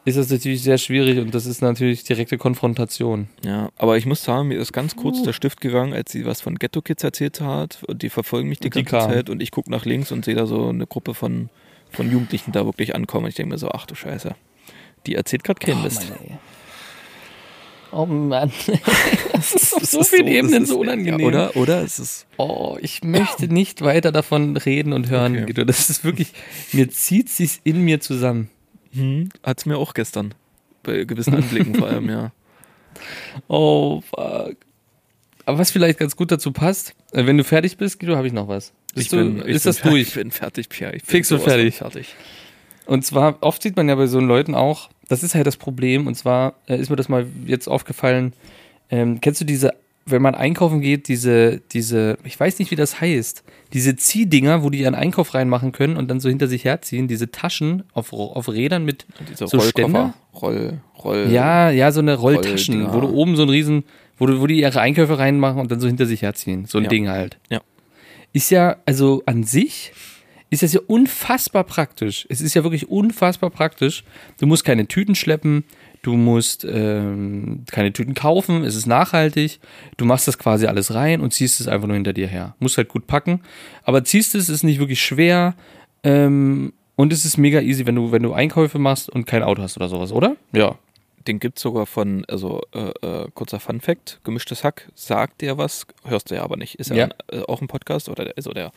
ist 0.04 0.16
das 0.16 0.30
natürlich 0.30 0.62
sehr 0.62 0.78
schwierig 0.78 1.18
und 1.18 1.34
das 1.34 1.46
ist 1.46 1.62
natürlich 1.62 2.04
direkte 2.04 2.38
Konfrontation. 2.38 3.28
Ja, 3.44 3.70
aber 3.76 3.96
ich 3.96 4.06
muss 4.06 4.22
sagen, 4.22 4.48
mir 4.48 4.58
ist 4.58 4.72
ganz 4.72 4.94
kurz 4.94 5.22
der 5.22 5.32
Stift 5.32 5.60
gegangen, 5.60 5.92
als 5.92 6.12
sie 6.12 6.24
was 6.24 6.40
von 6.40 6.54
Ghetto 6.56 6.80
Kids 6.80 7.02
erzählt 7.02 7.40
hat 7.40 7.82
und 7.88 8.02
die 8.02 8.08
verfolgen 8.08 8.48
mich 8.48 8.60
die 8.60 8.70
die 8.70 8.84
ganze. 8.84 9.08
Zeit 9.08 9.30
und 9.30 9.42
ich 9.42 9.50
gucke 9.50 9.70
nach 9.70 9.84
links 9.84 10.12
und 10.12 10.24
sehe 10.24 10.36
da 10.36 10.46
so 10.46 10.68
eine 10.68 10.86
Gruppe 10.86 11.12
von, 11.12 11.48
von 11.96 12.10
Jugendlichen 12.10 12.52
da 12.52 12.64
wirklich 12.64 12.94
ankommen 12.94 13.26
ich 13.26 13.34
denke 13.34 13.52
mir 13.54 13.58
so, 13.58 13.70
ach 13.70 13.86
du 13.86 13.94
Scheiße, 13.94 14.34
die 15.06 15.14
erzählt 15.14 15.44
gerade 15.44 15.58
keinen 15.58 15.82
Mist. 15.82 16.06
Oh 17.92 18.04
Mann. 18.04 18.50
das 19.32 19.54
ist 19.54 19.74
auf 19.74 19.84
so 19.84 20.02
vielen 20.02 20.26
es 20.26 20.34
Ebenen 20.34 20.66
so 20.66 20.80
unangenehm. 20.80 21.20
Ja, 21.20 21.26
oder? 21.26 21.56
Oder? 21.56 21.82
Es 21.82 21.98
ist, 21.98 22.26
Oh, 22.36 22.76
ich 22.80 23.02
möchte 23.02 23.48
nicht 23.48 23.80
weiter 23.82 24.12
davon 24.12 24.56
reden 24.56 24.92
und 24.92 25.08
hören, 25.08 25.34
Okay. 25.36 25.46
Guido. 25.46 25.64
Das 25.64 25.88
ist 25.88 26.04
wirklich, 26.04 26.32
mir 26.72 26.90
zieht 26.90 27.28
sich's 27.30 27.60
in 27.64 27.82
mir 27.82 28.00
zusammen. 28.00 28.50
hm, 28.92 29.30
hat 29.42 29.58
es 29.58 29.66
mir 29.66 29.78
auch 29.78 29.94
gestern. 29.94 30.34
Bei 30.82 31.04
gewissen 31.04 31.34
Anblicken 31.34 31.74
vor 31.74 31.88
allem, 31.88 32.10
ja. 32.10 32.32
Oh, 33.48 34.00
fuck. 34.02 34.56
Aber 35.46 35.58
was 35.58 35.70
vielleicht 35.70 35.98
ganz 35.98 36.16
gut 36.16 36.30
dazu 36.30 36.52
passt, 36.52 36.94
äh, 37.12 37.24
wenn 37.26 37.38
du 37.38 37.44
fertig 37.44 37.76
bist, 37.78 37.98
Guido, 37.98 38.16
habe 38.16 38.26
ich 38.26 38.32
noch 38.32 38.48
was. 38.48 38.72
Bist 38.94 39.12
du, 39.12 39.16
bin- 39.16 39.38
ist 39.38 39.44
bin 39.44 39.54
das 39.70 39.78
fer- 39.80 39.88
durch? 39.90 40.02
Ich 40.08 40.14
bin 40.14 40.30
fertig, 40.30 40.68
Pierre. 40.68 40.94
Ich 40.96 41.02
bin 41.04 41.10
Fix 41.10 41.32
und 41.32 41.40
fertig. 41.42 41.76
fertig. 41.76 42.14
Und 42.84 43.04
zwar, 43.04 43.38
oft 43.42 43.62
sieht 43.62 43.76
man 43.76 43.88
ja 43.88 43.94
bei 43.94 44.06
so 44.06 44.20
Leuten 44.20 44.54
auch, 44.54 44.90
das 45.08 45.22
ist 45.22 45.34
halt 45.34 45.46
das 45.46 45.56
Problem, 45.56 46.06
und 46.06 46.14
zwar 46.16 46.54
äh, 46.68 46.76
ist 46.78 46.90
mir 46.90 46.96
das 46.96 47.08
mal 47.08 47.26
jetzt 47.46 47.68
aufgefallen, 47.68 48.32
ähm, 48.90 49.20
kennst 49.20 49.40
du 49.40 49.44
diese 49.44 49.72
wenn 50.08 50.22
man 50.22 50.36
einkaufen 50.36 50.80
geht, 50.80 51.08
diese, 51.08 51.60
diese, 51.72 52.16
ich 52.22 52.38
weiß 52.38 52.60
nicht, 52.60 52.70
wie 52.70 52.76
das 52.76 53.00
heißt, 53.00 53.42
diese 53.72 53.96
Ziehdinger, 53.96 54.62
wo 54.62 54.70
die 54.70 54.78
ihren 54.78 54.94
Einkauf 54.94 55.34
reinmachen 55.34 55.72
können 55.72 55.96
und 55.96 56.08
dann 56.08 56.20
so 56.20 56.28
hinter 56.28 56.46
sich 56.46 56.64
herziehen, 56.64 57.08
diese 57.08 57.32
Taschen 57.32 57.82
auf, 57.92 58.12
auf 58.12 58.48
Rädern 58.48 58.84
mit 58.84 59.04
so 59.34 59.58
Ständer. 59.58 60.14
Roll, 60.40 60.78
Roll. 61.02 61.26
Ja, 61.32 61.70
ja, 61.70 61.90
so 61.90 61.98
eine 61.98 62.14
Rolltaschen, 62.14 62.82
Rolldinger. 62.84 62.94
wo 62.94 63.00
du 63.00 63.12
oben 63.12 63.34
so 63.34 63.42
einen 63.42 63.50
riesen, 63.50 63.82
wo, 64.18 64.26
du, 64.26 64.40
wo 64.40 64.46
die 64.46 64.60
ihre 64.60 64.80
Einkäufe 64.80 65.18
reinmachen 65.18 65.60
und 65.60 65.70
dann 65.70 65.80
so 65.80 65.86
hinter 65.86 66.06
sich 66.06 66.22
herziehen. 66.22 66.64
So 66.66 66.78
ein 66.78 66.84
Ja. 66.84 66.90
Ding 66.90 67.08
halt. 67.08 67.38
Ja. 67.50 67.60
Ist 68.32 68.50
ja, 68.50 68.76
also 68.86 69.22
an 69.26 69.44
sich 69.44 69.92
ist 70.50 70.62
das 70.62 70.72
ja 70.72 70.80
unfassbar 70.86 71.64
praktisch. 71.64 72.26
Es 72.28 72.40
ist 72.40 72.54
ja 72.54 72.62
wirklich 72.62 72.88
unfassbar 72.88 73.50
praktisch. 73.50 74.04
Du 74.38 74.46
musst 74.46 74.64
keine 74.64 74.86
Tüten 74.86 75.14
schleppen, 75.14 75.64
du 76.02 76.14
musst 76.16 76.64
ähm, 76.70 77.64
keine 77.70 77.92
Tüten 77.92 78.14
kaufen, 78.14 78.62
es 78.64 78.76
ist 78.76 78.86
nachhaltig. 78.86 79.58
Du 79.96 80.04
machst 80.04 80.28
das 80.28 80.38
quasi 80.38 80.66
alles 80.66 80.94
rein 80.94 81.20
und 81.20 81.32
ziehst 81.32 81.60
es 81.60 81.66
einfach 81.68 81.88
nur 81.88 81.96
hinter 81.96 82.12
dir 82.12 82.28
her. 82.28 82.54
Musst 82.60 82.76
halt 82.76 82.88
gut 82.88 83.06
packen, 83.06 83.40
aber 83.82 84.04
ziehst 84.04 84.34
es, 84.34 84.48
ist 84.48 84.62
nicht 84.62 84.78
wirklich 84.78 85.02
schwer. 85.02 85.54
Ähm, 86.04 86.72
und 86.94 87.12
es 87.12 87.24
ist 87.24 87.36
mega 87.36 87.60
easy, 87.60 87.84
wenn 87.84 87.96
du, 87.96 88.12
wenn 88.12 88.22
du 88.22 88.32
Einkäufe 88.32 88.78
machst 88.78 89.10
und 89.10 89.26
kein 89.26 89.42
Auto 89.42 89.62
hast 89.62 89.76
oder 89.76 89.88
sowas, 89.88 90.12
oder? 90.12 90.36
Ja. 90.52 90.76
Den 91.26 91.40
gibt 91.40 91.58
es 91.58 91.62
sogar 91.62 91.86
von, 91.86 92.24
also 92.26 92.60
äh, 92.72 92.90
äh, 93.24 93.28
kurzer 93.34 93.58
Fun 93.60 93.80
Fact, 93.80 94.20
gemischtes 94.24 94.62
Hack, 94.64 94.88
sagt 94.94 95.40
dir 95.40 95.58
was, 95.58 95.86
hörst 96.04 96.30
du 96.30 96.34
ja 96.36 96.42
aber 96.42 96.56
nicht. 96.56 96.76
Ist 96.76 96.90
ja, 96.90 96.96
Ja. 96.96 97.04
Ein, 97.04 97.14
äh, 97.40 97.42
auch 97.48 97.60
ein 97.60 97.66
Podcast 97.68 98.08
oder 98.08 98.24
der, 98.26 98.34
also 98.36 98.52
der 98.52 98.70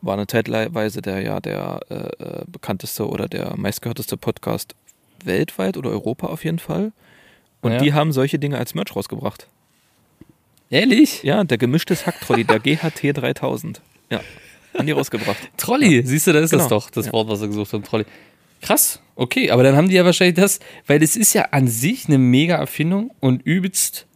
war 0.00 0.14
eine 0.14 0.26
Zeitweise 0.26 1.02
der 1.02 1.20
ja 1.22 1.40
der 1.40 1.80
äh, 1.90 1.94
äh, 1.94 2.44
bekannteste 2.46 3.06
oder 3.08 3.28
der 3.28 3.56
meistgehörteste 3.56 4.16
Podcast 4.16 4.74
weltweit 5.24 5.76
oder 5.76 5.90
Europa 5.90 6.28
auf 6.28 6.44
jeden 6.44 6.58
Fall. 6.60 6.92
Und 7.60 7.72
Ja. 7.72 7.78
die 7.78 7.92
haben 7.92 8.12
solche 8.12 8.38
Dinge 8.38 8.56
als 8.58 8.74
Merch 8.74 8.94
rausgebracht. 8.94 9.48
Ehrlich? 10.70 11.22
Ja, 11.22 11.42
der 11.44 11.58
gemischtes 11.58 12.06
Hack-Trolley, 12.06 12.44
der 12.44 12.60
GHT 12.60 13.12
3000. 13.16 13.80
Ja, 14.10 14.20
haben 14.74 14.86
die 14.86 14.92
rausgebracht. 14.92 15.38
Trolley, 15.56 16.02
siehst 16.06 16.26
du, 16.26 16.32
da 16.32 16.40
ist 16.40 16.52
das 16.52 16.64
Genau. 16.64 16.80
doch, 16.80 16.90
das 16.90 17.06
Ja. 17.06 17.12
Wort, 17.12 17.28
was 17.28 17.40
wir 17.40 17.48
gesucht 17.48 17.72
haben, 17.72 17.82
Trolley. 17.82 18.04
Krass, 18.60 19.00
okay, 19.16 19.50
aber 19.50 19.62
dann 19.62 19.76
haben 19.76 19.88
die 19.88 19.94
ja 19.94 20.04
wahrscheinlich 20.04 20.36
das, 20.36 20.60
weil 20.86 21.02
es 21.02 21.16
ist 21.16 21.34
ja 21.34 21.48
an 21.50 21.68
sich 21.68 22.06
eine 22.06 22.18
mega 22.18 22.56
Erfindung 22.56 23.12
und 23.20 23.42
übelst 23.42 24.06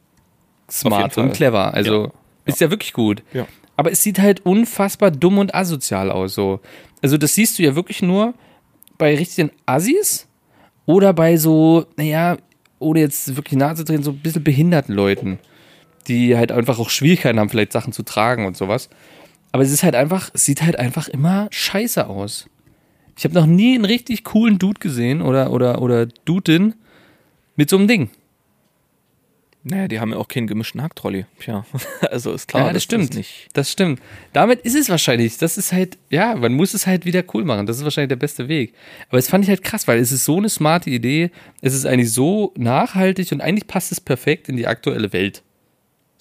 smart 0.71 1.17
und 1.19 1.33
clever. 1.33 1.75
Also 1.75 2.13
ist 2.45 2.61
ja 2.61 2.71
wirklich 2.71 2.93
gut. 2.93 3.23
Ja. 3.33 3.47
Aber 3.77 3.93
es 3.93 4.03
sieht 4.03 4.19
halt 4.19 4.45
unfassbar 4.45 5.11
dumm 5.11 5.39
und 5.39 5.55
asozial 5.55 6.11
aus. 6.11 6.35
So. 6.35 6.61
Also 7.03 7.17
das 7.17 7.35
siehst 7.35 7.59
du 7.59 7.63
ja 7.63 7.75
wirklich 7.75 8.03
nur 8.03 8.35
bei 8.99 9.17
richtigen 9.17 9.51
Assis 9.67 10.29
oder 10.87 11.13
bei 11.13 11.37
so, 11.37 11.87
naja, 11.97 12.37
ohne 12.79 13.01
jetzt 13.01 13.37
wirklich 13.37 13.59
nahe 13.59 13.75
zu 13.75 13.85
drehen, 13.85 14.03
so 14.03 14.11
ein 14.11 14.19
bisschen 14.19 14.45
behinderten 14.45 14.95
Leuten, 14.95 15.39
die 16.09 16.37
halt 16.37 16.53
einfach 16.53 16.79
auch 16.79 16.91
Schwierigkeiten 16.91 17.39
haben, 17.39 17.49
vielleicht 17.49 17.73
Sachen 17.73 17.93
zu 17.93 18.03
tragen 18.03 18.47
und 18.47 18.57
sowas. 18.57 18.91
Aber 19.53 19.63
es 19.63 19.71
ist 19.71 19.83
halt 19.83 19.95
einfach, 19.95 20.31
es 20.35 20.45
sieht 20.45 20.63
halt 20.63 20.79
einfach 20.79 21.09
immer 21.09 21.49
scheiße 21.51 22.07
aus. 22.07 22.47
Ich 23.16 23.25
habe 23.25 23.35
noch 23.35 23.46
nie 23.46 23.75
einen 23.75 23.85
richtig 23.85 24.25
coolen 24.25 24.59
Dude 24.59 24.81
gesehen 24.81 25.22
oder, 25.22 25.53
oder, 25.53 25.83
oder 25.83 26.07
Dudin 26.07 26.75
mit 27.57 27.68
so 27.70 27.77
einem 27.77 27.88
Ding. 27.88 28.11
Naja, 29.64 29.87
die 29.87 30.01
haben 30.01 30.11
ja 30.11 30.16
auch 30.16 30.27
keinen 30.27 30.48
gemischten 30.48 30.83
Hack-Trolley. 30.83 31.27
Tja, 31.38 31.64
also 32.11 32.33
ist 32.33 32.48
klar, 32.48 32.66
ja, 32.66 32.72
das 32.72 32.83
stimmt. 32.83 33.11
Das 33.11 33.16
nicht. 33.16 33.48
Das 33.53 33.70
stimmt. 33.70 34.01
Damit 34.33 34.61
ist 34.62 34.75
es 34.75 34.88
wahrscheinlich. 34.88 35.38
Das 35.38 35.57
ist 35.57 35.72
halt, 35.72 35.98
ja, 36.11 36.35
man 36.35 36.53
muss 36.55 36.75
es 36.75 36.87
halt 36.87 37.05
wieder 37.05 37.22
cool 37.33 37.44
machen. 37.44 37.66
Das 37.66 37.79
ist 37.79 37.85
wahrscheinlich 37.85 38.09
der 38.09 38.16
beste 38.16 38.48
Weg. 38.48 38.75
Aber 39.09 39.18
das 39.18 39.29
fand 39.29 39.44
ich 39.44 39.48
halt 39.48 39.62
krass, 39.62 39.87
weil 39.87 40.01
es 40.01 40.11
ist 40.11 40.25
so 40.25 40.38
eine 40.38 40.48
smarte 40.48 40.90
Idee. 40.90 41.31
Es 41.61 41.75
ist 41.75 41.87
eigentlich 41.87 42.12
so 42.12 42.53
nachhaltig 42.57 43.31
und 43.31 43.40
eigentlich 43.40 43.68
passt 43.68 43.92
es 43.92 44.01
perfekt 44.01 44.48
in 44.48 44.57
die 44.57 44.66
aktuelle 44.66 45.12
Welt. 45.12 45.44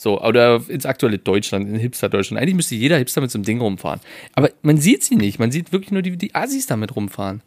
So, 0.02 0.20
oder 0.20 0.68
ins 0.68 0.88
aktuelle 0.88 1.20
Deutschland, 1.20 1.70
in 1.70 1.76
Hipster-Deutschland. 1.76 2.42
Eigentlich 2.42 2.56
müsste 2.56 2.74
jeder 2.74 2.98
Hipster 2.98 3.22
mit 3.22 3.30
so 3.30 3.38
einem 3.38 3.44
Ding 3.44 3.62
rumfahren. 3.62 4.00
Aber 4.34 4.50
man 4.64 4.78
sieht 4.78 5.04
sie 5.04 5.16
nicht. 5.16 5.38
Man 5.38 5.52
sieht 5.52 5.72
wirklich 5.72 5.92
nur 5.92 6.02
die, 6.02 6.18
die 6.18 6.34
Assis 6.34 6.66
damit 6.66 6.96
rumfahren. 6.96 7.44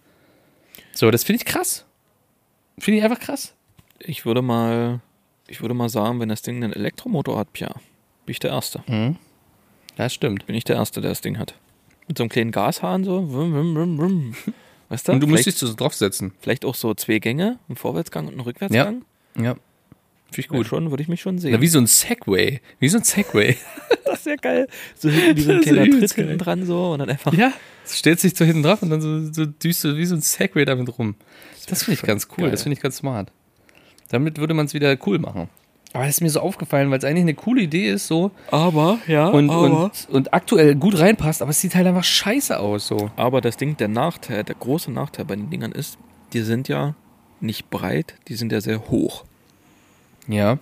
So, 0.92 1.10
das 1.10 1.24
finde 1.24 1.38
ich 1.38 1.46
krass. 1.46 1.84
Finde 2.78 2.98
ich 2.98 3.04
einfach 3.04 3.18
krass. 3.18 3.54
Ich 3.98 4.24
würde 4.24 4.40
mal, 4.40 5.00
ich 5.48 5.62
würde 5.62 5.74
mal 5.74 5.88
sagen, 5.88 6.20
wenn 6.20 6.28
das 6.28 6.42
Ding 6.42 6.62
einen 6.62 6.72
Elektromotor 6.72 7.36
hat, 7.36 7.48
ja, 7.58 7.70
bin 8.24 8.30
ich 8.30 8.38
der 8.38 8.50
Erste. 8.50 8.84
Ja, 9.98 10.08
stimmt. 10.08 10.46
Bin 10.46 10.54
ich 10.54 10.62
der 10.62 10.76
Erste, 10.76 11.00
der 11.00 11.10
das 11.10 11.22
Ding 11.22 11.38
hat. 11.38 11.56
Mit 12.06 12.18
so 12.18 12.22
einem 12.22 12.30
kleinen 12.30 12.52
Gashahn 12.52 13.02
so. 13.02 13.32
Wum, 13.32 13.52
wum, 13.52 13.74
wum, 13.74 13.98
wum. 13.98 14.34
Weißt 14.90 15.08
du? 15.08 15.12
Und 15.12 15.18
du 15.18 15.26
musst 15.26 15.42
vielleicht, 15.42 15.60
dich 15.60 15.68
so 15.68 15.74
draufsetzen. 15.74 16.30
vielleicht 16.38 16.64
auch 16.64 16.76
so 16.76 16.94
zwei 16.94 17.18
Gänge, 17.18 17.58
einen 17.68 17.74
Vorwärtsgang 17.74 18.26
und 18.26 18.34
einen 18.34 18.42
Rückwärtsgang. 18.42 19.04
Ja. 19.36 19.56
Finde 20.34 20.40
ich 20.46 20.48
Gut. 20.48 20.58
gut. 20.58 20.66
Schon, 20.66 20.90
würde 20.90 21.02
ich 21.02 21.08
mich 21.08 21.20
schon 21.20 21.38
sehen. 21.38 21.52
Ja, 21.52 21.60
wie 21.60 21.68
so 21.68 21.78
ein 21.78 21.86
Segway. 21.86 22.60
Wie 22.78 22.88
so 22.88 22.98
ein 22.98 23.04
Segway. 23.04 23.56
das 24.04 24.18
ist 24.18 24.26
ja 24.26 24.36
geil. 24.36 24.66
So 24.96 25.08
hinten 25.08 25.36
wie 25.36 25.42
so 25.42 25.52
ein 25.52 25.56
Das 25.62 25.66
ist 25.66 25.72
kleiner 25.72 25.98
Tritt 25.98 26.12
hinten 26.12 26.38
dran 26.38 26.66
so 26.66 26.92
und 26.92 26.98
dann 26.98 27.10
einfach. 27.10 27.32
Ja, 27.32 27.52
stellt 27.86 28.20
sich 28.20 28.36
so 28.36 28.44
hinten 28.44 28.62
drauf 28.62 28.82
und 28.82 28.90
dann 28.90 29.00
so, 29.00 29.32
so 29.32 29.46
düst 29.46 29.84
du 29.84 29.96
wie 29.96 30.04
so 30.06 30.14
ein 30.16 30.20
Segway 30.20 30.64
damit 30.64 30.98
rum. 30.98 31.14
Das 31.68 31.84
finde 31.84 32.00
ich 32.00 32.02
ganz 32.06 32.28
cool, 32.32 32.44
geil. 32.44 32.50
das 32.50 32.62
finde 32.62 32.74
ich 32.74 32.80
ganz 32.82 32.96
smart. 32.96 33.30
Damit 34.10 34.38
würde 34.38 34.54
man 34.54 34.66
es 34.66 34.74
wieder 34.74 34.96
cool 35.06 35.18
machen. 35.18 35.48
Aber 35.92 36.04
das 36.06 36.16
ist 36.16 36.20
mir 36.20 36.30
so 36.30 36.40
aufgefallen, 36.40 36.90
weil 36.90 36.98
es 36.98 37.04
eigentlich 37.04 37.22
eine 37.22 37.34
coole 37.34 37.62
Idee 37.62 37.88
ist 37.88 38.08
so 38.08 38.32
Aber, 38.50 38.98
ja, 39.06 39.28
und, 39.28 39.48
aber. 39.48 39.84
und, 39.84 40.08
und 40.10 40.34
aktuell 40.34 40.74
gut 40.74 40.98
reinpasst, 40.98 41.40
aber 41.40 41.52
es 41.52 41.60
sieht 41.60 41.76
halt 41.76 41.86
einfach 41.86 42.02
scheiße 42.02 42.58
aus 42.58 42.88
so. 42.88 43.12
Aber 43.14 43.40
das 43.40 43.56
Ding, 43.56 43.76
der 43.76 43.86
Nachteil, 43.86 44.42
der 44.42 44.56
große 44.56 44.90
Nachteil 44.90 45.24
bei 45.24 45.36
den 45.36 45.50
Dingern 45.50 45.70
ist, 45.70 45.96
die 46.32 46.40
sind 46.40 46.66
ja 46.66 46.96
nicht 47.40 47.70
breit, 47.70 48.14
die 48.26 48.34
sind 48.34 48.50
ja 48.50 48.60
sehr 48.60 48.88
hoch. 48.90 49.24
Ja. 50.28 50.58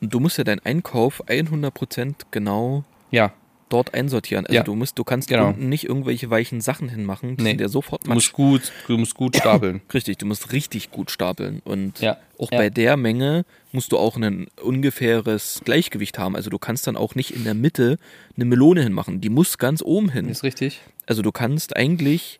Und 0.00 0.12
du 0.14 0.20
musst 0.20 0.38
ja 0.38 0.44
deinen 0.44 0.60
Einkauf 0.64 1.22
100% 1.28 2.14
genau 2.30 2.84
Ja, 3.10 3.32
dort 3.68 3.94
einsortieren. 3.94 4.46
Also 4.46 4.54
Ja. 4.56 4.62
du 4.62 4.74
musst, 4.74 4.98
du 4.98 5.04
kannst 5.04 5.28
Genau. 5.28 5.48
unten 5.48 5.68
nicht 5.68 5.84
irgendwelche 5.84 6.28
weichen 6.30 6.60
Sachen 6.60 6.88
hinmachen, 6.88 7.36
die 7.36 7.42
Nee. 7.42 7.50
sind 7.50 7.60
ja 7.60 7.68
sofort 7.68 8.06
du 8.06 8.12
musst 8.12 8.32
gut, 8.32 8.72
du 8.88 8.96
musst 8.98 9.14
gut 9.14 9.36
stapeln. 9.36 9.80
Richtig, 9.94 10.18
du 10.18 10.26
musst 10.26 10.52
richtig 10.52 10.90
gut 10.90 11.10
stapeln. 11.10 11.62
Und 11.64 12.00
Ja. 12.00 12.18
auch 12.38 12.50
bei 12.50 12.68
der 12.70 12.96
Menge 12.96 13.44
musst 13.72 13.90
du 13.92 13.98
auch 13.98 14.16
ein 14.16 14.46
ungefähres 14.62 15.62
Gleichgewicht 15.64 16.18
haben. 16.18 16.36
Also 16.36 16.50
du 16.50 16.58
kannst 16.58 16.86
dann 16.86 16.96
auch 16.96 17.14
nicht 17.14 17.30
in 17.34 17.44
der 17.44 17.54
Mitte 17.54 17.98
eine 18.36 18.44
Melone 18.44 18.82
hinmachen. 18.82 19.20
Die 19.20 19.30
muss 19.30 19.58
ganz 19.58 19.82
oben 19.82 20.10
hin. 20.10 20.28
Ist 20.28 20.42
richtig? 20.42 20.80
Also 21.06 21.22
du 21.22 21.32
kannst 21.32 21.76
eigentlich, 21.76 22.38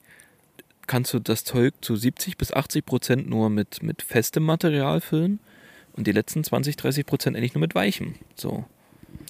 kannst 0.87 1.13
du 1.15 1.19
das 1.19 1.43
Zeug 1.45 1.75
zu 1.81 1.97
70 1.97 2.37
bis 2.39 2.53
80 2.53 2.85
Prozent 2.87 3.29
nur 3.29 3.51
mit, 3.51 3.83
mit 3.83 4.03
festem 4.03 4.45
Material 4.45 5.01
füllen 5.01 5.41
und 5.97 6.07
die 6.07 6.13
letzten 6.13 6.45
20, 6.45 6.77
30 6.77 7.07
Prozent 7.07 7.37
eigentlich 7.37 7.55
nur 7.55 7.61
mit 7.61 7.75
weichem. 7.75 8.15
So. 8.35 8.65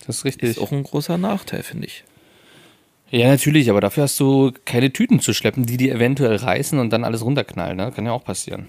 Das 0.07 0.19
ist 0.19 0.25
richtig. 0.25 0.51
Ist 0.51 0.59
auch 0.59 0.73
ein 0.73 0.83
großer 0.83 1.19
Nachteil, 1.19 1.63
finde 1.63 1.87
ich. 1.87 2.05
Ja, 3.11 3.29
natürlich, 3.29 3.71
aber 3.71 3.81
dafür 3.81 4.05
hast 4.05 4.19
du 4.19 4.53
keine 4.65 4.93
Tüten 4.93 5.21
zu 5.21 5.33
schleppen, 5.33 5.65
die 5.65 5.77
dir 5.77 5.95
eventuell 5.95 6.37
reißen 6.37 6.79
und 6.79 6.91
dann 6.91 7.05
alles 7.05 7.25
runterknallen. 7.25 7.77
Ne? 7.77 7.93
Kann 7.95 8.05
ja 8.05 8.13
auch 8.13 8.25
passieren. 8.25 8.69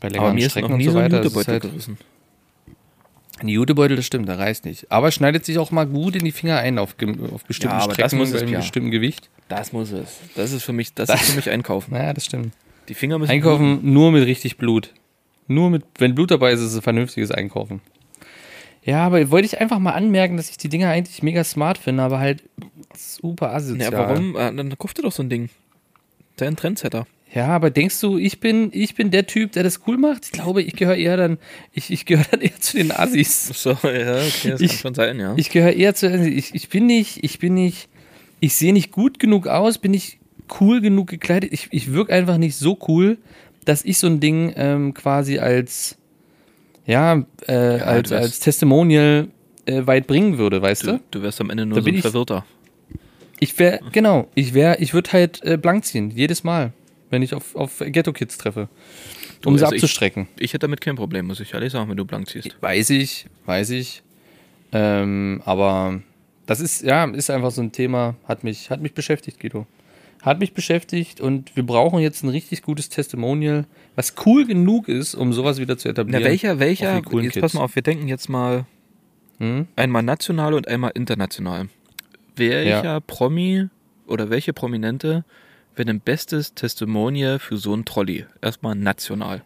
Bei 0.00 0.08
Aber 0.08 0.16
längeren 0.16 0.34
mir 0.34 0.46
ist 0.46 0.52
Strecken 0.52 0.68
noch 0.68 0.74
und 0.74 0.78
nie 0.78 0.84
so 0.84 0.92
so 0.92 0.98
ein 0.98 1.04
weiter. 1.06 1.18
das 1.22 1.26
ist 1.26 1.32
Jutebeutel 1.32 1.52
halt, 1.54 1.62
gerissen. 1.62 1.98
ein 3.40 3.48
Jutebeutel, 3.48 3.96
das 3.96 4.04
stimmt, 4.04 4.28
der 4.28 4.38
reißt 4.38 4.66
nicht. 4.66 4.92
Aber 4.92 5.10
schneidet 5.10 5.44
sich 5.44 5.58
auch 5.58 5.70
mal 5.70 5.86
gut 5.86 6.16
in 6.16 6.24
die 6.24 6.32
Finger 6.32 6.58
ein 6.58 6.78
auf, 6.78 6.96
auf 7.32 7.44
bestimmten 7.44 7.76
Ja, 7.76 7.82
aber 7.82 7.94
das 7.94 8.10
Strecken 8.10 8.18
muss 8.18 8.32
bei 8.32 8.40
einem 8.40 8.52
ja. 8.52 8.58
bestimmten 8.60 8.90
Gewicht. 8.90 9.30
Das 9.48 9.72
muss 9.72 9.90
es. 9.90 10.18
Das 10.34 10.52
ist 10.52 10.62
für 10.62 10.74
mich, 10.74 10.92
das, 10.92 11.08
ist 11.14 11.30
für 11.30 11.36
mich 11.36 11.48
Einkaufen. 11.50 11.94
Naja, 11.94 12.12
das 12.12 12.26
stimmt. 12.26 12.52
Die 12.88 12.94
Finger 12.94 13.18
müssen 13.18 13.30
Einkaufen 13.30 13.80
nur 13.92 14.12
mit 14.12 14.24
richtig 14.26 14.58
Blut. 14.58 14.92
Nur 15.48 15.70
mit, 15.70 15.84
wenn 15.98 16.14
Blut 16.14 16.30
dabei 16.30 16.52
ist, 16.52 16.60
ist 16.60 16.66
es 16.72 16.76
ein 16.76 16.82
vernünftiges 16.82 17.30
Einkaufen. 17.30 17.80
Ja, 18.84 19.04
aber 19.04 19.30
wollte 19.30 19.46
ich 19.46 19.60
einfach 19.60 19.78
mal 19.78 19.92
anmerken, 19.92 20.36
dass 20.36 20.48
ich 20.50 20.56
die 20.56 20.68
Dinger 20.68 20.88
eigentlich 20.90 21.22
mega 21.22 21.42
smart 21.44 21.76
finde, 21.78 22.02
aber 22.02 22.20
halt 22.20 22.42
super 22.96 23.52
asozial. 23.54 23.92
Ja, 23.92 23.98
warum? 23.98 24.36
Äh, 24.36 24.54
Dann 24.54 24.76
kauf 24.78 24.94
dir 24.94 25.02
doch 25.02 25.12
so 25.12 25.22
ein 25.22 25.28
Ding. 25.28 25.50
Dein 26.36 26.56
Trendsetter. 26.56 27.06
Ja, 27.34 27.48
aber 27.48 27.68
denkst 27.70 28.00
du, 28.00 28.16
ich 28.16 28.40
bin, 28.40 28.70
ich 28.72 28.94
bin 28.94 29.10
der 29.10 29.26
Typ, 29.26 29.52
der 29.52 29.62
das 29.62 29.80
cool 29.86 29.98
macht? 29.98 30.24
Ich 30.24 30.32
glaube, 30.32 30.62
ich 30.62 30.74
gehöre 30.74 30.96
eher 30.96 31.18
dann, 31.18 31.36
ich, 31.74 31.90
ich 31.90 32.06
gehöre 32.06 32.24
dann 32.30 32.40
eher 32.40 32.58
zu 32.58 32.78
den 32.78 32.90
Assis. 32.90 33.48
So, 33.62 33.70
ja, 33.82 34.16
okay, 34.22 34.50
das 34.52 34.60
Ich- 34.62 34.70
kann 34.70 34.78
schon 34.78 34.94
sein, 34.94 35.20
ja. 35.20 35.34
Ich 35.36 35.50
gehöre 35.50 35.72
eher 35.74 35.94
zu, 35.94 36.08
ich, 36.26 36.54
ich 36.54 36.68
bin 36.70 36.86
nicht, 36.86 37.22
ich 37.22 37.38
bin 37.38 37.52
nicht, 37.54 37.88
ich 38.40 38.54
sehe 38.54 38.72
nicht 38.72 38.92
gut 38.92 39.18
genug 39.18 39.46
aus, 39.46 39.76
bin 39.76 39.90
nicht 39.90 40.18
cool 40.60 40.80
genug 40.80 41.08
gekleidet. 41.08 41.52
Ich, 41.52 41.68
ich 41.70 41.92
wirke 41.92 42.14
einfach 42.14 42.38
nicht 42.38 42.56
so 42.56 42.78
cool, 42.88 43.18
dass 43.68 43.84
ich 43.84 43.98
so 43.98 44.06
ein 44.06 44.18
Ding 44.20 44.52
ähm, 44.56 44.94
quasi 44.94 45.38
als, 45.38 45.96
ja, 46.86 47.24
äh, 47.46 47.52
als, 47.52 48.08
du 48.08 48.14
wärst- 48.14 48.24
als 48.24 48.40
Testimonial 48.40 49.28
äh, 49.66 49.86
weit 49.86 50.06
bringen 50.06 50.38
würde, 50.38 50.62
weißt 50.62 50.84
du? 50.86 50.92
du, 50.92 51.00
du 51.10 51.22
wirst 51.22 51.40
am 51.40 51.50
Ende 51.50 51.66
nur 51.66 51.76
Da 51.78 51.82
so 51.82 51.88
ein 51.88 51.94
ich- 51.94 52.00
Verwirrter. 52.02 52.44
Ich 53.40 53.56
wäre, 53.58 53.78
genau, 53.92 54.26
ich 54.34 54.52
wäre, 54.52 54.78
ich 54.80 54.94
würde 54.94 55.12
halt 55.12 55.44
äh, 55.44 55.56
blank 55.56 55.84
ziehen, 55.84 56.10
jedes 56.10 56.42
Mal, 56.42 56.72
wenn 57.10 57.22
ich 57.22 57.34
auf, 57.34 57.54
auf 57.54 57.78
Ghetto-Kids 57.78 58.36
treffe. 58.38 58.68
Um 59.44 59.56
sie 59.56 59.64
also 59.64 59.76
ich- 59.76 59.82
abzustrecken. 59.82 60.26
Ich 60.40 60.52
hätte 60.54 60.60
damit 60.66 60.80
kein 60.80 60.96
Problem, 60.96 61.26
muss 61.26 61.38
ich 61.38 61.54
ehrlich 61.54 61.70
sagen, 61.72 61.88
wenn 61.88 61.96
du 61.96 62.04
blank 62.04 62.28
ziehst. 62.28 62.56
Weiß 62.60 62.90
ich, 62.90 63.26
weiß 63.46 63.70
ich. 63.70 64.02
Ähm, 64.72 65.40
aber 65.44 66.00
das 66.46 66.58
ist, 66.60 66.82
ja, 66.82 67.04
ist 67.04 67.30
einfach 67.30 67.52
so 67.52 67.60
ein 67.62 67.70
Thema, 67.70 68.16
hat 68.26 68.42
mich, 68.42 68.70
hat 68.70 68.80
mich 68.80 68.94
beschäftigt, 68.94 69.38
Guido. 69.38 69.66
Hat 70.22 70.40
mich 70.40 70.52
beschäftigt 70.52 71.20
und 71.20 71.54
wir 71.56 71.64
brauchen 71.64 72.00
jetzt 72.00 72.22
ein 72.24 72.28
richtig 72.28 72.62
gutes 72.62 72.88
Testimonial, 72.88 73.66
was 73.94 74.14
cool 74.26 74.46
genug 74.46 74.88
ist, 74.88 75.14
um 75.14 75.32
sowas 75.32 75.58
wieder 75.60 75.78
zu 75.78 75.88
Na, 75.88 75.92
etablieren. 75.92 76.24
welcher, 76.24 76.58
welcher, 76.58 77.02
coolen 77.02 77.24
jetzt 77.24 77.34
Kids. 77.34 77.42
pass 77.42 77.54
mal 77.54 77.62
auf, 77.62 77.74
wir 77.76 77.82
denken 77.82 78.08
jetzt 78.08 78.28
mal 78.28 78.66
Hm? 79.38 79.68
Einmal 79.76 80.02
national 80.02 80.54
und 80.54 80.66
einmal 80.66 80.90
international. 80.94 81.68
Welcher 82.34 82.82
Ja. 82.84 83.00
Promi 83.00 83.68
oder 84.08 84.30
welche 84.30 84.52
Prominente 84.52 85.24
wäre 85.76 85.88
ein 85.90 86.00
bestes 86.00 86.54
Testimonial 86.54 87.38
für 87.38 87.56
so 87.56 87.72
einen 87.72 87.84
Trolley? 87.84 88.26
Erstmal 88.42 88.74
national. 88.74 89.42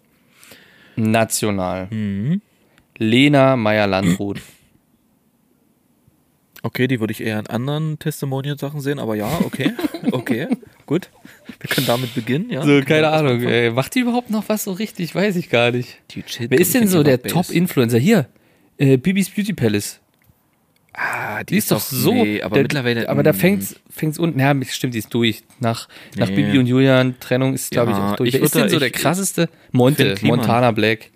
National. 0.97 1.89
Mhm. 1.91 2.41
Lena 2.97 3.57
Meyer-Landrut. 3.57 4.41
Okay, 6.63 6.87
die 6.87 7.01
würde 7.01 7.13
ich 7.13 7.21
eher 7.23 7.39
in 7.41 7.49
anderen 7.49 7.99
Testimonial-Sachen 7.99 8.81
sehen, 8.81 8.99
aber 8.99 9.15
ja, 9.17 9.29
okay. 9.45 9.73
Okay, 10.13 10.49
gut. 10.93 11.11
Wir 11.61 11.69
können 11.71 11.87
damit 11.87 12.15
beginnen, 12.15 12.51
ja. 12.51 12.63
So, 12.63 12.81
keine 12.83 13.09
Ahnung. 13.09 13.43
Ey, 13.43 13.71
macht 13.71 13.95
die 13.95 14.01
überhaupt 14.01 14.31
noch 14.31 14.49
was 14.49 14.65
so 14.65 14.73
richtig? 14.73 15.15
Weiß 15.15 15.37
ich 15.37 15.49
gar 15.49 15.71
nicht. 15.71 15.99
Die 16.11 16.23
Wer 16.49 16.59
ist 16.61 16.75
ich, 16.75 16.81
denn 16.81 16.89
so 16.89 17.03
der. 17.03 17.23
Top-Influencer? 17.23 17.99
Hier, 17.99 18.27
äh, 18.79 18.97
Bibis 18.97 19.31
Beauty 19.31 19.53
Palace. 19.53 20.01
Ah, 20.95 21.43
Die 21.45 21.57
ist 21.57 21.71
doch 21.71 21.81
so. 21.81 22.13
Nee, 22.13 22.43
aber 22.43 22.55
der, 22.57 22.65
mittlerweile. 22.65 23.09
Aber 23.09 23.23
da 23.23 23.33
mm, 23.33 23.37
fängt's, 23.37 23.77
fängt's 23.89 24.19
unten. 24.19 24.39
Ja, 24.39 24.55
stimmt, 24.69 24.93
die 24.93 24.99
ist 24.99 25.13
durch. 25.15 25.43
Nach, 25.59 25.89
nach 26.17 26.29
Nee. 26.29 26.35
Bibi 26.37 26.59
und 26.59 26.67
Julian 26.67 27.19
Trennung 27.19 27.55
ist, 27.55 27.71
glaube 27.71 27.93
ich, 27.93 27.97
Ja, 27.97 28.13
auch 28.13 28.17
durch. 28.17 28.29
ich 28.29 28.35
Wer 28.35 28.43
ist 28.43 28.55
denn 28.55 28.69
so 28.69 28.79
der 28.79 28.89
ich- 28.89 28.93
krasseste? 28.95 29.49
Monte. 29.71 30.15
Montana 30.21 30.71
Black. 30.73 31.11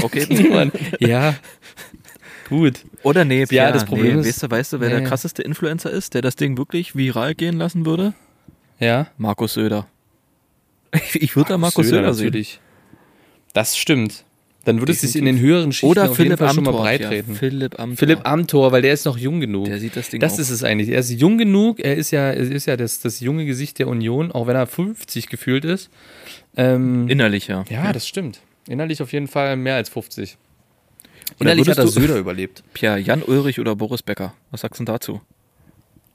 Okay. 0.00 0.24
Kliman. 0.26 0.72
ja. 1.00 1.34
Gut. 2.48 2.84
Oder 3.02 3.24
nee, 3.24 3.44
Pierre, 3.46 3.72
das 3.72 3.84
Problem 3.84 4.20
nee, 4.20 4.28
ist- 4.28 4.42
weißt 4.42 4.42
du, 4.42 4.50
weißt 4.50 4.72
du, 4.74 4.80
wer 4.80 4.88
Nee. 4.88 4.94
der 5.00 5.04
krasseste 5.08 5.42
Influencer 5.42 5.90
ist, 5.90 6.14
der 6.14 6.22
das 6.22 6.36
Ding 6.36 6.56
wirklich 6.56 6.94
viral 6.96 7.34
gehen 7.34 7.56
lassen 7.58 7.84
würde? 7.86 8.14
Ja. 8.82 9.06
Markus 9.16 9.54
Söder. 9.54 9.86
Ich, 10.94 11.22
ich 11.22 11.36
würde 11.36 11.50
da 11.50 11.58
Markus 11.58 11.86
Söder, 11.86 12.12
sehen. 12.12 12.26
natürlich. 12.26 12.60
Das 13.54 13.76
stimmt. 13.78 14.24
Dann 14.64 14.78
würde 14.78 14.92
es 14.92 15.00
sich 15.00 15.16
in 15.16 15.24
den 15.24 15.40
höheren 15.40 15.72
Schichten 15.72 15.86
Oder 15.86 16.02
auf 16.04 16.18
jeden 16.18 16.36
Philipp 16.36 16.38
Fall 16.38 16.54
schon 16.54 16.62
mal 16.64 16.70
Amthor. 16.70 16.82
breit 16.84 17.00
ja. 17.00 17.34
Philipp 17.34 17.80
Amthor. 17.80 17.96
Philipp 17.96 18.20
Amthor, 18.28 18.72
weil 18.72 18.82
der 18.82 18.92
ist 18.92 19.04
noch 19.06 19.16
jung 19.18 19.40
genug. 19.40 19.64
Der 19.64 19.80
sieht 19.80 19.96
das 19.96 20.10
Ding 20.10 20.20
Das 20.20 20.34
auch. 20.34 20.38
ist 20.38 20.50
es 20.50 20.62
eigentlich. 20.62 20.88
Er 20.90 21.00
ist 21.00 21.10
jung 21.10 21.36
genug, 21.38 21.80
er 21.80 21.96
ist 21.96 22.10
ja, 22.12 22.20
er 22.30 22.36
ist 22.36 22.66
ja 22.66 22.76
das, 22.76 23.00
das 23.00 23.18
junge 23.20 23.44
Gesicht 23.44 23.78
der 23.80 23.88
Union, 23.88 24.30
auch 24.30 24.46
wenn 24.46 24.54
er 24.54 24.66
50 24.66 25.28
gefühlt 25.28 25.64
ist. 25.64 25.90
Ähm, 26.56 27.08
Innerlich, 27.08 27.48
ja. 27.48 27.64
ja, 27.70 27.92
das 27.92 28.06
stimmt. 28.06 28.40
Innerlich 28.68 29.02
auf 29.02 29.12
jeden 29.12 29.26
Fall 29.26 29.56
mehr 29.56 29.74
als 29.76 29.88
50. 29.88 30.36
Oder 31.40 31.52
Innerlich 31.52 31.68
hat 31.68 31.78
er 31.78 31.88
Söder 31.88 32.16
überlebt. 32.18 32.62
Pierre, 32.74 32.98
Jan 32.98 33.22
Ulrich 33.22 33.58
oder 33.58 33.74
Boris 33.74 34.02
Becker? 34.02 34.34
Was 34.52 34.60
sagst 34.60 34.78
du 34.80 34.84
denn 34.84 34.92
dazu? 34.94 35.20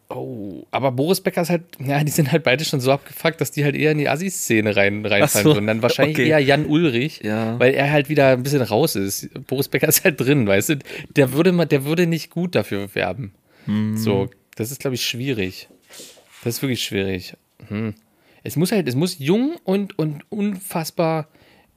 Oh, 0.09 0.65
aber 0.71 0.93
Boris 0.93 1.19
Becker 1.19 1.41
ist 1.41 1.49
halt, 1.49 1.63
ja, 1.85 2.01
die 2.01 2.11
sind 2.11 2.31
halt 2.31 2.43
beide 2.43 2.63
schon 2.63 2.79
so 2.79 2.93
abgefuckt, 2.93 3.41
dass 3.41 3.51
die 3.51 3.65
halt 3.65 3.75
eher 3.75 3.91
in 3.91 3.97
die 3.97 4.07
Assi-Szene 4.07 4.73
rein, 4.73 5.05
reinfallen 5.05 5.43
so, 5.43 5.55
würden. 5.55 5.67
Dann 5.67 5.81
wahrscheinlich 5.81 6.17
okay. 6.17 6.29
eher 6.29 6.39
Jan 6.39 6.65
Ulrich, 6.65 7.21
Ja. 7.23 7.59
weil 7.59 7.73
er 7.73 7.91
halt 7.91 8.07
wieder 8.07 8.29
ein 8.29 8.43
bisschen 8.43 8.61
raus 8.61 8.95
ist. 8.95 9.29
Boris 9.47 9.67
Becker 9.67 9.89
ist 9.89 10.05
halt 10.05 10.19
drin, 10.19 10.47
weißt 10.47 10.69
du? 10.69 10.79
Der 11.15 11.33
würde, 11.33 11.51
mal, 11.51 11.65
der 11.65 11.83
würde 11.83 12.07
nicht 12.07 12.29
gut 12.29 12.55
dafür 12.55 12.95
werben. 12.95 13.33
Hm. 13.65 13.97
So, 13.97 14.29
das 14.55 14.71
ist, 14.71 14.79
glaube 14.79 14.95
ich, 14.95 15.05
schwierig. 15.05 15.67
Das 16.43 16.55
ist 16.55 16.61
wirklich 16.61 16.83
schwierig. 16.83 17.33
Hm. 17.67 17.93
Es 18.43 18.55
muss 18.55 18.71
halt, 18.71 18.87
es 18.87 18.95
muss 18.95 19.19
jung 19.19 19.57
und, 19.65 19.99
und 19.99 20.23
unfassbar, 20.31 21.27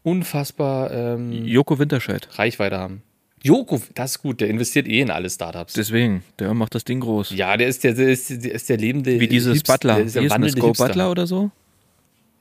unfassbar 0.05 0.93
ähm, 0.93 1.33
Joko 1.33 1.81
Winterscheid. 1.81 2.29
Reichweite 2.39 2.79
haben. 2.79 3.03
Joko, 3.43 3.81
das 3.95 4.13
ist 4.13 4.19
gut, 4.23 4.41
der 4.41 4.49
investiert 4.49 4.87
eh 4.87 5.01
in 5.01 5.11
alle 5.11 5.31
Startups. 5.31 5.73
Deswegen, 5.73 6.23
der 6.39 6.53
macht 6.53 6.75
das 6.75 6.85
Ding 6.85 7.01
groß. 7.01 7.31
Ja, 7.31 7.57
der 7.57 7.69
ist 7.69 7.83
der, 7.85 7.95
der, 7.95 8.09
ist, 8.11 8.29
der 8.31 8.53
ist 8.53 8.69
der 8.69 8.77
lebende. 8.77 9.19
Wie 9.19 9.29
dieses 9.29 9.55
Hipster, 9.55 9.73
Butler. 9.75 9.95
Der 9.97 10.05
ist 10.05 10.15
der 10.15 10.23
Wie 10.43 10.47
ist 10.47 10.59
Go 10.59 10.67
Hipster. 10.69 10.87
Butler 10.89 11.11
oder 11.11 11.27
so? 11.27 11.51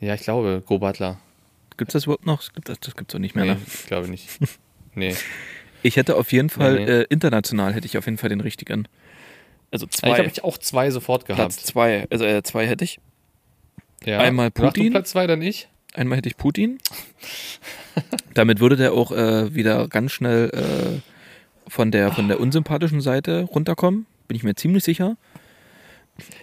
Ja, 0.01 0.13
ich 0.15 0.21
glaube, 0.21 0.61
Go 0.65 0.77
Butler. 0.79 1.17
Gibt 1.77 1.91
es 1.91 1.93
das 1.93 2.03
überhaupt 2.03 2.25
noch? 2.25 2.39
Das 2.39 2.53
gibt 2.53 2.67
das, 2.69 2.95
gibt's 2.95 3.13
doch 3.13 3.19
nicht 3.19 3.35
mehr. 3.35 3.45
Nee, 3.45 3.51
Ne? 3.51 3.57
ich 3.65 3.85
glaube 3.85 4.09
nicht. 4.09 4.27
Nee. 4.95 5.15
Ich 5.83 5.95
hätte 5.95 6.17
auf 6.17 6.33
jeden 6.33 6.49
Fall, 6.49 6.73
Nee, 6.79 6.85
nee. 6.85 6.91
Äh, 7.01 7.05
international 7.09 7.73
hätte 7.73 7.85
ich 7.85 7.97
auf 7.97 8.03
jeden 8.05 8.17
Fall 8.17 8.29
den 8.29 8.41
richtigen. 8.41 8.87
Also 9.71 9.85
Ich 9.85 9.91
zwei. 9.93 10.17
habe 10.17 10.27
ich 10.27 10.43
auch 10.43 10.57
zwei 10.57 10.89
sofort 10.91 11.25
gehabt. 11.25 11.39
Platz 11.39 11.63
zwei. 11.63 12.05
Also 12.09 12.25
äh, 12.25 12.43
zwei 12.43 12.67
hätte 12.67 12.83
ich. 12.83 12.99
ja. 14.03 14.19
einmal 14.19 14.51
Putin. 14.51 14.91
Platz 14.91 15.11
zwei, 15.11 15.25
dann 15.27 15.41
ich. 15.41 15.69
Einmal 15.93 16.17
hätte 16.17 16.27
ich 16.27 16.35
Putin. 16.35 16.79
Damit 18.33 18.59
würde 18.59 18.75
der 18.75 18.93
auch 18.93 19.11
äh, 19.11 19.53
wieder 19.53 19.87
ganz 19.87 20.11
schnell 20.11 20.49
äh, 20.53 21.69
von, 21.69 21.91
der, 21.91 22.11
von 22.11 22.27
der 22.27 22.39
unsympathischen 22.39 23.01
Seite 23.01 23.43
runterkommen. 23.43 24.05
Bin 24.27 24.35
ich 24.37 24.43
mir 24.43 24.55
ziemlich 24.55 24.83
sicher. 24.83 25.17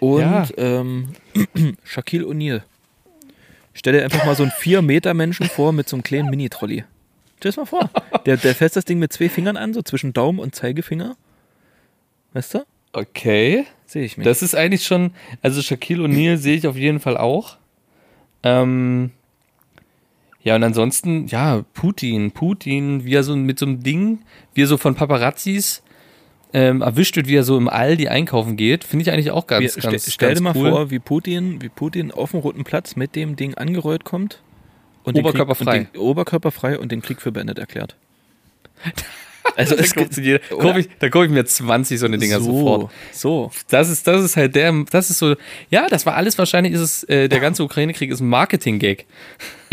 Und 0.01 0.21
Ja. 0.21 0.47
ähm, 0.57 1.11
Shaquille 1.85 2.25
O'Neal. 2.27 2.63
Stell 3.75 3.93
dir 3.93 4.05
einfach 4.05 4.25
mal 4.25 4.35
so 4.35 4.43
einen 4.43 4.53
4-Meter-Menschen 4.53 5.49
vor 5.49 5.73
mit 5.73 5.89
so 5.89 5.97
einem 5.97 6.03
kleinen 6.03 6.31
Mini-Trolley. 6.31 6.85
Stell 7.39 7.51
dir 7.53 7.57
das 7.57 7.57
mal 7.57 7.67
vor. 7.67 7.91
Der, 8.25 8.39
der 8.39 8.55
fässt 8.55 8.77
das 8.77 8.87
Ding 8.87 8.99
mit 8.99 9.13
zwei 9.13 9.29
Fingern 9.29 9.57
an, 9.59 9.75
so 9.75 9.83
zwischen 9.83 10.13
Daumen 10.15 10.39
und 10.39 10.55
Zeigefinger. 10.55 11.17
Weißt 12.33 12.55
du? 12.55 12.65
Okay. 12.95 13.67
Sehe 13.85 14.05
ich 14.05 14.17
mich. 14.17 14.25
Das 14.25 14.41
ist 14.43 14.55
eigentlich 14.55 14.85
schon, 14.87 15.13
also 15.43 15.61
Shaquille 15.61 16.05
O'Neal 16.05 16.39
sehe 16.39 16.57
ich 16.57 16.67
auf 16.67 16.77
jeden 16.77 16.99
Fall 17.01 17.19
auch. 17.19 17.59
Ähm, 18.43 19.11
ja, 20.47 20.55
und 20.55 20.63
ansonsten, 20.63 21.27
ja, 21.27 21.65
Putin, 21.75 22.31
Putin, 22.31 23.05
wie 23.05 23.15
er 23.15 23.25
so 23.25 23.35
mit 23.35 23.59
so 23.59 23.67
einem 23.67 23.83
Ding, 23.83 24.21
wie 24.55 24.63
er 24.63 24.69
so 24.69 24.77
von 24.77 24.95
Paparazzis 24.95 25.83
ähm, 26.53 26.83
erwischt 26.83 27.17
wird, 27.17 27.27
wie 27.27 27.35
er 27.35 27.43
so 27.43 27.59
im 27.59 27.69
Aldi 27.69 28.07
einkaufen 28.07 28.57
geht, 28.57 28.85
finde 28.85 29.03
ich 29.03 29.11
eigentlich 29.11 29.33
auch 29.33 29.49
ganz, 29.49 29.75
Wir, 29.75 29.83
ganz, 29.83 30.05
stell, 30.05 30.13
stell 30.13 30.29
ganz 30.29 30.39
dir 30.39 30.45
mal 30.45 30.57
cool. 30.57 30.71
vor, 30.71 30.91
wie 30.93 31.01
Putin, 31.01 31.61
wie 31.63 31.69
Putin 31.69 32.13
auf 32.13 32.31
dem 32.31 32.39
Roten 32.39 32.63
Platz 32.63 32.95
mit 32.95 33.17
dem 33.17 33.35
Ding 33.35 33.55
angerollt 33.55 34.05
kommt. 34.05 34.41
Und 35.03 35.17
den 35.17 35.25
Oberkörperfrei. 35.25 35.79
Krieg, 35.79 35.87
und 35.89 35.95
den, 35.95 36.01
oberkörperfrei 36.01 36.79
und 36.79 36.93
den 36.93 37.03
Krieg 37.03 37.21
für 37.21 37.33
beendet 37.33 37.59
erklärt. 37.59 37.97
Also 39.55 39.77
Da 39.77 39.83
es 39.83 39.95
gibt, 39.95 40.17
jeder- 40.17 40.39
kauf 40.41 40.77
ich, 40.77 40.89
da 40.99 41.09
kaufe 41.09 41.27
ich 41.27 41.31
mir 41.31 41.45
20 41.45 41.99
so 41.99 42.07
eine 42.07 42.19
Dinger 42.19 42.41
so, 42.41 42.53
sofort. 42.53 42.91
So. 43.13 43.51
Das 43.69 43.89
ist, 43.89 44.07
das 44.07 44.25
ist 44.25 44.37
halt 44.37 44.55
der, 44.57 44.73
das 44.91 45.11
ist 45.11 45.19
so, 45.19 45.35
ja, 45.71 45.87
das 45.89 46.05
war 46.07 46.15
alles, 46.17 46.37
wahrscheinlich 46.39 46.73
ist 46.73 46.81
es, 46.81 47.05
äh, 47.05 47.29
der 47.29 47.41
ganze 47.41 47.63
Ukraine-Krieg 47.65 48.11
ist 48.11 48.21
ein 48.21 48.29
Marketing-Gag. 48.29 49.07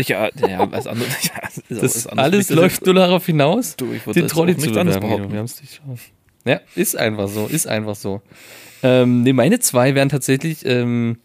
Ja, 0.06 0.28
ja, 0.48 0.66
was 0.72 0.86
anderes. 0.86 1.12
Ja, 1.24 1.48
ist 1.48 1.82
Das 1.82 2.06
anderes. 2.06 2.32
alles 2.32 2.50
läuft 2.50 2.84
nur 2.86 2.94
darauf 2.94 3.26
hinaus, 3.26 3.76
Du, 3.76 3.92
ich 3.92 4.02
den 4.04 4.28
Trolley 4.28 4.56
zu 4.56 4.68
bewerben. 4.70 5.00
behaupten. 5.00 5.32
Wir 5.32 5.38
haben's 5.38 5.60
nicht 5.60 5.74
schon. 5.74 5.98
Ja, 6.46 6.60
ist 6.74 6.96
einfach 6.96 7.28
so, 7.28 7.46
ist 7.46 7.66
einfach 7.66 7.94
so. 7.94 8.20
Ähm, 8.82 9.22
nee, 9.22 9.32
meine 9.32 9.60
zwei 9.60 9.94
wären 9.94 10.10
tatsächlich, 10.10 10.66
ähm, 10.66 11.16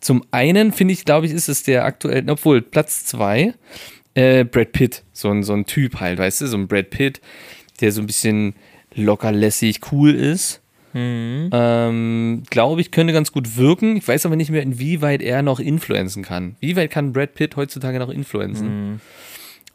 zum 0.00 0.24
einen 0.30 0.72
finde 0.72 0.94
ich, 0.94 1.04
glaube 1.04 1.26
ich, 1.26 1.32
ist 1.32 1.48
es 1.48 1.62
der 1.64 1.84
aktuelle, 1.84 2.32
obwohl 2.32 2.62
Platz 2.62 3.04
zwei, 3.04 3.52
äh, 4.14 4.44
Brad 4.44 4.72
Pitt, 4.72 5.02
so 5.12 5.28
ein, 5.30 5.42
so 5.42 5.52
ein 5.52 5.66
Typ 5.66 6.00
halt, 6.00 6.18
weißt 6.18 6.40
du, 6.42 6.46
so 6.46 6.56
ein 6.56 6.66
Brad 6.68 6.88
Pitt, 6.90 7.20
der 7.80 7.92
so 7.92 8.00
ein 8.00 8.06
bisschen 8.06 8.54
locker 8.94 9.32
lässig 9.32 9.80
cool 9.92 10.14
ist. 10.14 10.60
Mhm. 10.92 11.50
Ähm, 11.52 12.42
glaube 12.50 12.80
ich, 12.80 12.92
könnte 12.92 13.12
ganz 13.12 13.32
gut 13.32 13.56
wirken. 13.56 13.96
Ich 13.96 14.06
weiß 14.06 14.26
aber 14.26 14.36
nicht 14.36 14.50
mehr, 14.50 14.62
inwieweit 14.62 15.22
er 15.22 15.42
noch 15.42 15.58
influenzen 15.58 16.22
kann. 16.22 16.54
Wie 16.60 16.76
weit 16.76 16.90
kann 16.90 17.12
Brad 17.12 17.34
Pitt 17.34 17.56
heutzutage 17.56 17.98
noch 17.98 18.10
influenzen? 18.10 19.00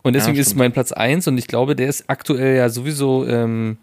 Und 0.01 0.13
deswegen 0.13 0.35
Ja, 0.35 0.41
ist 0.41 0.55
mein 0.55 0.71
Platz 0.71 0.93
1 0.93 1.27
und 1.27 1.37
ich 1.37 1.47
glaube, 1.47 1.75
der 1.75 1.89
ist 1.89 2.05
aktuell 2.07 2.55
ja 2.55 2.69
sowieso 2.69 3.27
ähm, 3.27 3.77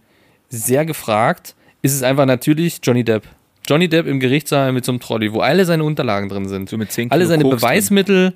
sehr 0.49 0.87
gefragt. 0.87 1.55
Ist 1.83 1.95
es 1.95 2.03
einfach 2.03 2.25
natürlich 2.25 2.81
Johnny 2.83 3.05
Depp. 3.05 3.25
Johnny 3.69 3.89
Depp 3.89 4.07
im 4.07 4.19
Gerichtssaal 4.19 4.73
mit 4.73 4.85
so 4.85 4.93
einem 4.93 5.01
Trolley, 5.01 5.33
wo 5.33 5.41
alle 5.41 5.65
seine 5.67 5.85
Unterlagen 5.85 6.29
drin 6.29 6.49
sind. 6.49 6.71
So 6.71 6.79
mit 6.79 6.91
10 6.91 7.11
alle 7.11 7.25
Kilo 7.25 7.29
seine 7.29 7.43
Koks 7.43 7.57
Beweismittel, 7.57 8.33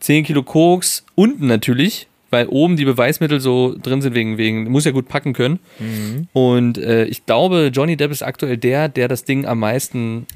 10 0.00 0.24
Kilo 0.24 0.42
Koks, 0.42 1.04
unten 1.14 1.46
natürlich, 1.46 2.08
weil 2.30 2.48
oben 2.48 2.76
die 2.76 2.84
Beweismittel 2.84 3.40
so 3.40 3.76
drin 3.80 4.02
sind, 4.02 4.14
wegen, 4.14 4.38
wegen, 4.38 4.70
muss 4.70 4.84
ja 4.84 4.90
gut 4.90 5.08
packen 5.08 5.32
können. 5.32 5.60
Mhm. 5.78 6.28
Und 6.32 6.78
äh, 6.78 7.04
ich 7.04 7.26
glaube, 7.26 7.70
Johnny 7.72 7.96
Depp 7.96 8.10
ist 8.10 8.22
aktuell 8.22 8.56
der, 8.56 8.88
der 8.88 9.08
das 9.08 9.24
Ding 9.24 9.46
am 9.46 9.60
meisten 9.60 10.26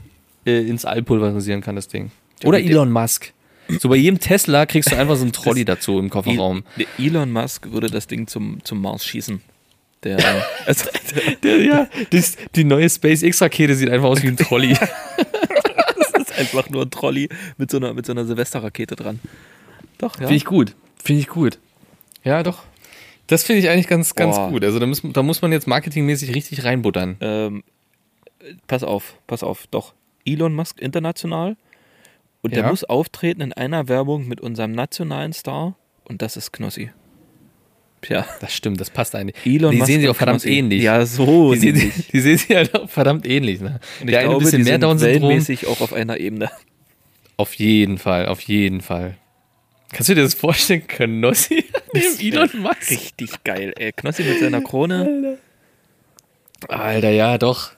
äh, 0.47 0.61
ins 0.61 0.84
All 0.84 1.03
pulverisieren 1.03 1.61
kann, 1.61 1.76
das 1.76 1.88
Ding. 1.88 2.11
Oder. 2.45 2.61
Elon 2.61 2.91
Musk. 2.91 3.32
So 3.78 3.88
bei 3.88 3.97
jedem 3.97 4.18
Tesla 4.18 4.66
kriegst 4.66 4.91
du 4.91 4.97
einfach 4.97 5.16
so 5.16 5.22
einen 5.22 5.32
Trolley 5.32 5.64
dazu 5.64 5.99
im 5.99 6.11
Kofferraum. 6.11 6.64
Der 6.76 6.86
Elon 6.99 7.30
Musk 7.30 7.70
würde 7.70 7.88
das 7.88 8.07
Ding 8.07 8.26
zum, 8.26 8.59
zum 8.64 8.80
Mars 8.80 9.05
schießen. 9.05 9.41
Der, 10.03 10.18
also, 10.66 10.86
der, 11.14 11.36
Der, 11.36 11.64
ja, 11.64 11.88
das, 12.11 12.36
die 12.57 12.64
neue 12.64 12.88
SpaceX-Rakete 12.88 13.74
sieht 13.74 13.91
einfach 13.91 14.09
aus 14.09 14.22
wie 14.22 14.28
ein 14.28 14.36
Trolley. 14.36 14.74
das 14.76 16.22
ist 16.22 16.38
einfach 16.38 16.70
nur 16.70 16.82
ein 16.82 16.91
Trolley 16.91 17.28
mit 17.59 17.70
so 17.70 17.76
einer, 17.76 17.93
mit 17.93 18.07
so 18.07 18.12
einer 18.12 18.24
Silvesterrakete 18.24 18.97
dran. 18.97 19.20
Doch, 19.99 20.14
ja. 20.14 20.26
Finde 20.26 20.36
ich 20.36 20.45
gut. 20.45 20.74
Finde 21.03 21.20
ich 21.20 21.28
gut. 21.28 21.59
Ja, 22.25 22.43
doch. 22.43 22.62
Das 23.27 23.45
finde 23.45 23.61
ich 23.61 23.68
eigentlich 23.68 23.87
ganz, 23.87 24.14
ganz 24.14 24.37
Boah. 24.37 24.49
gut. 24.51 24.64
Also 24.64 24.79
da 24.79 24.87
muss, 24.87 25.03
da 25.05 25.23
muss 25.23 25.41
man 25.43 25.53
jetzt 25.53 25.66
marketingmäßig 25.66 26.35
richtig 26.35 26.64
reinbuttern. 26.64 27.16
Ähm, 27.21 27.62
pass 28.66 28.83
auf, 28.83 29.14
pass 29.27 29.43
auf, 29.43 29.66
doch. 29.71 29.95
Elon 30.25 30.53
Musk 30.55 30.81
international. 30.81 31.57
Und 32.43 32.55
der 32.57 32.64
Ja. 32.64 32.71
muss 32.71 32.85
auftreten 32.85 33.41
in 33.43 33.53
einer 33.53 33.89
Werbung 33.89 34.27
mit 34.27 34.41
unserem 34.41 34.73
nationalen 34.73 35.33
Star. 35.33 35.77
Und 36.05 36.23
das 36.23 36.37
ist 36.37 36.53
Knossi. 36.53 36.91
Tja, 38.03 38.25
Das 38.41 38.55
stimmt, 38.55 38.81
das 38.81 38.89
passt 38.91 39.14
eigentlich. 39.14 39.37
Elon 39.45 39.73
die 39.73 39.77
Musk 39.79 39.87
sehen 39.91 40.01
sich 40.01 40.09
auch 40.11 40.16
verdammt 40.16 40.41
Knossi. 40.43 40.57
ähnlich. 40.59 40.83
Ja, 40.83 41.05
so. 41.05 41.53
die, 41.53 41.61
sehen, 41.61 41.77
sich- 41.77 42.07
die 42.09 42.21
sehen 42.21 42.39
sich 42.39 42.57
halt 42.57 42.75
auch 42.75 42.89
verdammt 42.89 43.27
ähnlich. 43.27 43.61
Ne? 43.61 43.79
Und 44.01 44.09
ich 44.09 44.12
Der 44.12 44.21
eine 44.21 44.29
ein 44.29 44.31
glaube, 44.31 44.45
bisschen 44.45 44.64
die 44.64 44.71
mehr 44.71 44.79
Down-Syndrom. 44.79 45.39
auch 45.68 45.81
auf 45.83 45.93
einer 45.93 46.18
Ebene. 46.18 46.51
Auf 47.37 47.55
jeden 47.55 47.99
Fall, 47.99 48.27
auf 48.27 48.41
jeden 48.41 48.81
Fall. 48.81 49.16
Kannst 49.93 50.09
du 50.09 50.14
dir 50.14 50.23
das 50.23 50.35
vorstellen, 50.35 50.87
Knossi 50.87 51.64
neben 52.20 52.20
Elon 52.36 52.62
Musk? 52.62 52.91
Richtig 52.91 53.45
geil, 53.45 53.72
ey. 53.76 53.93
Knossi 53.93 54.22
mit 54.22 54.41
seiner 54.41 54.61
Krone. 54.61 55.38
Alter, 56.68 57.11
ja, 57.11 57.38
doch. 57.38 57.72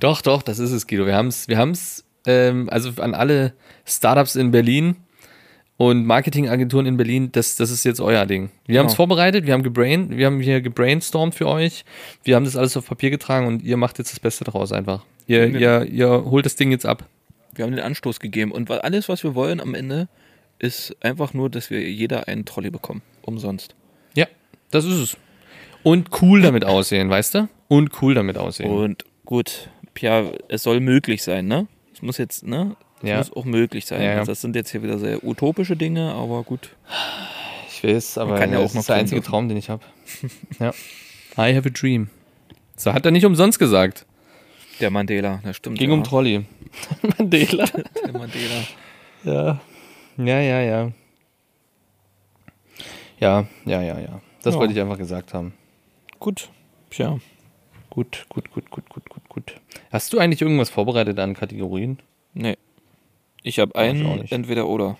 Doch, 0.00 0.20
doch, 0.22 0.42
das 0.42 0.58
ist 0.58 0.72
es, 0.72 0.86
Guido. 0.86 1.06
Wir 1.06 1.14
haben 1.16 1.28
es, 1.28 1.48
wir 1.48 1.56
haben's, 1.58 2.04
ähm, 2.26 2.68
also 2.70 2.90
an 3.02 3.14
alle 3.14 3.54
Startups 3.86 4.36
in 4.36 4.50
Berlin 4.50 4.96
und 5.78 6.04
Marketingagenturen 6.06 6.86
in 6.86 6.96
Berlin, 6.96 7.32
das, 7.32 7.56
das 7.56 7.70
ist 7.70 7.84
jetzt 7.84 8.00
euer 8.00 8.26
Ding. 8.26 8.50
Wir 8.66 8.78
haben 8.78 8.86
es 8.86 8.92
Genau. 8.92 8.96
vorbereitet, 8.96 9.46
wir 9.46 9.54
haben 9.54 9.62
gebrain, 9.62 10.10
wir 10.16 10.26
haben 10.26 10.40
hier 10.40 10.60
gebrainstormt 10.60 11.34
für 11.34 11.46
euch, 11.48 11.84
wir 12.24 12.36
haben 12.36 12.44
das 12.44 12.56
alles 12.56 12.76
auf 12.76 12.86
Papier 12.86 13.10
getragen 13.10 13.46
und 13.46 13.62
ihr 13.62 13.76
macht 13.76 13.98
jetzt 13.98 14.12
das 14.12 14.20
Beste 14.20 14.44
draus 14.44 14.72
einfach. 14.72 15.04
Ihr, 15.26 15.46
Genau. 15.48 15.58
ihr, 15.58 15.84
ihr 15.86 16.24
holt 16.26 16.44
das 16.46 16.56
Ding 16.56 16.70
jetzt 16.70 16.84
ab. 16.86 17.04
Wir 17.54 17.64
haben 17.64 17.72
den 17.72 17.80
Anstoß 17.84 18.20
gegeben 18.20 18.52
und 18.52 18.70
alles, 18.70 19.08
was 19.08 19.22
wir 19.24 19.34
wollen 19.34 19.60
am 19.60 19.74
Ende, 19.74 20.08
ist 20.58 20.96
einfach 21.00 21.34
nur, 21.34 21.50
dass 21.50 21.70
wir 21.70 21.80
jeder 21.90 22.28
einen 22.28 22.44
Trolley 22.44 22.70
bekommen. 22.70 23.02
Umsonst. 23.22 23.74
Ja, 24.14 24.26
das 24.70 24.84
ist 24.84 24.98
es. 24.98 25.16
Und 25.82 26.10
cool 26.22 26.42
damit 26.42 26.64
aussehen, 26.64 27.10
weißt 27.10 27.34
du? 27.34 27.48
Und 27.68 28.02
cool 28.02 28.14
damit 28.14 28.38
aussehen. 28.38 28.70
Und 28.70 29.04
gut, 29.24 29.68
Pia, 29.94 30.32
es 30.48 30.62
soll 30.62 30.80
möglich 30.80 31.22
sein, 31.22 31.46
ne? 31.46 31.66
Es 31.92 32.02
muss 32.02 32.18
jetzt, 32.18 32.44
ne? 32.46 32.76
Es 33.02 33.08
Ja. 33.08 33.18
muss 33.18 33.32
auch 33.32 33.44
möglich 33.44 33.86
sein. 33.86 34.02
Ja. 34.02 34.18
Also 34.18 34.32
das 34.32 34.40
sind 34.40 34.56
jetzt 34.56 34.70
hier 34.70 34.82
wieder 34.82 34.98
sehr 34.98 35.22
utopische 35.24 35.76
Dinge, 35.76 36.12
aber 36.12 36.42
gut. 36.42 36.70
Ich 37.70 37.84
weiß, 37.84 38.18
aber 38.18 38.38
kann 38.38 38.52
ja 38.52 38.60
das 38.60 38.70
auch 38.70 38.74
noch 38.74 38.80
ist 38.80 38.88
der 38.88 38.96
einzige 38.96 39.20
dürfen. 39.20 39.30
Traum, 39.30 39.48
den 39.48 39.58
ich 39.58 39.68
habe. 39.68 39.82
ja. 40.58 40.70
I 41.38 41.54
have 41.54 41.68
a 41.68 41.72
dream. 41.72 42.08
So 42.76 42.92
hat 42.92 43.04
er 43.04 43.10
nicht 43.10 43.26
umsonst 43.26 43.58
gesagt. 43.58 44.06
Der 44.80 44.90
Mandela, 44.90 45.40
das 45.44 45.56
stimmt. 45.56 45.78
Ging 45.78 45.90
ja. 45.90 45.96
um 45.96 46.04
Trolley. 46.04 46.44
Mandela. 47.18 47.66
Der 48.04 48.12
Mandela. 48.12 48.62
Ja. 49.24 49.60
Ja, 50.18 50.40
ja, 50.40 50.60
ja. 50.60 50.92
Ja, 53.18 53.46
ja, 53.64 53.82
ja, 53.82 53.98
ja. 53.98 54.20
Das 54.42 54.54
Ja. 54.54 54.60
wollte 54.60 54.72
ich 54.74 54.80
einfach 54.80 54.98
gesagt 54.98 55.34
haben. 55.34 55.54
Gut. 56.18 56.50
Tja. 56.90 57.18
Gut, 57.90 58.26
gut, 58.28 58.50
gut, 58.52 58.70
gut, 58.70 58.88
gut, 58.90 59.08
gut, 59.08 59.28
gut. 59.28 59.60
Hast 59.90 60.12
du 60.12 60.18
eigentlich 60.18 60.42
irgendwas 60.42 60.68
vorbereitet 60.70 61.18
an 61.18 61.34
Kategorien? 61.34 61.98
Nee. 62.34 62.56
Ich 63.42 63.58
habe 63.58 63.74
einen 63.74 64.26
entweder 64.28 64.66
oder. 64.66 64.98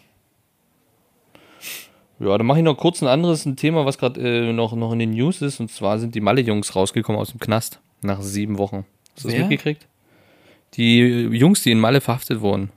Ja, 2.18 2.38
dann 2.38 2.46
mache 2.46 2.58
ich 2.58 2.64
noch 2.64 2.78
kurz 2.78 3.02
ein 3.02 3.08
anderes 3.08 3.44
ein 3.44 3.56
Thema, 3.56 3.84
was 3.84 3.98
gerade 3.98 4.20
äh, 4.48 4.52
noch, 4.52 4.72
noch 4.74 4.92
in 4.92 4.98
den 4.98 5.10
News 5.10 5.42
ist. 5.42 5.60
Und 5.60 5.70
zwar 5.70 5.98
sind 5.98 6.14
die 6.14 6.20
Malle-Jungs 6.22 6.74
rausgekommen 6.74 7.20
aus 7.20 7.30
dem 7.32 7.40
Knast 7.40 7.80
nach 8.00 8.22
sieben 8.22 8.56
Wochen. 8.56 8.86
Hast 9.14 9.24
du 9.24 9.28
das 9.28 9.38
mitgekriegt? 9.38 9.86
Die 10.74 10.98
Jungs, 11.00 11.62
die 11.62 11.72
in 11.72 11.80
Malle 11.80 12.00
verhaftet 12.00 12.40
wurden. 12.40 12.70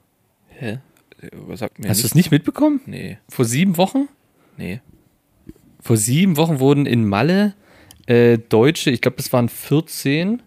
Hä? 0.50 0.80
Was 1.34 1.59
sagt 1.59 1.80
mir 1.80 1.89
Hast 1.89 1.99
du 1.99 2.03
nicht? 2.03 2.11
es 2.11 2.15
nicht 2.15 2.32
mitbekommen? 2.32 2.82
Nee, 2.86 3.17
Vor 3.28 3.45
sieben 3.45 3.78
Wochen? 3.78 4.07
nee. 4.57 4.82
Vor 5.82 5.95
sieben 5.95 6.36
Wochen 6.36 6.59
wurden 6.59 6.86
in 6.86 7.07
Malle 7.07 7.53
äh, 8.05 8.38
Deutsche, 8.38 8.89
ich 8.91 8.99
glaube, 8.99 9.15
das 9.17 9.32
waren 9.32 9.47
14, 9.47 10.41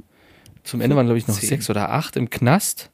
zum 0.63 0.81
Ende 0.83 0.95
waren, 0.95 1.07
glaube 1.07 1.17
ich, 1.19 1.27
noch 1.27 1.35
14. 1.35 1.49
sechs 1.49 1.71
oder 1.71 1.91
acht 1.91 2.17
im 2.19 2.29
Knast, 2.29 2.91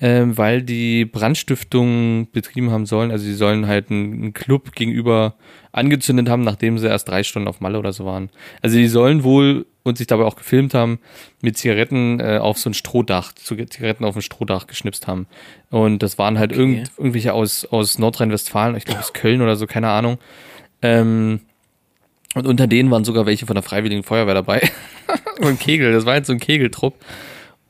ähm, 0.00 0.36
weil 0.36 0.62
die 0.62 1.04
Brandstiftung 1.04 2.28
betrieben 2.32 2.70
haben 2.72 2.86
sollen. 2.86 3.12
Also 3.12 3.24
sie 3.24 3.34
sollen 3.34 3.68
halt 3.68 3.90
einen 3.90 4.32
Club 4.32 4.72
gegenüber 4.72 5.36
angezündet 5.70 6.28
haben, 6.28 6.42
nachdem 6.42 6.76
sie 6.78 6.88
erst 6.88 7.08
drei 7.08 7.22
Stunden 7.22 7.46
auf 7.48 7.60
Malle 7.60 7.78
oder 7.78 7.92
so 7.92 8.04
waren. 8.04 8.30
Also 8.62 8.76
die 8.76 8.88
sollen 8.88 9.22
wohl 9.22 9.66
und 9.82 9.98
sich 9.98 10.06
dabei 10.06 10.24
auch 10.24 10.36
gefilmt 10.36 10.74
haben, 10.74 10.98
mit 11.40 11.56
Zigaretten 11.56 12.20
äh, 12.20 12.38
auf 12.38 12.58
so 12.58 12.68
ein 12.70 12.74
Strohdach, 12.74 13.32
Zig- 13.34 13.70
Zigaretten 13.72 14.04
auf 14.04 14.14
ein 14.16 14.22
Strohdach 14.22 14.66
geschnipst 14.66 15.06
haben. 15.06 15.26
Und 15.70 16.02
das 16.02 16.18
waren 16.18 16.38
halt 16.38 16.52
Okay. 16.52 16.60
irgend, 16.60 16.90
irgendwelche 16.98 17.32
aus, 17.32 17.64
aus 17.64 17.98
Nordrhein-Westfalen, 17.98 18.76
ich 18.76 18.84
glaube 18.84 19.00
aus 19.00 19.12
Köln 19.12 19.40
oder 19.42 19.56
so, 19.56 19.66
keine 19.66 19.88
Ahnung. 19.88 20.18
Ähm, 20.82 21.40
und 22.34 22.46
unter 22.46 22.66
denen 22.66 22.90
waren 22.90 23.04
sogar 23.04 23.26
welche 23.26 23.46
von 23.46 23.54
der 23.54 23.62
Freiwilligen 23.62 24.02
Feuerwehr 24.02 24.34
dabei. 24.34 24.60
so 25.40 25.48
ein 25.48 25.58
Kegel, 25.58 25.92
das 25.92 26.06
war 26.06 26.14
jetzt 26.16 26.26
so 26.28 26.32
ein 26.32 26.38
Kegeltrupp. 26.40 26.94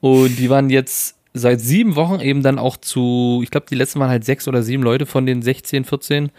Und 0.01 0.37
die 0.39 0.51
waren 0.51 0.69
jetzt 0.71 1.17
seit 1.33 1.61
sieben 1.61 1.95
Wochen 1.95 2.21
eben 2.21 2.43
dann 2.43 2.59
auch 2.59 2.77
zu, 2.77 3.41
ich 3.45 3.51
glaube, 3.51 3.67
die 3.71 3.77
letzten 3.77 4.01
waren 4.01 4.11
halt 4.11 4.25
sechs 4.25 4.49
oder 4.49 4.63
sieben 4.63 4.83
Leute 4.83 5.07
von 5.07 5.27
den 5.27 5.43
16, 5.43 5.85
14, 5.85 6.31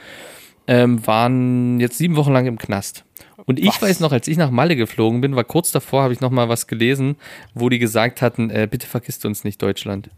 ähm, 0.68 1.06
waren 1.08 1.80
jetzt 1.80 1.98
sieben 1.98 2.16
Wochen 2.18 2.34
lang 2.34 2.46
im 2.46 2.58
Knast. 2.58 3.06
Und 3.52 3.60
ich 3.60 3.68
Was? 3.68 3.82
weiß 3.82 4.00
noch, 4.00 4.14
als 4.14 4.30
ich 4.30 4.38
nach 4.38 4.50
Malle 4.50 4.78
geflogen 4.78 5.20
bin, 5.20 5.36
war 5.36 5.44
kurz 5.44 5.72
davor, 5.72 6.04
habe 6.04 6.14
ich 6.14 6.22
noch 6.22 6.32
mal 6.32 6.48
was 6.48 6.68
gelesen, 6.68 7.18
wo 7.54 7.68
die 7.68 7.80
gesagt 7.80 8.22
hatten, 8.22 8.50
äh, 8.50 8.66
bitte 8.72 8.88
vergisst 8.88 9.26
uns 9.26 9.44
nicht, 9.44 9.62
Deutschland. 9.62 10.10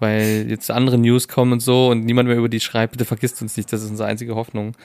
Weil 0.00 0.44
jetzt 0.50 0.70
andere 0.70 0.98
News 0.98 1.26
kommen 1.26 1.52
und 1.54 1.60
so 1.60 1.88
und 1.88 2.04
niemand 2.04 2.28
mehr 2.28 2.36
über 2.36 2.50
die 2.50 2.60
schreibt, 2.60 2.92
bitte 2.92 3.06
vergisst 3.06 3.40
uns 3.40 3.56
nicht, 3.56 3.72
das 3.72 3.82
ist 3.82 3.88
unsere 3.88 4.06
einzige 4.06 4.34
Hoffnung. 4.34 4.76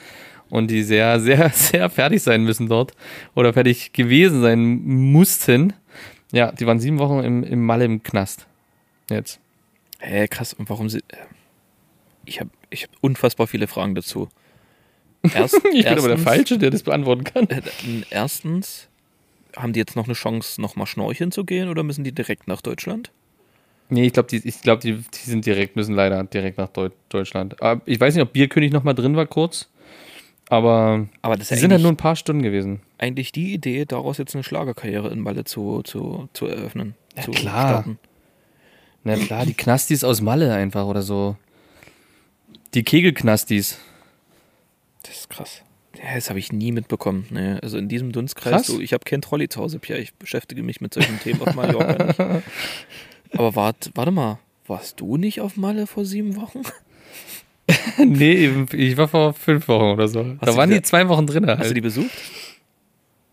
Und 0.48 0.70
die 0.70 0.82
sehr, 0.82 1.20
sehr, 1.28 1.50
sehr 1.50 1.90
fertig 1.90 2.22
sein 2.22 2.42
müssen 2.44 2.68
dort 2.70 2.92
oder 3.34 3.52
fertig 3.52 3.92
gewesen 3.92 4.40
sein 4.40 4.60
mussten. 5.12 5.74
Ja, 6.32 6.52
die 6.52 6.66
waren 6.66 6.80
sieben 6.80 6.98
Wochen 7.00 7.22
im, 7.22 7.44
im 7.44 7.66
Malle 7.66 7.84
im 7.84 8.02
Knast. 8.02 8.46
Jetzt. 9.10 9.40
Hä, 9.98 10.26
krass. 10.26 10.54
Und 10.54 10.70
warum 10.70 10.88
sie. 10.88 11.00
äh, 11.08 11.16
Ich 12.24 12.40
habe 12.40 12.48
ich 12.70 12.84
hab 12.84 12.90
unfassbar 13.02 13.46
viele 13.46 13.66
Fragen 13.66 13.94
dazu. 13.94 14.28
Erst, 15.34 15.54
Ich 15.72 15.84
bin 15.84 15.86
aber 15.86 16.00
der 16.02 16.10
erstens- 16.10 16.22
Falsche, 16.24 16.58
der 16.58 16.70
das 16.70 16.82
beantworten 16.82 17.24
kann. 17.24 17.48
Äh, 17.50 17.60
Erstens, 18.10 18.88
haben 19.56 19.72
die 19.72 19.80
jetzt 19.80 19.96
noch 19.96 20.04
eine 20.04 20.14
Chance, 20.14 20.60
nochmal 20.60 20.86
schnorcheln 20.86 21.30
zu 21.32 21.44
gehen 21.44 21.68
oder 21.68 21.82
müssen 21.82 22.04
die 22.04 22.12
direkt 22.12 22.48
nach 22.48 22.60
Deutschland? 22.62 23.10
Nee, 23.92 24.06
ich 24.06 24.12
glaube, 24.12 24.28
die, 24.28 24.36
ich 24.46 24.60
glaub, 24.62 24.80
die, 24.80 24.92
die 24.94 25.30
sind 25.30 25.44
direkt, 25.46 25.74
müssen 25.76 25.94
leider 25.94 26.22
direkt 26.24 26.58
nach 26.58 26.68
Deu 26.68 26.90
Deutschland. 27.08 27.60
Aber 27.60 27.82
ich 27.86 27.98
weiß 27.98 28.14
nicht, 28.14 28.22
ob 28.22 28.32
Bierkönig 28.32 28.70
noch 28.72 28.84
mal 28.84 28.94
drin 28.94 29.16
war 29.16 29.26
kurz. 29.26 29.68
Aber 30.48 31.06
Aber 31.22 31.36
das 31.36 31.48
sind 31.48 31.60
ja 31.62 31.70
halt 31.70 31.82
nur 31.82 31.92
ein 31.92 31.96
paar 31.96 32.16
Stunden 32.16 32.42
gewesen. 32.42 32.80
eigentlich 32.98 33.30
die 33.32 33.52
Idee, 33.52 33.84
daraus 33.84 34.18
jetzt 34.18 34.34
eine 34.34 34.42
Schlagerkarriere 34.44 35.08
in 35.10 35.20
Malle 35.20 35.44
zu, 35.44 35.82
zu, 35.82 36.28
zu 36.32 36.46
eröffnen. 36.46 36.94
Ja, 37.16 37.22
zu 37.24 37.30
klar. 37.32 37.68
starten. 37.68 37.98
Na 39.04 39.16
klar, 39.16 39.44
die 39.46 39.54
Knastis 39.54 40.04
aus 40.04 40.20
Malle 40.20 40.52
einfach 40.54 40.86
oder 40.86 41.02
so. 41.02 41.36
Die 42.74 42.82
Kegelknastis. 42.84 43.78
Das 45.02 45.16
ist 45.16 45.30
krass. 45.30 45.62
Ja, 45.96 46.14
das 46.14 46.28
habe 46.30 46.38
ich 46.38 46.52
nie 46.52 46.70
mitbekommen. 46.72 47.26
Nee, 47.30 47.54
also 47.62 47.76
in 47.76 47.88
diesem 47.88 48.12
Dunstkreis, 48.12 48.66
so, 48.66 48.80
ich 48.80 48.92
habe 48.92 49.04
kein 49.04 49.20
Trolley 49.22 49.48
zu 49.48 49.60
Hause, 49.60 49.78
Pierre. 49.80 50.00
Ich 50.00 50.14
beschäftige 50.14 50.62
mich 50.62 50.80
mit 50.80 50.94
solchen 50.94 51.18
Themen 51.20 51.42
auf 51.42 51.54
Mallorca 51.54 52.04
nicht. 52.04 52.20
Aber 53.36 53.56
wart, 53.56 53.90
warte 53.94 54.10
mal, 54.12 54.38
warst 54.66 55.00
du 55.00 55.16
nicht 55.16 55.40
auf 55.40 55.56
Malle 55.56 55.86
vor 55.86 56.04
sieben 56.04 56.36
Wochen? 56.36 56.62
nee, 57.98 58.66
ich 58.72 58.96
war 58.96 59.08
vor 59.08 59.32
fünf 59.34 59.66
Wochen 59.68 59.84
oder 59.92 60.06
so. 60.08 60.22
da 60.22 60.46
du 60.46 60.56
waren 60.56 60.70
die- 60.70 60.82
zwei 60.82 61.08
Wochen 61.08 61.26
drin. 61.26 61.46
Hast 61.46 61.58
Halt. 61.58 61.70
du 61.70 61.74
die 61.74 61.80
besucht? 61.80 62.10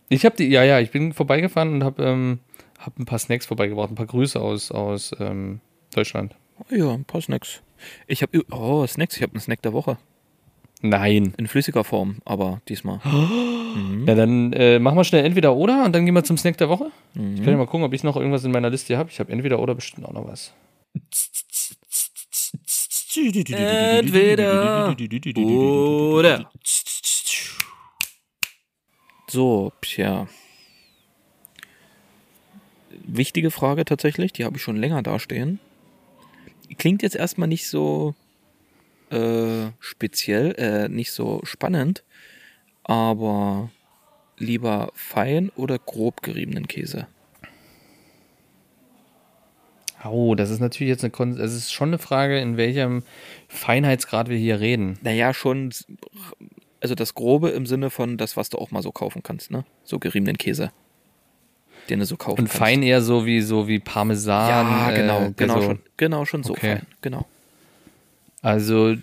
Ich 0.09 0.25
habe 0.25 0.35
die, 0.35 0.45
ja, 0.47 0.63
ja, 0.63 0.79
ich 0.79 0.91
bin 0.91 1.13
vorbeigefahren 1.13 1.73
und 1.73 1.83
habe 1.83 2.03
ähm, 2.03 2.39
hab 2.79 2.97
ein 2.97 3.05
paar 3.05 3.19
Snacks 3.19 3.45
vorbeigebracht, 3.45 3.91
ein 3.91 3.95
paar 3.95 4.05
Grüße 4.05 4.39
aus, 4.39 4.71
aus 4.71 5.11
ähm, 5.19 5.59
Deutschland. 5.93 6.35
Oh 6.59 6.73
ja, 6.73 6.91
ein 6.91 7.05
paar 7.05 7.21
Snacks. 7.21 7.61
Ich 8.07 8.21
habe, 8.23 8.43
oh, 8.51 8.87
Snacks, 8.87 9.17
ich 9.17 9.21
habe 9.21 9.33
einen 9.33 9.41
Snack 9.41 9.61
der 9.61 9.73
Woche. 9.73 9.97
Nein. 10.81 11.33
In 11.37 11.47
flüssiger 11.47 11.83
Form, 11.83 12.17
aber 12.25 12.61
diesmal. 12.67 12.99
Ja, 14.07 14.15
dann 14.15 14.53
äh, 14.53 14.79
machen 14.79 14.97
wir 14.97 15.03
schnell 15.03 15.23
entweder 15.23 15.55
oder 15.55 15.85
und 15.85 15.93
dann 15.93 16.03
gehen 16.05 16.15
wir 16.15 16.23
zum 16.23 16.35
Snack 16.37 16.57
der 16.57 16.67
Woche. 16.67 16.89
Mhm. 17.13 17.35
Ich 17.35 17.43
kann 17.43 17.51
ja 17.51 17.57
mal 17.57 17.67
gucken, 17.67 17.83
ob 17.83 17.93
ich 17.93 18.03
noch 18.03 18.15
irgendwas 18.15 18.43
in 18.43 18.51
meiner 18.51 18.71
Liste 18.71 18.97
habe. 18.97 19.11
Ich 19.11 19.19
habe 19.19 19.31
entweder 19.31 19.59
oder 19.59 19.75
bestimmt 19.75 20.07
auch 20.07 20.13
noch 20.13 20.27
was. 20.27 20.51
Entweder 23.99 24.95
oder. 24.95 26.49
So, 29.29 29.71
Pia. 29.81 30.27
Wichtige 33.05 33.51
Frage 33.51 33.85
tatsächlich, 33.85 34.33
die 34.33 34.45
habe 34.45 34.57
ich 34.57 34.63
schon 34.63 34.77
länger 34.77 35.03
dastehen. 35.03 35.59
Klingt 36.77 37.03
jetzt 37.03 37.15
erstmal 37.15 37.47
nicht 37.47 37.67
so 37.67 38.15
äh, 39.09 39.71
speziell, 39.79 40.51
äh, 40.57 40.89
nicht 40.89 41.11
so 41.11 41.41
spannend, 41.43 42.03
aber 42.83 43.69
lieber 44.37 44.91
fein 44.93 45.49
oder 45.55 45.79
grob 45.79 46.21
geriebenen 46.21 46.67
Käse? 46.67 47.07
Oh, 50.05 50.35
das 50.35 50.51
ist 50.51 50.59
natürlich 50.59 50.89
jetzt 50.89 51.03
eine, 51.03 51.11
Kon 51.11 51.31
es 51.39 51.53
ist 51.53 51.73
schon 51.73 51.89
eine 51.89 51.97
Frage, 51.97 52.39
in 52.39 52.55
welchem 52.55 53.03
Feinheitsgrad 53.47 54.29
wir 54.29 54.37
hier 54.37 54.59
reden. 54.59 54.97
Naja, 55.01 55.33
schon, 55.33 55.71
also 56.81 56.95
das 56.95 57.13
Grobe 57.15 57.49
im 57.49 57.65
Sinne 57.65 57.89
von 57.89 58.17
das, 58.17 58.37
was 58.37 58.49
du 58.49 58.57
auch 58.57 58.71
mal 58.71 58.83
so 58.83 58.91
kaufen 58.91 59.23
kannst, 59.23 59.51
ne? 59.51 59.65
So 59.83 59.99
geriebenen 59.99 60.37
Käse. 60.37 60.71
Den 61.89 61.99
du 61.99 62.05
so 62.05 62.15
kaufen 62.15 62.41
Und 62.41 62.45
kannst. 62.45 62.57
fein 62.57 62.83
eher 62.83 63.01
so 63.01 63.25
wie 63.25 63.41
so 63.41 63.67
wie 63.67 63.79
Parmesan. 63.79 64.47
Ja, 64.49 64.91
genau, 64.91 65.21
äh, 65.21 65.31
der 65.31 65.33
genau 65.35 65.59
so, 65.61 65.65
schon, 65.67 65.79
genau 65.97 66.25
schon 66.25 66.43
so 66.43 66.53
Okay. 66.53 66.75
fein, 66.77 66.87
genau. 67.01 67.25
Also 68.41 68.95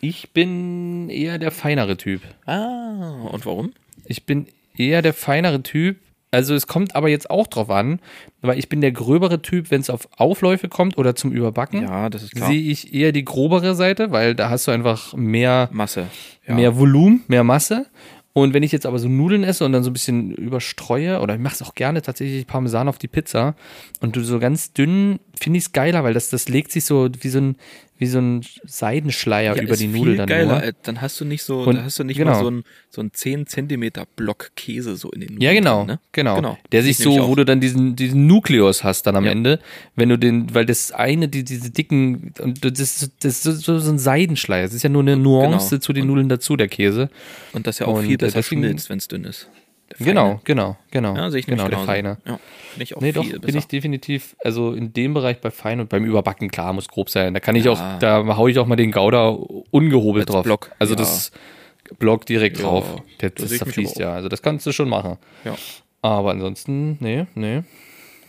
ich 0.00 0.32
bin 0.32 1.08
eher 1.08 1.38
der 1.38 1.50
feinere 1.50 1.96
Typ. 1.96 2.22
Ah, 2.44 3.28
und 3.30 3.46
warum? 3.46 3.72
Ich 4.04 4.26
bin 4.26 4.46
eher 4.76 5.02
der 5.02 5.14
feinere 5.14 5.62
Typ. 5.62 5.96
Also 6.32 6.54
es 6.54 6.66
kommt 6.66 6.94
aber 6.96 7.08
jetzt 7.08 7.30
auch 7.30 7.46
drauf 7.46 7.70
an, 7.70 8.00
weil 8.42 8.58
ich 8.58 8.68
bin 8.68 8.80
der 8.80 8.92
gröbere 8.92 9.40
Typ, 9.40 9.70
wenn 9.70 9.80
es 9.80 9.88
auf 9.88 10.08
Aufläufe 10.16 10.68
kommt 10.68 10.98
oder 10.98 11.14
zum 11.14 11.32
Überbacken. 11.32 11.82
Ja, 11.82 12.10
das 12.10 12.24
ist 12.24 12.34
klar. 12.34 12.48
Sehe 12.48 12.60
ich 12.60 12.92
eher 12.92 13.12
die 13.12 13.24
grobere 13.24 13.74
Seite, 13.74 14.10
weil 14.10 14.34
da 14.34 14.50
hast 14.50 14.66
du 14.66 14.72
einfach 14.72 15.14
mehr, 15.14 15.70
Masse. 15.72 16.08
Ja. 16.46 16.54
mehr 16.54 16.76
Volumen, 16.76 17.22
mehr 17.28 17.44
Masse. 17.44 17.86
Und 18.36 18.52
wenn 18.52 18.62
ich 18.62 18.70
jetzt 18.70 18.84
aber 18.84 18.98
so 18.98 19.08
Nudeln 19.08 19.44
esse 19.44 19.64
und 19.64 19.72
dann 19.72 19.82
so 19.82 19.88
ein 19.88 19.94
bisschen 19.94 20.32
überstreue, 20.32 21.20
oder 21.20 21.36
ich 21.36 21.40
mache 21.40 21.54
es 21.54 21.62
auch 21.62 21.74
gerne 21.74 22.02
tatsächlich 22.02 22.46
Parmesan 22.46 22.86
auf 22.86 22.98
die 22.98 23.08
Pizza 23.08 23.54
und 24.00 24.14
du 24.14 24.22
so 24.22 24.38
ganz 24.38 24.74
dünn, 24.74 25.20
finde 25.40 25.56
ich 25.56 25.64
es 25.64 25.72
geiler, 25.72 26.04
weil 26.04 26.12
das, 26.12 26.28
das 26.28 26.46
legt 26.46 26.70
sich 26.70 26.84
so 26.84 27.08
wie 27.20 27.28
so 27.30 27.38
ein, 27.38 27.56
wie 27.98 28.06
so 28.06 28.18
ein 28.18 28.42
Seidenschleier 28.64 29.56
Ja, 29.56 29.62
über 29.62 29.76
die 29.76 29.86
Nudel 29.88 30.16
dann 30.16 30.26
geiler. 30.28 30.46
nur. 30.60 30.62
äh, 30.62 30.72
Dann 30.82 31.00
hast 31.00 31.20
du 31.20 31.24
nicht 31.24 31.42
so, 31.42 31.60
Und- 31.62 31.82
hast 31.82 31.98
du 31.98 32.04
nicht 32.04 32.18
genau. 32.18 32.32
mal 32.32 32.40
so 32.42 32.50
ein, 32.50 32.62
so 32.90 33.00
ein 33.00 33.10
10 33.12 33.46
Zentimeter 33.46 34.04
Block 34.16 34.50
Käse 34.54 34.96
so 34.96 35.10
in 35.10 35.20
den 35.20 35.28
Nudeln 35.34 35.42
Ja, 35.42 35.52
genau, 35.52 35.78
drin, 35.78 35.86
ne? 35.86 36.00
genau, 36.12 36.36
Genau. 36.36 36.58
Der 36.72 36.80
Ich 36.80 36.98
sich 36.98 36.98
so, 36.98 37.26
wo 37.28 37.34
du 37.34 37.44
dann 37.44 37.60
diesen, 37.60 37.96
diesen 37.96 38.26
Nukleus 38.26 38.84
hast 38.84 39.06
dann 39.06 39.16
am 39.16 39.24
Ja. 39.24 39.32
Ende, 39.32 39.60
wenn 39.94 40.08
du 40.08 40.18
den, 40.18 40.54
weil 40.54 40.66
das 40.66 40.92
eine, 40.92 41.28
die, 41.28 41.42
diese 41.44 41.70
dicken, 41.70 42.32
und 42.40 42.64
das, 42.64 42.78
ist- 42.80 43.12
das 43.24 43.46
ist 43.46 43.62
so, 43.62 43.72
ein 43.74 43.98
Seidenschleier. 43.98 44.64
Es 44.64 44.74
ist 44.74 44.82
ja 44.82 44.88
nur 44.90 45.02
eine 45.02 45.16
Nuance 45.16 45.70
Genau. 45.70 45.80
zu 45.80 45.92
den 45.92 46.06
Nudeln 46.06 46.28
dazu, 46.28 46.56
der 46.56 46.68
Käse. 46.68 47.08
Und 47.52 47.66
das 47.66 47.78
ja 47.78 47.86
auch 47.86 47.98
Und, 47.98 48.04
viel 48.04 48.14
äh, 48.14 48.18
besser 48.18 48.42
schmilzt, 48.42 48.90
wenn 48.90 48.98
es 48.98 49.08
dünn 49.08 49.24
ist. 49.24 49.48
Genau, 49.98 50.40
genau, 50.44 50.76
genau. 50.90 51.14
Ja, 51.16 51.30
sehe 51.30 51.40
ich 51.40 51.46
genau, 51.46 51.68
der. 51.68 51.78
Feine. 51.78 52.18
Ja, 52.26 52.38
finde 52.70 52.82
ich 52.82 52.96
auch 52.96 53.00
Nee, 53.00 53.12
doch, 53.12 53.22
bin 53.24 53.40
besser. 53.40 53.58
ich 53.58 53.66
definitiv, 53.68 54.36
also 54.42 54.72
in 54.72 54.92
dem 54.92 55.14
Bereich 55.14 55.40
bei 55.40 55.50
Fein 55.50 55.78
und 55.80 55.88
beim 55.88 56.04
Überbacken, 56.04 56.50
klar, 56.50 56.72
muss 56.72 56.88
grob 56.88 57.08
sein. 57.08 57.34
Da 57.34 57.40
kann 57.40 57.54
ich 57.56 57.64
Ja. 57.66 57.72
auch, 57.72 57.98
da 58.00 58.36
hau 58.36 58.48
ich 58.48 58.58
auch 58.58 58.66
mal 58.66 58.76
den 58.76 58.90
Gouda 58.90 59.28
ungehobelt 59.70 60.26
Als 60.28 60.34
drauf. 60.34 60.44
Block, 60.44 60.72
Also 60.80 60.94
ja. 60.94 60.98
das 60.98 61.30
Block 62.00 62.26
direkt 62.26 62.60
drauf. 62.62 63.00
Der, 63.20 63.30
da 63.30 63.42
das 63.42 63.50
mich 63.50 63.58
zerfließt 63.60 63.98
ja. 64.00 64.12
Also 64.12 64.28
das 64.28 64.42
kannst 64.42 64.66
du 64.66 64.72
schon 64.72 64.88
machen. 64.88 65.18
Ja, 65.44 65.54
Aber 66.02 66.32
ansonsten, 66.32 66.96
nee, 67.00 67.26
nee. 67.36 67.62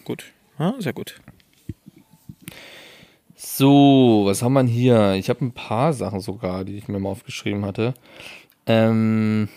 gut. 0.05 0.25
Ja, 0.59 0.75
sehr 0.79 0.93
gut. 0.93 1.19
So, 3.35 4.23
was 4.25 4.41
haben 4.41 4.53
wir 4.53 4.63
hier? 4.63 5.13
Ich 5.13 5.29
habe 5.29 5.43
ein 5.45 5.51
paar 5.51 5.93
Sachen 5.93 6.19
sogar, 6.19 6.63
die 6.65 6.77
ich 6.77 6.87
mir 6.87 6.99
mal 6.99 7.09
aufgeschrieben 7.09 7.65
hatte. 7.65 7.93
Ähm, 8.65 9.47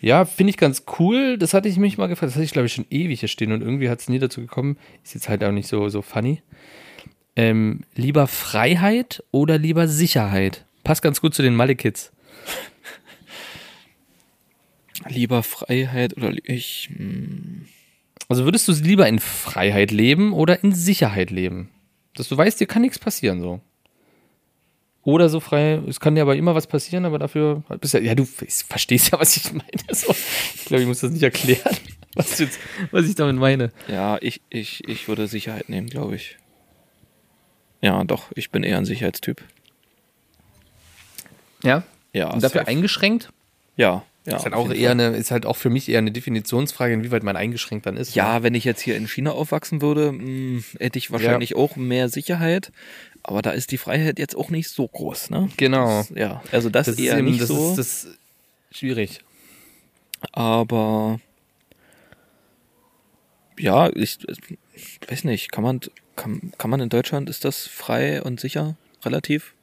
ja, 0.00 0.24
finde 0.24 0.50
ich 0.50 0.56
ganz 0.56 0.84
cool. 0.98 1.38
Das 1.38 1.54
hatte 1.54 1.68
ich 1.68 1.76
mich 1.76 1.98
mal 1.98 2.06
gefragt. 2.06 2.30
Das 2.30 2.36
hatte 2.36 2.44
ich, 2.44 2.52
glaube 2.52 2.66
ich, 2.66 2.72
schon 2.72 2.86
ewig 2.90 3.20
hier 3.20 3.28
stehen 3.28 3.52
und 3.52 3.62
irgendwie 3.62 3.90
hat 3.90 4.00
es 4.00 4.08
nie 4.08 4.18
dazu 4.18 4.40
gekommen. 4.40 4.76
Ist 5.04 5.14
jetzt 5.14 5.28
halt 5.28 5.44
auch 5.44 5.52
nicht 5.52 5.68
so, 5.68 5.88
so 5.88 6.02
funny. 6.02 6.42
Ähm, 7.36 7.80
lieber 7.94 8.26
Freiheit 8.26 9.22
oder 9.30 9.58
lieber 9.58 9.88
Sicherheit? 9.88 10.64
Passt 10.84 11.02
ganz 11.02 11.20
gut 11.20 11.34
zu 11.34 11.42
den 11.42 11.54
Malle-Kids. 11.54 12.12
Lieber 15.08 15.42
Freiheit 15.42 16.16
oder 16.16 16.32
ich. 16.44 16.90
Hm, 16.96 17.66
Also 18.28 18.44
würdest 18.44 18.68
du 18.68 18.72
lieber 18.72 19.08
in 19.08 19.18
Freiheit 19.20 19.90
leben 19.90 20.32
oder 20.32 20.62
in 20.64 20.74
Sicherheit 20.74 21.30
leben? 21.30 21.70
Dass 22.14 22.28
du 22.28 22.36
weißt, 22.36 22.60
dir 22.60 22.66
kann 22.66 22.82
nichts 22.82 22.98
passieren 22.98 23.40
so. 23.40 23.60
Oder 25.08 25.30
so 25.30 25.40
frei, 25.40 25.80
es 25.88 26.00
kann 26.00 26.16
dir 26.16 26.20
aber 26.20 26.36
immer 26.36 26.54
was 26.54 26.66
passieren, 26.66 27.06
aber 27.06 27.18
dafür 27.18 27.62
bist 27.80 27.94
ja, 27.94 28.00
ja, 28.00 28.14
du 28.14 28.26
verstehst 28.26 29.10
ja, 29.10 29.18
was 29.18 29.38
ich 29.38 29.50
meine. 29.54 29.64
So. 29.90 30.14
Ich 30.54 30.66
glaube, 30.66 30.82
ich 30.82 30.86
muss 30.86 31.00
das 31.00 31.12
nicht 31.12 31.22
erklären, 31.22 31.74
was, 32.14 32.38
jetzt, 32.38 32.58
was 32.90 33.06
ich 33.06 33.14
damit 33.14 33.36
meine. 33.36 33.72
ja, 33.86 34.18
ich, 34.20 34.42
ich, 34.50 34.86
ich 34.86 35.08
würde 35.08 35.26
Sicherheit 35.26 35.70
nehmen, 35.70 35.86
glaube 35.88 36.16
ich. 36.16 36.36
Ja, 37.80 38.04
doch, 38.04 38.26
ich 38.34 38.50
bin 38.50 38.62
eher 38.64 38.76
ein 38.76 38.84
Sicherheitstyp. 38.84 39.42
Ja. 41.62 41.84
Ja, 42.12 42.30
Und 42.30 42.42
dafür 42.44 42.60
safe. 42.60 42.70
eingeschränkt? 42.70 43.32
Ja, 43.78 44.04
ja. 44.32 44.36
ist, 44.36 44.44
halt 44.44 44.54
auch 44.54 44.70
eher 44.70 44.90
Fall. 44.90 45.06
eine, 45.06 45.16
ist 45.16 45.30
halt 45.30 45.46
auch 45.46 45.56
für 45.56 45.70
mich 45.70 45.88
eher 45.88 45.98
eine 45.98 46.10
Definitionsfrage, 46.10 46.94
inwieweit 46.94 47.22
man 47.22 47.36
eingeschränkt 47.36 47.86
dann 47.86 47.96
ist. 47.96 48.14
Ja, 48.14 48.42
wenn 48.42 48.54
ich 48.54 48.64
jetzt 48.64 48.80
hier 48.80 48.96
in 48.96 49.08
China 49.08 49.32
aufwachsen 49.32 49.82
würde, 49.82 50.12
mh, 50.12 50.62
hätte 50.78 50.98
ich 50.98 51.10
wahrscheinlich 51.10 51.56
auch 51.56 51.76
mehr 51.76 52.08
Sicherheit. 52.08 52.72
Aber 53.22 53.42
da 53.42 53.50
ist 53.50 53.72
die 53.72 53.78
Freiheit 53.78 54.18
jetzt 54.18 54.36
auch 54.36 54.50
nicht 54.50 54.68
so 54.68 54.86
groß, 54.88 55.30
ne? 55.30 55.48
Genau. 55.56 55.98
Das, 55.98 56.12
ja, 56.14 56.42
also 56.52 56.70
das, 56.70 56.86
Das 56.86 56.94
ist 56.96 57.04
eher 57.04 57.18
eben, 57.18 57.26
nicht 57.26 57.40
das 57.40 57.48
so. 57.48 57.70
ist 57.70 57.78
das 57.78 58.04
ist 58.04 58.18
schwierig. 58.70 59.20
aber 60.32 61.20
ja, 63.58 63.90
ich, 63.94 64.18
ich 64.74 65.00
weiß 65.08 65.24
nicht, 65.24 65.50
kann 65.50 65.64
man, 65.64 65.80
kann, 66.16 66.52
kann 66.58 66.70
man 66.70 66.80
in 66.80 66.88
Deutschland, 66.88 67.28
ist 67.28 67.44
das 67.44 67.66
frei 67.66 68.22
und 68.22 68.40
sicher 68.40 68.76
relativ? 69.04 69.54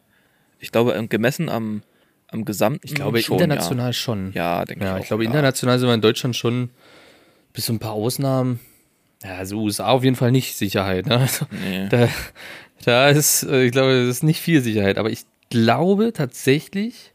Ich 0.59 0.71
glaube, 0.71 0.93
ähm, 0.93 1.09
gemessen 1.09 1.49
am, 1.49 1.81
am 2.27 2.45
gesamten 2.45 2.81
Ich 2.83 2.93
glaube, 2.95 3.21
schon, 3.21 3.39
international 3.39 3.93
schon. 3.93 4.31
Ja, 4.33 4.59
ja 4.59 4.65
denke 4.65 4.83
ich 4.83 4.89
Ja, 4.89 4.95
auch. 4.95 4.99
ich 4.99 5.07
glaube, 5.07 5.23
ja. 5.23 5.29
international 5.29 5.79
sind 5.79 5.87
wir 5.87 5.93
in 5.93 6.01
Deutschland 6.01 6.35
schon 6.35 6.69
bis 7.53 7.65
zu 7.65 7.73
ein 7.73 7.79
paar 7.79 7.93
Ausnahmen. 7.93 8.59
Ja, 9.23 9.35
also 9.37 9.57
USA 9.61 9.87
auf 9.87 10.03
jeden 10.03 10.15
Fall 10.15 10.31
nicht 10.31 10.55
Sicherheit. 10.57 11.05
Ne? 11.07 11.17
Also, 11.17 11.45
Nee. 11.51 11.87
da, 11.89 12.07
da 12.83 13.09
ist, 13.09 13.43
äh, 13.43 13.63
ich 13.65 13.71
glaube, 13.71 13.93
das 14.07 14.17
ist 14.17 14.23
nicht 14.23 14.41
viel 14.41 14.61
Sicherheit. 14.61 14.97
Aber 14.97 15.09
ich 15.09 15.21
glaube 15.49 16.11
tatsächlich, 16.13 17.13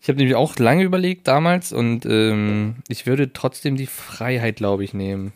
ich 0.00 0.08
habe 0.08 0.18
nämlich 0.18 0.34
auch 0.34 0.56
lange 0.58 0.82
überlegt 0.82 1.28
damals 1.28 1.72
und 1.72 2.06
ähm, 2.06 2.76
ich 2.88 3.06
würde 3.06 3.32
trotzdem 3.32 3.76
die 3.76 3.86
Freiheit, 3.86 4.56
glaube 4.56 4.84
ich, 4.84 4.94
nehmen. 4.94 5.32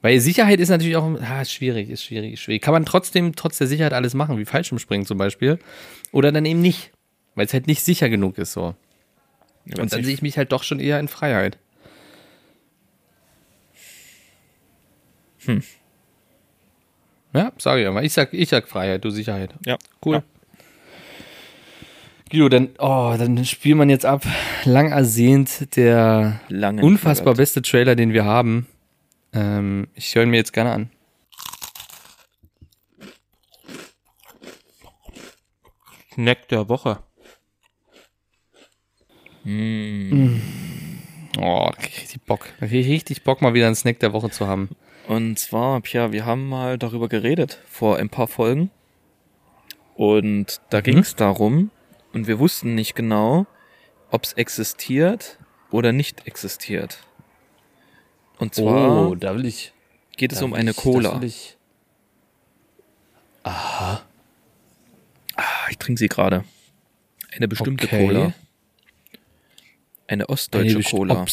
Weil 0.00 0.20
Sicherheit 0.20 0.60
ist 0.60 0.68
natürlich 0.68 0.96
auch 0.96 1.20
ah, 1.20 1.44
schwierig, 1.44 1.90
ist 1.90 2.04
schwierig, 2.04 2.34
ist 2.34 2.40
schwierig. 2.40 2.62
Kann 2.62 2.72
man 2.72 2.84
trotzdem 2.84 3.34
trotz 3.34 3.58
der 3.58 3.66
Sicherheit 3.66 3.92
alles 3.92 4.14
machen, 4.14 4.38
wie 4.38 4.44
Fallschirmspringen 4.44 5.06
zum 5.06 5.18
Beispiel. 5.18 5.58
Oder 6.12 6.30
dann 6.30 6.44
eben 6.44 6.60
nicht, 6.60 6.92
weil 7.34 7.46
es 7.46 7.52
halt 7.52 7.66
nicht 7.66 7.82
sicher 7.82 8.08
genug 8.08 8.38
ist 8.38 8.52
so. 8.52 8.74
Ja, 9.64 9.82
Und 9.82 9.92
dann 9.92 10.04
sehe 10.04 10.14
ich 10.14 10.22
mich 10.22 10.38
halt 10.38 10.52
doch 10.52 10.62
schon 10.62 10.78
eher 10.78 11.00
in 11.00 11.08
Freiheit. 11.08 11.58
Hm. 15.44 15.62
Ja, 17.34 17.52
sage 17.58 17.82
ich 17.82 17.88
aber. 17.88 18.02
Ich 18.02 18.12
sag, 18.12 18.32
ich 18.32 18.48
sag 18.48 18.68
Freiheit, 18.68 19.04
du 19.04 19.10
Sicherheit. 19.10 19.54
ja, 19.66 19.76
Cool. 20.04 20.16
Ja. 20.16 20.22
Guido, 22.30 22.48
dann, 22.50 22.68
oh, 22.78 23.14
dann 23.18 23.42
spielt 23.44 23.76
man 23.76 23.88
jetzt 23.88 24.04
ab. 24.04 24.22
Lang 24.64 24.90
ersehnt 24.90 25.76
der 25.76 26.40
Lange 26.48 26.82
unfassbar 26.82 27.32
nicht 27.32 27.38
beste 27.38 27.62
Trailer, 27.62 27.96
den 27.96 28.12
wir 28.12 28.24
haben. 28.24 28.66
Ähm, 29.32 29.88
ich 29.94 30.14
höre 30.14 30.24
ihn 30.24 30.30
mir 30.30 30.36
jetzt 30.36 30.52
gerne 30.52 30.72
an. 30.72 30.90
Snack 36.12 36.48
der 36.48 36.68
Woche. 36.68 37.02
Oh, 41.40 41.70
krieg 41.70 41.92
ich 41.92 42.00
richtig 42.02 42.22
Bock. 42.22 42.46
Richtig 42.60 43.22
Bock, 43.22 43.40
mal 43.40 43.54
wieder 43.54 43.66
einen 43.66 43.76
Snack 43.76 44.00
der 44.00 44.12
Woche 44.12 44.30
zu 44.30 44.46
haben. 44.46 44.70
Und 45.06 45.38
zwar, 45.38 45.80
Pia, 45.80 46.12
wir 46.12 46.26
haben 46.26 46.48
mal 46.48 46.76
darüber 46.76 47.08
geredet 47.08 47.62
vor 47.66 47.96
ein 47.96 48.10
paar 48.10 48.28
Folgen. 48.28 48.70
Und 49.94 50.60
da 50.70 50.80
ging 50.80 50.98
es 50.98 51.16
darum, 51.16 51.70
und 52.12 52.26
wir 52.26 52.38
wussten 52.38 52.74
nicht 52.74 52.94
genau, 52.94 53.46
ob 54.10 54.24
es 54.24 54.32
existiert 54.34 55.38
oder 55.70 55.92
nicht 55.92 56.26
existiert. 56.26 57.07
Und 58.38 58.54
zwar 58.54 59.08
oh, 59.08 59.14
da 59.14 59.34
will 59.34 59.46
ich. 59.46 59.72
geht 60.16 60.32
es 60.32 60.42
um 60.42 60.54
eine 60.54 60.70
ich, 60.70 60.76
Cola. 60.76 61.20
ich. 61.22 61.56
Ah, 63.42 64.00
ich 65.70 65.78
trinke 65.78 65.98
sie 65.98 66.08
gerade. 66.08 66.44
Eine 67.34 67.48
bestimmte 67.48 67.86
Okay. 67.86 68.06
Cola. 68.06 68.34
Eine 70.06 70.28
ostdeutsche 70.28 70.78
besti- 70.78 70.90
Cola. 70.90 71.26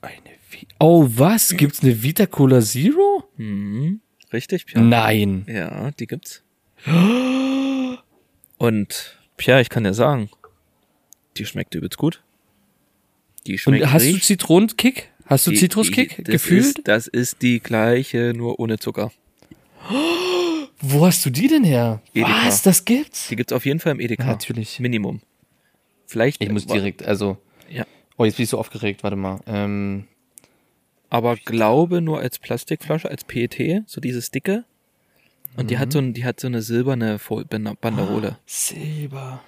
Eine 0.00 0.30
Vi 0.50 0.66
oh, 0.78 1.06
was? 1.08 1.56
Gibt's 1.56 1.82
eine 1.82 2.02
Vita 2.02 2.26
Cola 2.26 2.60
Zero? 2.60 3.24
Mhm. 3.36 4.00
Richtig, 4.32 4.66
Pia? 4.66 4.80
Nein. 4.80 5.44
Ja, 5.48 5.90
die 5.92 6.06
gibt's. 6.06 6.42
Und, 8.58 9.18
Pia, 9.36 9.60
ich 9.60 9.68
kann 9.68 9.84
dir 9.84 9.94
sagen, 9.94 10.30
die 11.36 11.44
schmeckt 11.46 11.74
übelst 11.74 11.96
gut. 11.98 12.22
Die 13.48 13.58
schmeckt 13.58 13.82
Und 13.82 13.92
hast 13.92 14.02
du 14.02 14.06
richtig- 14.08 14.24
Zitronenkick? 14.24 15.10
Hast 15.26 15.46
du 15.46 15.50
die- 15.50 15.56
Zitruskick 15.56 16.16
die- 16.16 16.22
das 16.24 16.32
gefühlt? 16.32 16.64
Ist, 16.78 16.80
das 16.88 17.06
ist 17.06 17.42
die 17.42 17.60
gleiche, 17.60 18.32
nur 18.36 18.60
ohne 18.60 18.78
Zucker. 18.78 19.10
Wo 20.80 21.04
hast 21.06 21.24
du 21.26 21.30
die 21.30 21.48
denn 21.48 21.64
her? 21.64 22.00
Edeka. 22.14 22.46
Was? 22.46 22.62
Das 22.62 22.84
gibt's? 22.84 23.28
Die 23.28 23.36
gibt's 23.36 23.52
auf 23.52 23.66
jeden 23.66 23.80
Fall 23.80 23.92
im 23.92 24.00
Edeka. 24.00 24.24
Natürlich. 24.24 24.78
Minimum. 24.80 25.20
Vielleicht. 26.06 26.42
Ich 26.42 26.50
muss 26.50 26.66
direkt, 26.66 27.04
also. 27.04 27.36
Ja. 27.70 27.84
Oh, 28.16 28.24
jetzt 28.24 28.36
bin 28.36 28.44
ich 28.44 28.50
so 28.50 28.58
aufgeregt, 28.58 29.02
warte 29.02 29.16
mal. 29.16 29.40
Ähm, 29.46 30.04
Aber 31.10 31.36
glaube 31.36 32.02
nur 32.02 32.20
als 32.20 32.38
Plastikflasche, 32.38 33.10
als 33.10 33.24
PET, 33.24 33.82
so 33.86 33.98
dieses 34.00 34.30
dicke. 34.30 34.64
Und 35.56 35.70
die 35.70 35.76
Mhm. 35.76 35.78
hat 35.78 35.92
so, 35.92 35.98
ein, 36.00 36.12
die 36.12 36.24
hat 36.26 36.38
so 36.38 36.46
eine 36.46 36.60
silberne 36.60 37.18
Banderole. 37.80 38.36
Silber. 38.44 39.42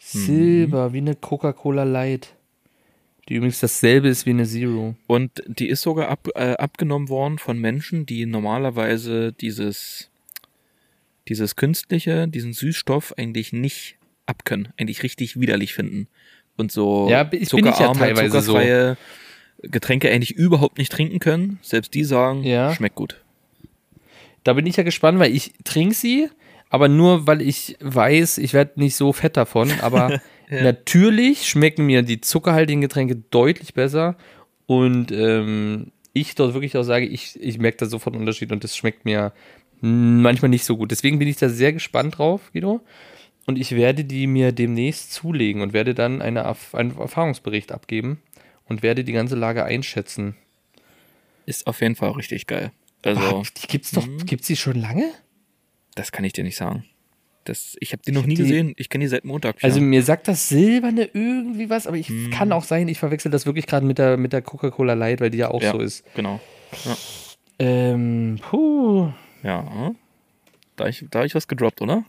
Silber, 0.00 0.92
wie 0.92 0.98
eine 0.98 1.14
Coca-Cola 1.14 1.84
Light. 1.84 2.34
Die 3.28 3.34
übrigens 3.34 3.60
dasselbe 3.60 4.08
ist 4.08 4.26
wie 4.26 4.30
eine 4.30 4.44
Zero. 4.46 4.96
Und 5.06 5.42
die 5.46 5.68
ist 5.68 5.82
sogar 5.82 6.08
ab, 6.08 6.28
äh, 6.34 6.52
abgenommen 6.54 7.08
worden 7.08 7.38
von 7.38 7.58
Menschen, 7.58 8.04
die 8.06 8.26
normalerweise 8.26 9.32
dieses, 9.32 10.10
dieses 11.28 11.56
künstliche, 11.56 12.28
diesen 12.28 12.52
Süßstoff 12.52 13.14
eigentlich 13.16 13.52
nicht 13.52 13.96
abkönnen, 14.26 14.68
eigentlich 14.76 15.02
richtig 15.02 15.40
widerlich 15.40 15.72
finden. 15.74 16.08
Und 16.56 16.70
so 16.70 17.08
Ja, 17.08 17.22
ich 17.22 17.30
bin 17.30 17.42
ich 17.42 17.48
ja 17.52 17.58
zuckerarme, 17.72 17.98
teilweise 17.98 18.40
so. 18.40 18.52
zuckerfreie 18.52 18.96
Getränke 19.62 20.10
eigentlich 20.10 20.32
überhaupt 20.32 20.76
nicht 20.78 20.92
trinken 20.92 21.18
können. 21.18 21.58
Selbst 21.62 21.94
die 21.94 22.04
sagen, 22.04 22.42
Ja. 22.44 22.74
schmeckt 22.74 22.94
gut. 22.96 23.22
Da 24.44 24.52
bin 24.52 24.66
ich 24.66 24.76
ja 24.76 24.82
gespannt, 24.82 25.18
weil 25.18 25.34
ich 25.34 25.54
trinke 25.64 25.94
sie, 25.94 26.28
aber 26.74 26.88
nur 26.88 27.28
weil 27.28 27.40
ich 27.40 27.76
weiß, 27.78 28.38
ich 28.38 28.52
werde 28.52 28.80
nicht 28.80 28.96
so 28.96 29.12
fett 29.12 29.36
davon. 29.36 29.70
Aber 29.80 30.20
natürlich 30.50 31.48
schmecken 31.48 31.86
mir 31.86 32.02
die 32.02 32.20
zuckerhaltigen 32.20 32.80
Getränke 32.80 33.14
deutlich 33.30 33.74
besser. 33.74 34.16
Und 34.66 35.12
ähm, 35.12 35.92
ich 36.12 36.34
dort 36.34 36.52
wirklich 36.52 36.76
auch 36.76 36.82
sage, 36.82 37.06
ich, 37.06 37.38
ich 37.40 37.58
merke 37.58 37.76
da 37.76 37.86
sofort 37.86 38.16
einen 38.16 38.22
Unterschied 38.22 38.50
und 38.50 38.64
das 38.64 38.76
schmeckt 38.76 39.04
mir 39.04 39.32
manchmal 39.80 40.48
nicht 40.48 40.64
so 40.64 40.76
gut. 40.76 40.90
Deswegen 40.90 41.20
bin 41.20 41.28
ich 41.28 41.36
da 41.36 41.48
sehr 41.48 41.72
gespannt 41.72 42.18
drauf, 42.18 42.50
Guido. 42.52 42.80
Und 43.46 43.56
ich 43.56 43.76
werde 43.76 44.04
die 44.04 44.26
mir 44.26 44.50
demnächst 44.50 45.12
zulegen 45.12 45.62
und 45.62 45.74
werde 45.74 45.94
dann 45.94 46.22
eine, 46.22 46.44
einen 46.72 46.98
Erfahrungsbericht 46.98 47.70
abgeben 47.70 48.20
und 48.66 48.82
werde 48.82 49.04
die 49.04 49.12
ganze 49.12 49.36
Lage 49.36 49.64
einschätzen. 49.64 50.34
Ist 51.46 51.68
auf 51.68 51.80
jeden 51.80 51.94
Fall 51.94 52.10
richtig 52.10 52.48
geil. 52.48 52.72
Also, 53.04 53.20
Ah, 53.20 53.42
die 53.62 53.68
gibt's 53.68 53.92
doch, 53.92 54.08
gibt's 54.26 54.48
die 54.48 54.56
schon 54.56 54.80
lange? 54.80 55.12
Das 55.94 56.12
kann 56.12 56.24
ich 56.24 56.32
dir 56.32 56.44
nicht 56.44 56.56
sagen. 56.56 56.84
Das, 57.44 57.76
ich 57.80 57.92
habe 57.92 58.02
die 58.06 58.12
noch 58.12 58.24
nie 58.24 58.34
die- 58.36 58.42
gesehen. 58.42 58.72
Ich 58.76 58.88
kenne 58.88 59.04
die 59.04 59.08
seit 59.08 59.24
Montag. 59.24 59.56
Also 59.62 59.78
ja. 59.78 59.84
mir 59.84 60.02
sagt 60.02 60.28
das 60.28 60.48
Silberne 60.48 61.10
irgendwie 61.12 61.68
was, 61.68 61.86
aber 61.86 61.96
ich 61.98 62.10
kann 62.30 62.52
auch 62.52 62.64
sein, 62.64 62.88
ich 62.88 62.98
verwechsel 62.98 63.30
das 63.30 63.44
wirklich 63.44 63.66
gerade 63.66 63.84
mit 63.84 63.98
der, 63.98 64.16
mit 64.16 64.32
der 64.32 64.40
Coca-Cola 64.40 64.94
Light, 64.94 65.20
weil 65.20 65.28
die 65.30 65.38
ja 65.38 65.50
auch 65.50 65.62
ja, 65.62 65.72
so 65.72 65.78
ist. 65.80 66.04
Genau. 66.14 66.40
Ähm, 67.58 68.38
puh. 68.40 69.12
Ja. 69.42 69.94
Da 70.76 70.86
ich, 70.88 71.04
da 71.10 71.24
ich 71.24 71.34
was 71.34 71.46
gedroppt, 71.46 71.82
oder? 71.82 72.04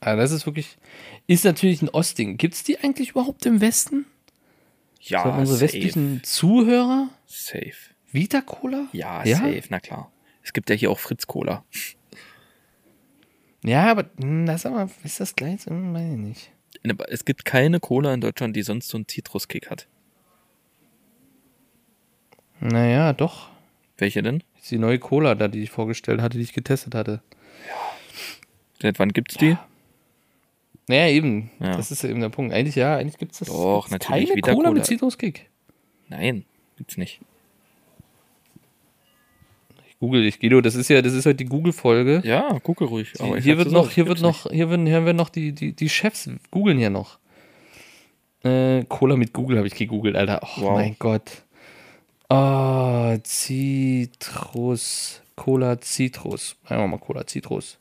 Ah, 0.00 0.16
das 0.16 0.32
ist 0.32 0.46
wirklich, 0.46 0.76
ist 1.26 1.44
natürlich 1.44 1.82
ein 1.82 1.88
Ostding. 1.90 2.36
Gibt's 2.36 2.62
die 2.64 2.78
eigentlich 2.78 3.10
überhaupt 3.10 3.46
im 3.46 3.60
Westen? 3.60 4.06
Ja, 5.00 5.22
Für 5.22 5.30
unsere 5.32 5.58
safe. 5.58 5.72
westlichen 5.74 6.22
Zuhörer? 6.24 7.08
Safe. 7.26 7.72
Vita 8.10 8.40
Cola? 8.40 8.86
Ja, 8.92 9.24
Ja? 9.24 9.36
safe, 9.36 9.62
na 9.68 9.80
klar. 9.80 10.10
Es 10.42 10.52
gibt 10.52 10.68
ja 10.70 10.76
hier 10.76 10.90
auch 10.90 10.98
Fritz 10.98 11.26
Cola. 11.26 11.64
Ja, 13.64 13.90
aber 13.90 14.04
hm, 14.20 14.46
das 14.46 14.66
aber, 14.66 14.88
ist 15.02 15.20
das 15.20 15.34
gleich? 15.34 15.64
Hm, 15.66 15.94
Weiß 15.94 16.12
ich 16.12 16.18
nicht. 16.18 16.50
Aber 16.88 17.10
Es 17.10 17.24
gibt 17.24 17.44
keine 17.44 17.80
Cola 17.80 18.12
in 18.12 18.20
Deutschland, 18.20 18.54
die 18.54 18.62
sonst 18.62 18.88
so 18.88 18.98
einen 18.98 19.08
Zitruskick 19.08 19.70
hat. 19.70 19.88
Naja, 22.60 23.12
doch. 23.12 23.48
Welche 23.96 24.22
denn? 24.22 24.42
Ist 24.60 24.70
die 24.70 24.78
neue 24.78 24.98
Cola 24.98 25.34
da, 25.34 25.48
die 25.48 25.62
ich 25.62 25.70
vorgestellt 25.70 26.20
hatte, 26.20 26.38
die 26.38 26.44
ich 26.44 26.52
getestet 26.52 26.94
hatte. 26.94 27.22
Seit 28.80 28.98
wann 28.98 29.12
gibt's 29.12 29.36
die? 29.36 29.56
Naja, 30.88 31.08
eben. 31.08 31.50
Ja. 31.60 31.76
Das 31.76 31.90
ist 31.90 32.02
ja 32.02 32.10
eben 32.10 32.20
der 32.20 32.28
Punkt. 32.28 32.52
Eigentlich 32.52 32.74
ja, 32.74 32.96
eigentlich 32.96 33.16
gibt's 33.18 33.38
das. 33.38 33.48
Doch, 33.48 33.88
natürlich, 33.90 34.28
Keine 34.28 34.36
Vita 34.36 34.52
Cola 34.52 34.70
mit 34.70 34.82
Cola. 34.82 34.84
Zitruskick. 34.84 35.48
Nein, 36.08 36.44
gibt's 36.76 36.98
nicht. 36.98 37.20
Ich 40.04 40.06
google 40.06 40.22
dich, 40.22 40.40
Guido. 40.40 40.60
Das 40.60 40.74
ist 40.74 40.88
ja, 40.88 41.00
das 41.02 41.14
ist 41.14 41.24
heute 41.24 41.36
die 41.36 41.44
Google-Folge. 41.46 42.22
Ja, 42.24 42.58
gucke 42.60 42.84
ruhig. 42.84 43.12
Aber 43.20 43.38
ich 43.38 43.44
hier 43.44 43.56
sag's 43.56 43.66
wird 43.66 43.74
noch, 43.74 43.90
hier 43.90 44.06
wird 44.06 44.20
noch, 44.20 44.50
hier 44.50 44.68
werden, 44.68 44.86
hier 44.86 45.04
werden 45.04 45.16
noch 45.16 45.30
die, 45.30 45.52
die, 45.52 45.72
die 45.72 45.88
Chefs 45.88 46.28
googeln 46.50 46.78
hier 46.78 46.90
noch. 46.90 47.18
Äh, 48.42 48.84
Cola 48.84 49.16
mit 49.16 49.32
Google 49.32 49.56
habe 49.56 49.66
ich 49.66 49.74
gegoogelt, 49.74 50.16
Alter. 50.16 50.40
Oh 50.42 50.62
Wow. 50.62 50.72
mein 50.74 50.96
Gott. 50.98 51.42
Oh, 52.28 53.16
Zitrus. 53.22 55.22
Cola 55.36 55.80
Citrus. 55.80 56.56
Einfach 56.66 56.86
mal 56.86 56.98
Cola 56.98 57.26
Citrus. 57.26 57.78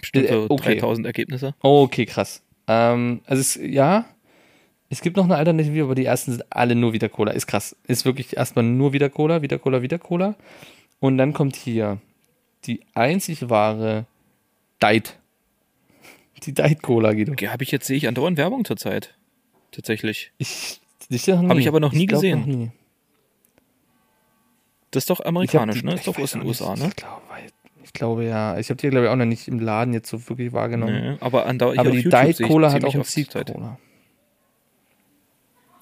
Bestimmt 0.00 0.28
so 0.28 0.44
äh, 0.44 0.46
okay. 0.48 0.74
3000 0.76 1.06
Ergebnisse. 1.06 1.54
Okay, 1.60 2.06
krass. 2.06 2.42
Ähm, 2.66 3.20
also 3.26 3.40
es, 3.40 3.58
ja, 3.62 4.06
es 4.88 5.02
gibt 5.02 5.16
noch 5.16 5.24
eine 5.24 5.36
Alternative, 5.36 5.84
aber 5.84 5.94
die 5.94 6.06
ersten 6.06 6.32
sind 6.32 6.44
alle 6.50 6.74
nur 6.74 6.92
wieder 6.92 7.08
Cola. 7.08 7.32
Ist 7.32 7.46
krass. 7.46 7.76
Ist 7.86 8.04
wirklich 8.04 8.36
erstmal 8.36 8.64
nur 8.64 8.92
wieder 8.92 9.10
Cola, 9.10 9.42
wieder 9.42 9.58
Cola, 9.58 9.82
wieder 9.82 9.98
Cola. 9.98 10.34
Und 11.00 11.18
dann 11.18 11.32
kommt 11.32 11.56
hier 11.56 11.98
die 12.64 12.80
einzig 12.94 13.48
wahre 13.48 14.06
Diet. 14.82 15.16
Die 16.44 16.52
Diet 16.54 16.82
Cola, 16.82 17.12
Guido. 17.12 17.32
Okay, 17.32 17.48
habe 17.48 17.62
ich 17.64 17.70
jetzt, 17.70 17.86
sehe 17.86 17.96
ich 17.96 18.06
andauernd 18.08 18.36
Werbung 18.38 18.64
zurzeit. 18.64 19.14
Tatsächlich. 19.72 20.32
Ich, 20.38 20.80
ich 21.08 21.26
noch 21.26 21.38
Hab 21.38 21.54
nie. 21.56 21.60
ich 21.60 21.68
aber 21.68 21.80
noch 21.80 21.92
nie 21.92 22.06
glaub 22.06 22.20
gesehen. 22.20 22.40
Noch 22.40 22.46
nie. 22.46 22.70
Das 24.90 25.02
ist 25.04 25.10
doch 25.10 25.20
amerikanisch, 25.20 25.80
die- 25.80 25.86
ne? 25.86 25.92
ich 25.94 25.98
Ist 26.00 26.06
doch 26.08 26.18
aus 26.18 26.32
den 26.32 26.40
nicht. 26.42 26.60
USA, 26.60 26.74
ne? 26.76 26.88
Ich 26.88 26.96
glaube, 26.96 27.22
ich 27.84 27.92
glaube 27.92 28.24
ja. 28.24 28.58
Ich 28.58 28.68
habe 28.70 28.76
die, 28.80 28.88
glaube 28.88 29.06
ich, 29.06 29.10
auch 29.12 29.16
noch 29.16 29.24
nicht 29.24 29.48
im 29.48 29.60
Laden 29.60 29.94
jetzt 29.94 30.08
so 30.10 30.28
wirklich 30.28 30.52
wahrgenommen. 30.52 31.12
Nee, 31.12 31.16
aber 31.20 31.46
andauernd 31.46 31.78
aber 31.78 31.90
die 31.90 32.02
Diet 32.02 32.42
Cola 32.42 32.72
hat 32.72 32.84
auch 32.84 32.94
einen 32.94 33.04
zurzeit. 33.04 33.46
Zitrone. 33.48 33.78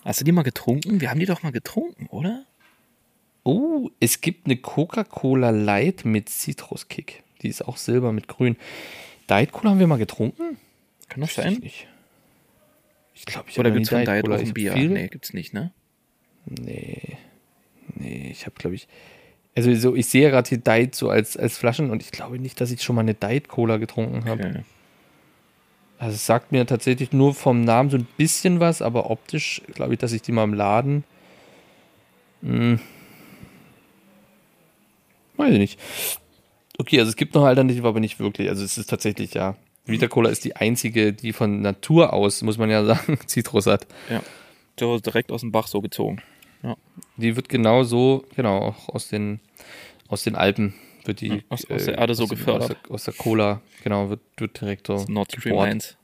Hast 0.05 0.21
du 0.21 0.25
die 0.25 0.33
mal 0.33 0.43
getrunken? 0.43 1.01
Wir 1.01 1.11
haben 1.11 1.21
die 1.21 1.27
doch 1.27 1.43
mal 1.43 1.53
getrunken, 1.53 2.07
oder? 2.09 2.45
Oh, 3.49 3.89
es 3.99 4.21
gibt 4.21 4.45
eine 4.45 4.59
Coca-Cola 4.59 5.49
Light 5.49 6.05
mit 6.05 6.29
Zitruskick. 6.29 7.23
Die 7.41 7.49
ist 7.49 7.67
auch 7.67 7.79
silber 7.79 8.13
mit 8.13 8.29
grün. 8.29 8.57
Diet 9.31 9.53
Cola 9.53 9.71
haben 9.71 9.79
wir 9.81 9.87
mal 9.87 9.97
getrunken? 9.97 10.59
Kann 11.09 11.23
das 11.23 11.31
ich 11.31 11.37
sein? 11.37 11.55
nicht. 11.55 11.87
Ich 13.15 13.25
glaube, 13.25 13.49
ich 13.49 13.59
Oder 13.59 13.71
habe 13.71 13.79
gibt's 13.79 13.89
von 13.89 14.05
Diet 14.05 14.23
Cola. 14.23 14.37
auch 14.37 14.41
Ich 14.43 14.49
ein 14.49 14.55
Bier? 14.55 14.73
Viel, 14.75 14.91
Nee, 14.91 15.09
gibt's 15.09 15.33
nicht, 15.33 15.55
ne? 15.55 15.73
nee, 16.45 17.17
nee, 17.95 18.29
ich 18.31 18.45
habe, 18.45 18.55
glaube 18.59 18.75
ich, 18.75 18.87
also 19.57 19.75
so, 19.77 19.95
ich 19.95 20.09
sehe 20.09 20.29
gerade 20.29 20.47
hier 20.47 20.59
Diet 20.59 20.95
so 20.95 21.09
als, 21.09 21.35
als 21.39 21.57
Flaschen 21.57 21.89
und 21.91 22.03
ich 22.03 22.11
glaube 22.11 22.39
nicht, 22.39 22.61
dass 22.61 22.71
ich 22.71 22.83
schon 22.83 22.97
mal 22.97 23.01
eine 23.01 23.15
Diet 23.15 23.49
Cola 23.49 23.79
getrunken 23.79 24.27
habe. 24.27 24.45
Okay. 24.45 24.61
Also 25.99 26.17
es 26.17 26.27
sagt 26.27 26.53
mir 26.53 26.67
tatsächlich 26.67 27.13
nur 27.13 27.33
vom 27.35 27.63
Namen 27.65 27.89
so 27.89 27.97
ein 27.97 28.07
bisschen 28.19 28.61
was, 28.61 28.83
aber 28.83 29.09
optisch 29.11 29.63
glaube 29.73 29.95
ich, 29.95 29.99
dass 30.01 30.13
ich 30.13 30.21
die 30.21 30.33
mal 30.33 30.45
im 30.45 30.53
Laden. 30.53 31.05
Hm. 32.43 32.79
Weiß 35.39 35.53
ich 35.53 35.59
nicht. 35.59 35.81
Okay, 36.79 36.99
also 37.01 37.09
es 37.09 37.17
gibt 37.17 37.35
noch 37.35 37.45
Alternative, 37.45 37.89
aber 37.89 38.01
nicht 38.01 38.21
wirklich. 38.21 38.49
Also 38.51 38.63
es 38.65 38.77
ist 38.77 38.89
tatsächlich, 38.91 39.33
ja. 39.35 39.57
Vita 39.87 40.07
Cola 40.07 40.29
ist 40.29 40.45
die 40.45 40.55
einzige, 40.55 41.15
die 41.15 41.33
von 41.33 41.63
Natur 41.63 42.13
aus, 42.13 42.43
muss 42.43 42.59
man 42.59 42.69
ja 42.69 42.85
sagen, 42.85 43.19
Zitrus 43.27 43.67
hat. 43.67 43.87
Ja. 44.11 44.23
So 44.79 44.99
direkt 44.99 45.33
aus 45.33 45.41
dem 45.41 45.51
Bach 45.51 45.67
so 45.67 45.81
gezogen. 45.81 46.21
Die 47.17 47.37
wird 47.37 47.49
genau 47.49 47.85
so, 47.85 48.25
genau, 48.37 48.59
auch 48.59 48.89
aus 48.91 49.09
den, 49.09 49.41
aus 50.09 50.25
den 50.25 50.35
Alpen 50.35 50.75
wird 51.05 51.21
die. 51.21 51.29
Ja, 51.29 51.37
aus- 51.49 51.69
aus 51.71 51.85
der 51.85 51.99
Erde 51.99 52.15
so 52.15 52.25
aus 52.25 52.29
gefördert. 52.31 52.63
Aus 52.63 52.69
der, 52.83 52.91
aus 52.95 53.05
der 53.05 53.15
Cola, 53.15 53.61
genau, 53.83 54.11
wird, 54.11 54.21
wird 54.37 54.61
direkt 54.61 54.87
so. 54.89 55.05
Nord 55.09 55.31
Stream 55.33 55.43
gebohrt. 55.55 55.69
1. 55.69 55.97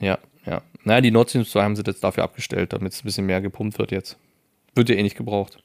Ja, 0.00 0.18
ja. 0.46 0.62
Naja, 0.84 1.00
die 1.00 1.10
Nord 1.10 1.30
Stream 1.30 1.44
2 1.46 1.62
haben 1.62 1.76
sie 1.76 1.82
jetzt 1.86 2.04
dafür 2.04 2.24
abgestellt, 2.24 2.72
damit 2.74 2.92
es 2.92 3.00
ein 3.00 3.04
bisschen 3.04 3.26
mehr 3.26 3.40
gepumpt 3.40 3.78
wird 3.78 3.90
jetzt. 3.90 4.16
Wird 4.74 4.88
ja 4.90 4.94
eh 4.96 5.02
nicht 5.02 5.16
gebraucht. 5.16 5.58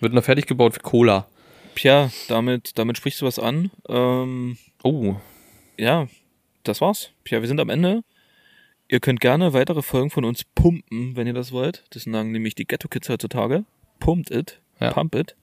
Wird 0.00 0.12
noch 0.12 0.24
fertig 0.24 0.46
gebaut 0.46 0.74
für 0.74 0.80
Cola. 0.80 1.26
Tja, 1.74 2.10
damit, 2.28 2.78
damit 2.78 2.96
sprichst 2.96 3.20
du 3.20 3.26
was 3.26 3.38
an. 3.38 3.70
Ähm, 3.88 4.56
Oh, 4.82 5.16
ja, 5.78 6.08
das 6.62 6.80
war's. 6.80 7.10
Tja, 7.24 7.40
wir 7.40 7.48
sind 7.48 7.60
am 7.60 7.68
Ende. 7.68 8.02
Ihr 8.88 9.00
könnt 9.00 9.20
gerne 9.20 9.52
weitere 9.52 9.82
Folgen 9.82 10.10
von 10.10 10.24
uns 10.24 10.44
pumpen, 10.44 11.14
wenn 11.16 11.26
ihr 11.26 11.32
das 11.34 11.52
wollt. 11.52 11.84
Das 11.90 12.04
sagen 12.04 12.32
nämlich 12.32 12.54
die 12.54 12.66
Ghetto 12.66 12.88
Kids 12.88 13.08
heutzutage. 13.08 13.64
Pumpt 13.98 14.30
it. 14.30 14.60
Ja. 14.80 14.90
Pump 14.92 15.14
it. 15.14 15.36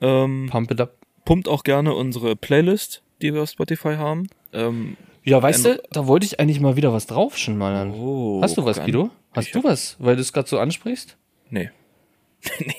Ähm, 0.00 0.48
pump 0.50 0.70
it 0.70 0.80
up. 0.80 0.96
pumpt 1.24 1.48
auch 1.48 1.62
gerne 1.62 1.94
unsere 1.94 2.36
Playlist, 2.36 3.02
die 3.22 3.34
wir 3.34 3.42
auf 3.42 3.50
Spotify 3.50 3.96
haben. 3.96 4.28
Ähm, 4.52 4.96
Ja, 5.24 5.42
weißt 5.42 5.64
du, 5.64 5.82
da 5.90 6.06
wollte 6.06 6.26
ich 6.26 6.38
eigentlich 6.38 6.60
mal 6.60 6.76
wieder 6.76 6.92
was 6.92 7.06
draufschneiden. 7.06 7.92
oh, 7.94 8.40
Hast 8.42 8.56
du 8.56 8.64
was. 8.64 8.78
Guido? 8.80 9.10
Hast 9.32 9.46
Ich 9.48 9.52
du 9.52 9.64
was, 9.64 9.96
weil 9.98 10.16
du 10.16 10.22
es 10.22 10.32
gerade 10.32 10.48
so 10.48 10.58
ansprichst? 10.58 11.16
Nee. 11.52 11.70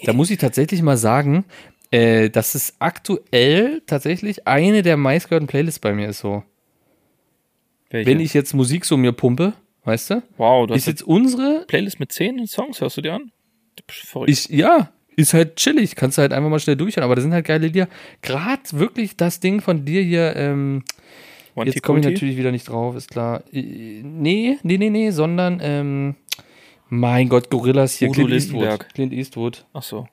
Da 0.05 0.13
muss 0.13 0.30
ich 0.32 0.38
tatsächlich 0.39 0.82
mal 0.82 0.97
sagen, 0.97 1.43
äh, 1.91 2.29
dass 2.29 2.55
es 2.55 2.73
aktuell 2.79 3.81
tatsächlich 3.85 4.47
eine 4.47 4.81
der 4.81 4.97
meistgehörten 4.97 5.47
Playlists 5.47 5.79
bei 5.79 5.93
mir 5.93 6.09
ist 6.09 6.19
so. 6.19 6.43
Welche? 7.89 8.09
Wenn 8.09 8.19
ich 8.19 8.33
jetzt 8.33 8.53
Musik 8.53 8.85
so 8.85 8.97
mir 8.97 9.11
pumpe, 9.11 9.53
weißt 9.83 10.11
du? 10.11 10.23
wow, 10.37 10.65
du 10.65 10.73
hast 10.73 10.81
Ist 10.81 10.87
jetzt 10.87 11.03
unsere 11.03 11.65
Playlist 11.67 11.99
mit 11.99 12.11
10 12.11 12.47
Songs, 12.47 12.79
hörst 12.81 12.97
du 12.97 13.01
dir 13.01 13.13
an? 13.13 13.31
Verrückt. 13.89 14.29
Ich, 14.29 14.47
ja, 14.49 14.91
ist 15.15 15.33
halt 15.33 15.57
chillig. 15.57 15.95
Kannst 15.95 16.17
du 16.17 16.21
halt 16.21 16.33
einfach 16.33 16.49
mal 16.49 16.59
schnell 16.59 16.77
durchhören. 16.77 17.03
Aber 17.03 17.15
das 17.15 17.23
sind 17.23 17.33
halt 17.33 17.45
geile 17.45 17.67
Lieder. 17.67 17.87
Gerade 18.21 18.61
wirklich 18.71 19.17
das 19.17 19.39
Ding 19.39 19.61
von 19.61 19.85
dir 19.85 20.01
hier, 20.01 20.35
ähm, 20.35 20.83
One 21.55 21.69
jetzt 21.69 21.83
komme 21.83 21.99
ich 21.99 22.05
natürlich 22.05 22.37
wieder 22.37 22.51
nicht 22.51 22.69
drauf, 22.69 22.95
ist 22.95 23.09
klar. 23.09 23.43
Nee, 23.51 24.57
nee, 24.63 24.77
nee, 24.77 24.89
nee, 24.89 25.09
sondern, 25.11 25.59
ähm, 25.61 26.15
mein 26.87 27.27
Gott, 27.27 27.49
Gorillas 27.49 27.95
hier, 27.95 28.09
Udo 28.09 28.25
Clint 28.25 28.31
Eastwood. 28.31 28.61
Lindenberg. 28.61 28.93
Clint 28.93 29.13
Eastwood. 29.13 29.65
Ach 29.73 29.83
so. 29.83 30.07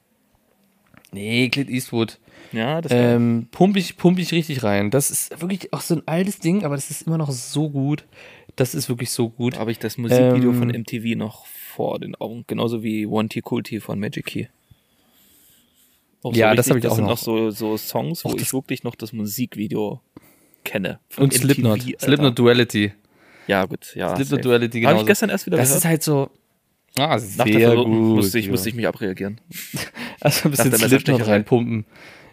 Nee, 1.12 1.48
Clint 1.48 1.70
Eastwood. 1.70 2.18
Ja, 2.52 2.80
das 2.80 2.92
Ähm, 2.94 3.48
pump 3.50 3.76
ich, 3.76 3.96
pump 3.96 4.18
ich 4.18 4.32
richtig 4.32 4.62
rein. 4.62 4.90
Das 4.90 5.10
ist 5.10 5.40
wirklich 5.40 5.72
auch 5.72 5.80
so 5.82 5.94
ein 5.96 6.02
altes 6.06 6.38
Ding, 6.38 6.64
aber 6.64 6.74
das 6.76 6.90
ist 6.90 7.02
immer 7.06 7.18
noch 7.18 7.30
so 7.30 7.68
gut. 7.70 8.04
Das 8.56 8.74
ist 8.74 8.88
wirklich 8.88 9.10
so 9.10 9.28
gut. 9.28 9.58
habe 9.58 9.70
ich 9.70 9.78
das 9.78 9.98
Musikvideo 9.98 10.50
Ähm, 10.50 10.58
von 10.58 10.68
MTV 10.68 11.16
noch 11.16 11.46
vor 11.46 11.98
den 12.00 12.14
Augen. 12.16 12.44
Genauso 12.46 12.82
wie 12.82 13.06
One 13.06 13.28
T 13.28 13.42
Cool 13.48 13.62
T 13.62 13.80
von 13.80 14.00
Magic 14.00 14.26
Key. 14.26 14.46
Auch 16.22 16.34
Ja, 16.34 16.54
das 16.54 16.66
richtig- 16.66 16.70
hab 16.70 16.78
ich 16.78 16.84
auch 16.86 16.88
Das 16.88 16.96
sind 16.96 17.32
noch. 17.34 17.42
noch 17.42 17.50
so, 17.50 17.50
so 17.50 17.76
Songs, 17.76 18.24
wo 18.24 18.30
Och, 18.30 18.34
ich 18.34 18.40
das- 18.42 18.52
wirklich 18.52 18.82
noch 18.82 18.94
das 18.96 19.12
Musikvideo 19.12 20.00
kenne. 20.64 20.98
Und 21.16 21.32
Slipknot. 21.32 21.78
MTV, 21.78 21.86
Alter. 21.94 22.06
Slipknot 22.06 22.38
Duality. 22.38 22.92
Ja, 23.46 23.64
gut. 23.64 23.94
Ja, 23.94 24.16
Slipknot. 24.16 24.44
Duality, 24.44 24.80
Habe 24.82 24.92
genau. 24.94 25.00
ich 25.02 25.06
gestern 25.06 25.30
erst 25.30 25.46
wieder 25.46 25.56
Das 25.56 25.68
gehört. 25.68 25.84
ist 25.84 25.88
halt 25.88 26.02
so. 26.02 26.30
Ah, 26.98 27.06
Nach 27.14 27.18
sehr 27.18 27.44
der 27.44 27.74
gut. 27.76 27.86
Musste 27.86 28.38
ich, 28.40 28.48
musste 28.50 28.68
ich 28.70 28.74
mich 28.74 28.86
abreagieren. 28.88 29.40
Also 30.20 30.48
ein 30.48 30.50
bisschen 30.52 30.72
Slipknot 30.72 31.26
reinpumpen. 31.26 31.86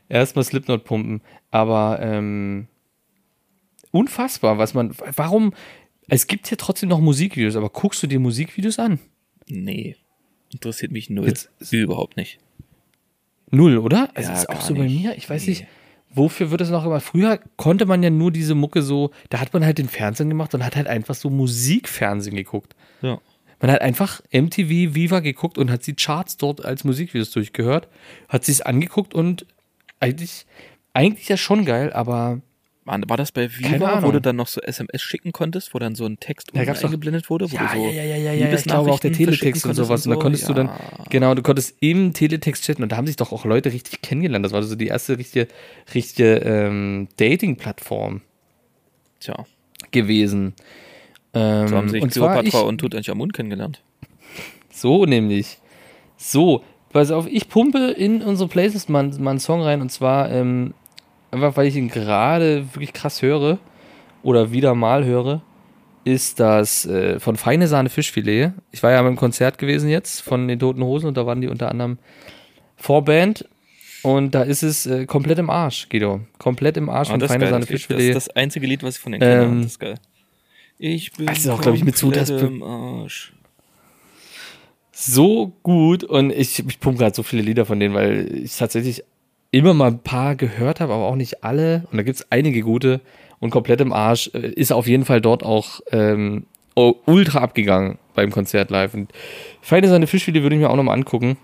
Erstmal 0.09 0.43
Slipknot 0.43 0.83
pumpen. 0.85 1.21
Aber 1.51 1.99
ähm, 2.01 2.67
unfassbar, 3.91 4.57
was 4.57 4.73
man, 4.73 4.93
warum, 5.15 5.53
es 6.07 6.27
gibt 6.27 6.47
hier 6.47 6.57
trotzdem 6.57 6.89
noch 6.89 6.99
Musikvideos, 6.99 7.55
aber 7.55 7.69
guckst 7.69 8.01
du 8.03 8.07
dir 8.07 8.19
Musikvideos 8.19 8.79
an? 8.79 8.99
Nee. 9.47 9.95
Interessiert 10.51 10.91
mich 10.91 11.09
null. 11.09 11.27
Jetzt- 11.27 11.49
Überhaupt 11.71 12.17
nicht. 12.17 12.39
Null, 13.51 13.77
oder? 13.77 14.09
Es 14.13 14.27
Ja, 14.27 14.33
ist 14.33 14.49
auch 14.49 14.61
so 14.61 14.73
bei 14.73 14.83
nicht. 14.83 15.03
mir, 15.03 15.15
ich 15.17 15.29
weiß 15.29 15.43
Nee. 15.43 15.49
nicht, 15.51 15.67
wofür 16.13 16.51
wird 16.51 16.61
es 16.61 16.69
noch 16.69 16.85
immer, 16.85 16.99
früher 16.99 17.39
konnte 17.57 17.85
man 17.85 18.01
ja 18.03 18.09
nur 18.09 18.31
diese 18.31 18.55
Mucke 18.55 18.81
so, 18.81 19.11
da 19.29 19.39
hat 19.39 19.53
man 19.53 19.63
halt 19.63 19.77
den 19.77 19.87
Fernsehen 19.89 20.29
gemacht 20.29 20.53
und 20.53 20.63
hat 20.65 20.75
halt 20.75 20.87
einfach 20.87 21.15
so 21.15 21.29
Musikfernsehen 21.29 22.35
geguckt. 22.35 22.75
Ja. 23.01 23.19
Man 23.59 23.71
hat 23.71 23.81
einfach 23.81 24.21
MTV 24.31 24.95
Viva 24.95 25.19
geguckt 25.19 25.57
und 25.57 25.71
hat 25.71 25.85
die 25.87 25.95
Charts 25.95 26.37
dort 26.37 26.63
als 26.63 26.83
Musikvideos 26.83 27.31
durchgehört, 27.31 27.87
hat 28.27 28.45
sich's 28.45 28.61
angeguckt 28.61 29.13
und 29.13 29.45
eigentlich, 29.99 30.45
eigentlich 30.93 31.29
ja 31.29 31.37
schon 31.37 31.65
geil, 31.65 31.93
aber 31.93 32.41
war 32.85 33.17
das 33.17 33.31
bei 33.31 33.49
Viva, 33.49 34.03
wo 34.03 34.11
du 34.11 34.21
dann 34.21 34.35
noch 34.35 34.45
so 34.47 34.61
SMS 34.61 35.01
schicken 35.01 35.31
konntest, 35.31 35.73
wo 35.73 35.79
dann 35.79 35.95
so 35.95 36.05
ein 36.05 36.19
Text 36.19 36.51
Da 36.53 36.59
unten 36.59 36.85
eingeblendet 36.85 37.31
wurde? 37.31 37.51
Wo 37.51 37.55
ja, 37.55 37.63
du 37.63 37.79
so 37.79 37.85
ja, 37.87 37.91
ja, 37.91 38.03
ja, 38.03 38.15
ja, 38.17 38.33
ja, 38.33 38.53
ich 38.53 38.63
glaube 38.63 38.91
auch 38.91 38.99
der 38.99 39.11
Teletext 39.11 39.65
und 39.65 39.73
sowas. 39.73 40.05
Und 40.05 40.13
da 40.13 40.19
konntest 40.21 40.47
du 40.47 40.53
dann, 40.53 40.67
Ja. 40.67 41.03
genau, 41.09 41.33
du 41.33 41.41
konntest 41.41 41.75
im 41.79 42.13
Teletext 42.13 42.63
chatten 42.63 42.83
und 42.83 42.91
da 42.91 42.97
haben 42.97 43.07
sich 43.07 43.15
doch 43.15 43.31
auch 43.31 43.43
Leute 43.43 43.73
richtig 43.73 44.03
kennengelernt. 44.03 44.45
Das 44.45 44.51
war 44.51 44.61
so 44.61 44.75
die 44.75 44.85
erste 44.85 45.17
richtige, 45.17 45.47
richtige 45.95 46.35
ähm, 46.35 47.07
Dating-Plattform 47.17 48.21
Tja, 49.19 49.45
gewesen. 49.89 50.53
Ähm, 51.35 51.67
so 51.67 51.75
haben 51.77 51.89
sich 51.89 52.01
und 52.01 52.15
ich, 52.45 52.53
und 52.53 52.77
Tutanchamun 52.79 53.31
kennengelernt. 53.31 53.81
So 54.71 55.05
nämlich. 55.05 55.59
So, 56.17 56.63
pass 56.91 57.11
auf, 57.11 57.27
ich 57.27 57.49
pumpe 57.49 57.91
in 57.91 58.21
unsere 58.21 58.47
Playlist 58.49 58.89
mal, 58.89 59.03
mal 59.19 59.31
einen 59.31 59.39
Song 59.39 59.61
rein 59.61 59.81
und 59.81 59.91
zwar 59.91 60.31
ähm, 60.31 60.73
einfach, 61.31 61.57
weil 61.57 61.67
ich 61.67 61.75
ihn 61.75 61.89
gerade 61.89 62.65
wirklich 62.73 62.93
krass 62.93 63.21
höre 63.21 63.57
oder 64.23 64.51
wieder 64.51 64.73
mal 64.75 65.03
höre, 65.05 65.41
ist 66.05 66.39
das 66.39 66.85
äh, 66.85 67.19
von 67.19 67.35
Feine 67.35 67.67
Sahne 67.67 67.89
Fischfilet. 67.89 68.51
Ich 68.71 68.81
war 68.81 68.91
ja 68.91 69.01
beim 69.01 69.15
Konzert 69.17 69.57
gewesen 69.57 69.89
jetzt 69.89 70.21
von 70.21 70.47
den 70.47 70.59
Toten 70.59 70.83
Hosen 70.83 71.07
und 71.07 71.17
da 71.17 71.25
waren 71.25 71.41
die 71.41 71.47
unter 71.47 71.69
anderem 71.69 71.97
Vorband 72.77 73.47
und 74.03 74.35
da 74.35 74.43
ist 74.43 74.61
es 74.63 74.85
äh, 74.85 75.05
komplett 75.05 75.39
im 75.39 75.49
Arsch, 75.49 75.89
Guido. 75.89 76.21
Komplett 76.37 76.77
im 76.77 76.89
Arsch 76.89 77.09
Ah, 77.09 77.13
von 77.13 77.21
Feine 77.21 77.39
geil. 77.45 77.49
Sahne 77.49 77.61
Das, 77.61 77.69
Lied, 77.69 77.79
das 77.79 77.81
Fischfilet. 77.87 78.09
ist 78.09 78.15
das 78.15 78.29
einzige 78.35 78.67
Lied, 78.67 78.83
was 78.83 78.95
ich 78.97 79.01
von 79.01 79.11
den 79.11 79.21
kenne. 79.21 79.43
Ähm, 79.43 79.61
das 79.63 79.71
ist 79.73 79.79
geil. 79.79 79.95
Ich 80.77 81.11
bin 81.13 81.27
das 81.27 81.39
ist 81.39 81.47
auch, 81.47 81.61
glaub 81.61 81.75
ich, 81.75 81.83
mit 81.83 81.97
so 81.97 82.11
das 82.11 82.29
im 82.29 82.61
Arsch. 82.61 83.33
so 84.91 85.53
gut 85.63 86.03
und 86.03 86.31
ich, 86.31 86.59
ich 86.59 86.79
pumpe 86.79 86.99
gerade 86.99 87.15
so 87.15 87.23
viele 87.23 87.41
Lieder 87.41 87.65
von 87.65 87.79
denen, 87.79 87.93
weil 87.93 88.29
ich 88.43 88.57
tatsächlich 88.57 89.03
immer 89.51 89.73
mal 89.73 89.87
ein 89.87 89.99
paar 89.99 90.35
gehört 90.35 90.81
habe, 90.81 90.93
aber 90.93 91.05
auch 91.05 91.15
nicht 91.15 91.43
alle. 91.43 91.87
Und 91.91 91.97
da 91.97 92.03
gibt 92.03 92.17
es 92.17 92.31
einige 92.31 92.61
gute 92.61 92.99
und 93.39 93.51
komplett 93.51 93.79
im 93.79 93.93
Arsch 93.93 94.29
äh, 94.33 94.49
ist 94.49 94.71
auf 94.73 94.87
jeden 94.87 95.05
Fall 95.05 95.21
dort 95.21 95.43
auch 95.43 95.79
ähm, 95.91 96.45
ultra 96.75 97.39
abgegangen 97.39 97.97
beim 98.13 98.31
Konzert 98.31 98.69
live. 98.69 98.93
Und 98.93 99.11
Feine 99.61 99.87
seine 99.87 100.07
Fischfilet 100.07 100.43
würde 100.43 100.55
ich 100.55 100.61
mir 100.61 100.69
auch 100.69 100.75
nochmal 100.75 100.97
angucken. 100.97 101.37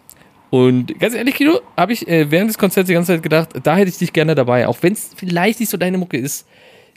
Und 0.50 1.00
ganz 1.00 1.16
ehrlich, 1.16 1.38
Guido, 1.38 1.62
habe 1.78 1.94
ich 1.94 2.06
äh, 2.10 2.30
während 2.30 2.50
des 2.50 2.58
Konzerts 2.58 2.88
die 2.88 2.94
ganze 2.94 3.14
Zeit 3.14 3.24
gedacht, 3.24 3.50
da 3.64 3.78
hätte 3.78 3.90
ich 3.90 3.98
dich 3.98 4.12
gerne 4.12 4.36
dabei, 4.36 4.68
auch 4.68 4.78
wenn 4.82 4.92
es 4.92 5.12
vielleicht 5.16 5.62
nicht 5.62 5.70
so 5.70 5.78
deine 5.78 5.98
Mucke 5.98 6.18
ist. 6.18 6.46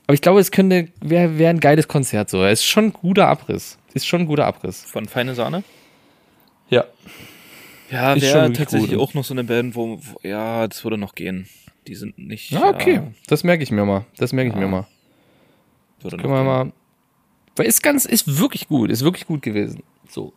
Aber 0.06 0.14
ich 0.14 0.20
glaube, 0.20 0.40
es 0.40 0.50
könnte, 0.50 0.88
wäre 1.00 1.38
wär 1.38 1.50
ein 1.50 1.60
geiles 1.60 1.88
Konzert 1.88 2.28
so. 2.30 2.44
Es 2.44 2.60
ist 2.60 2.66
schon 2.66 2.86
ein 2.86 2.92
guter 2.92 3.26
Abriss. 3.28 3.78
Ist 3.94 4.06
schon 4.06 4.22
ein 4.22 4.26
guter 4.26 4.46
Abriss. 4.46 4.82
Von 4.84 5.06
Feine 5.06 5.34
Sahne? 5.34 5.62
Ja. 6.68 6.84
Ja, 7.90 8.20
wäre 8.20 8.52
tatsächlich 8.52 8.90
gut. 8.92 8.98
auch 9.00 9.14
noch 9.14 9.24
so 9.24 9.34
eine 9.34 9.44
Band, 9.44 9.74
wo, 9.76 9.98
wo, 10.00 10.18
ja, 10.26 10.66
das 10.66 10.82
würde 10.84 10.98
noch 10.98 11.14
gehen. 11.14 11.48
Die 11.86 11.94
sind 11.94 12.18
nicht. 12.18 12.50
Ja, 12.50 12.64
okay. 12.70 12.94
Ja, 12.94 13.06
Das 13.28 13.44
merke 13.44 13.62
ich 13.62 13.70
mir 13.70 13.84
mal. 13.84 14.04
Das 14.16 14.32
merke 14.32 14.48
ich 14.50 14.54
Ja. 14.54 14.60
mir 14.60 14.68
mal. 14.68 14.86
würde 16.00 16.16
Können 16.16 16.32
wir 16.32 16.38
gehen. 16.38 16.46
mal. 16.46 16.72
Weil 17.56 17.66
ist 17.66 17.82
ganz, 17.82 18.04
ist 18.04 18.38
wirklich 18.40 18.68
gut, 18.68 18.90
ist 18.90 19.04
wirklich 19.04 19.26
gut 19.26 19.42
gewesen. 19.42 19.82
So. 20.08 20.32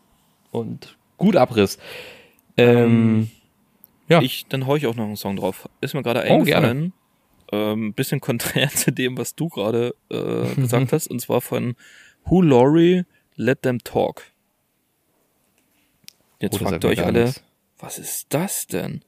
Und 0.51 0.97
gut 1.18 1.36
Abriss. 1.36 1.78
Ähm, 2.57 3.30
ja. 4.07 4.22
Ich, 4.22 4.45
dann 4.47 4.68
hau 4.68 4.76
ich 4.76 4.86
auch 4.88 4.95
noch 4.95 5.05
einen 5.05 5.15
Song 5.18 5.36
drauf. 5.36 5.68
Ist 5.82 5.93
mir 5.93 6.03
gerade 6.03 6.26
Oh, 6.30 6.43
gerne. 6.43 6.91
Ähm, 7.52 7.93
bisschen 7.93 8.20
konträr 8.20 8.70
zu 8.74 8.91
dem, 8.91 9.18
was 9.18 9.36
du 9.36 9.48
gerade 9.50 9.95
äh, 10.10 10.54
gesagt 10.56 10.91
hast, 10.91 11.08
und 11.08 11.20
zwar 11.22 11.41
von 11.41 11.76
Who 12.26 12.41
Laurie 12.41 13.04
Let 13.36 13.62
Them 13.62 13.80
Talk. 13.84 14.24
Jetzt 16.39 16.56
Oh, 16.62 16.66
fragt 16.66 16.84
ihr 16.84 16.89
euch 16.89 17.04
alle, 17.04 17.26
nichts. 17.26 17.43
was 17.80 17.98
ist 18.00 18.28
das 18.34 18.68
denn? 18.68 19.04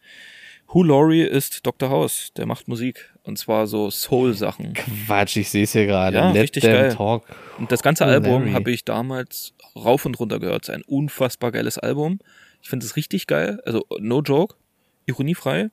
Who 0.72 0.84
Laurie 0.84 1.24
ist 1.24 1.66
Dr. 1.66 1.90
House, 1.90 2.32
der 2.38 2.46
macht 2.46 2.68
Musik. 2.68 3.12
Und 3.24 3.38
zwar 3.38 3.66
so 3.68 3.90
Soul-Sachen. 3.90 4.74
Quatsch, 4.74 5.36
ich 5.38 5.50
sehe 5.50 5.64
es 5.64 5.72
hier 5.74 5.86
gerade. 5.88 6.18
Ja, 6.18 6.32
Let 6.32 6.44
richtig 6.44 6.62
them 6.62 6.74
geil. 6.74 6.94
talk. 6.96 7.26
Und 7.58 7.72
das 7.72 7.82
ganze 7.82 8.04
Oh, 8.04 8.08
Album 8.08 8.54
habe 8.54 8.72
ich 8.72 8.86
damals 8.86 9.54
rauf 9.76 10.06
und 10.06 10.20
runter 10.20 10.40
gehört. 10.40 10.64
Es 10.64 10.70
ist 10.70 10.76
ein 10.76 10.84
unfassbar 10.84 11.52
geiles 11.52 11.78
Album. 11.80 12.20
Ich 12.62 12.70
finde 12.70 12.86
es 12.86 12.96
richtig 12.96 13.26
geil. 13.28 13.60
Also, 13.66 13.86
no 14.00 14.22
joke. 14.22 14.56
Ironiefrei. 15.08 15.70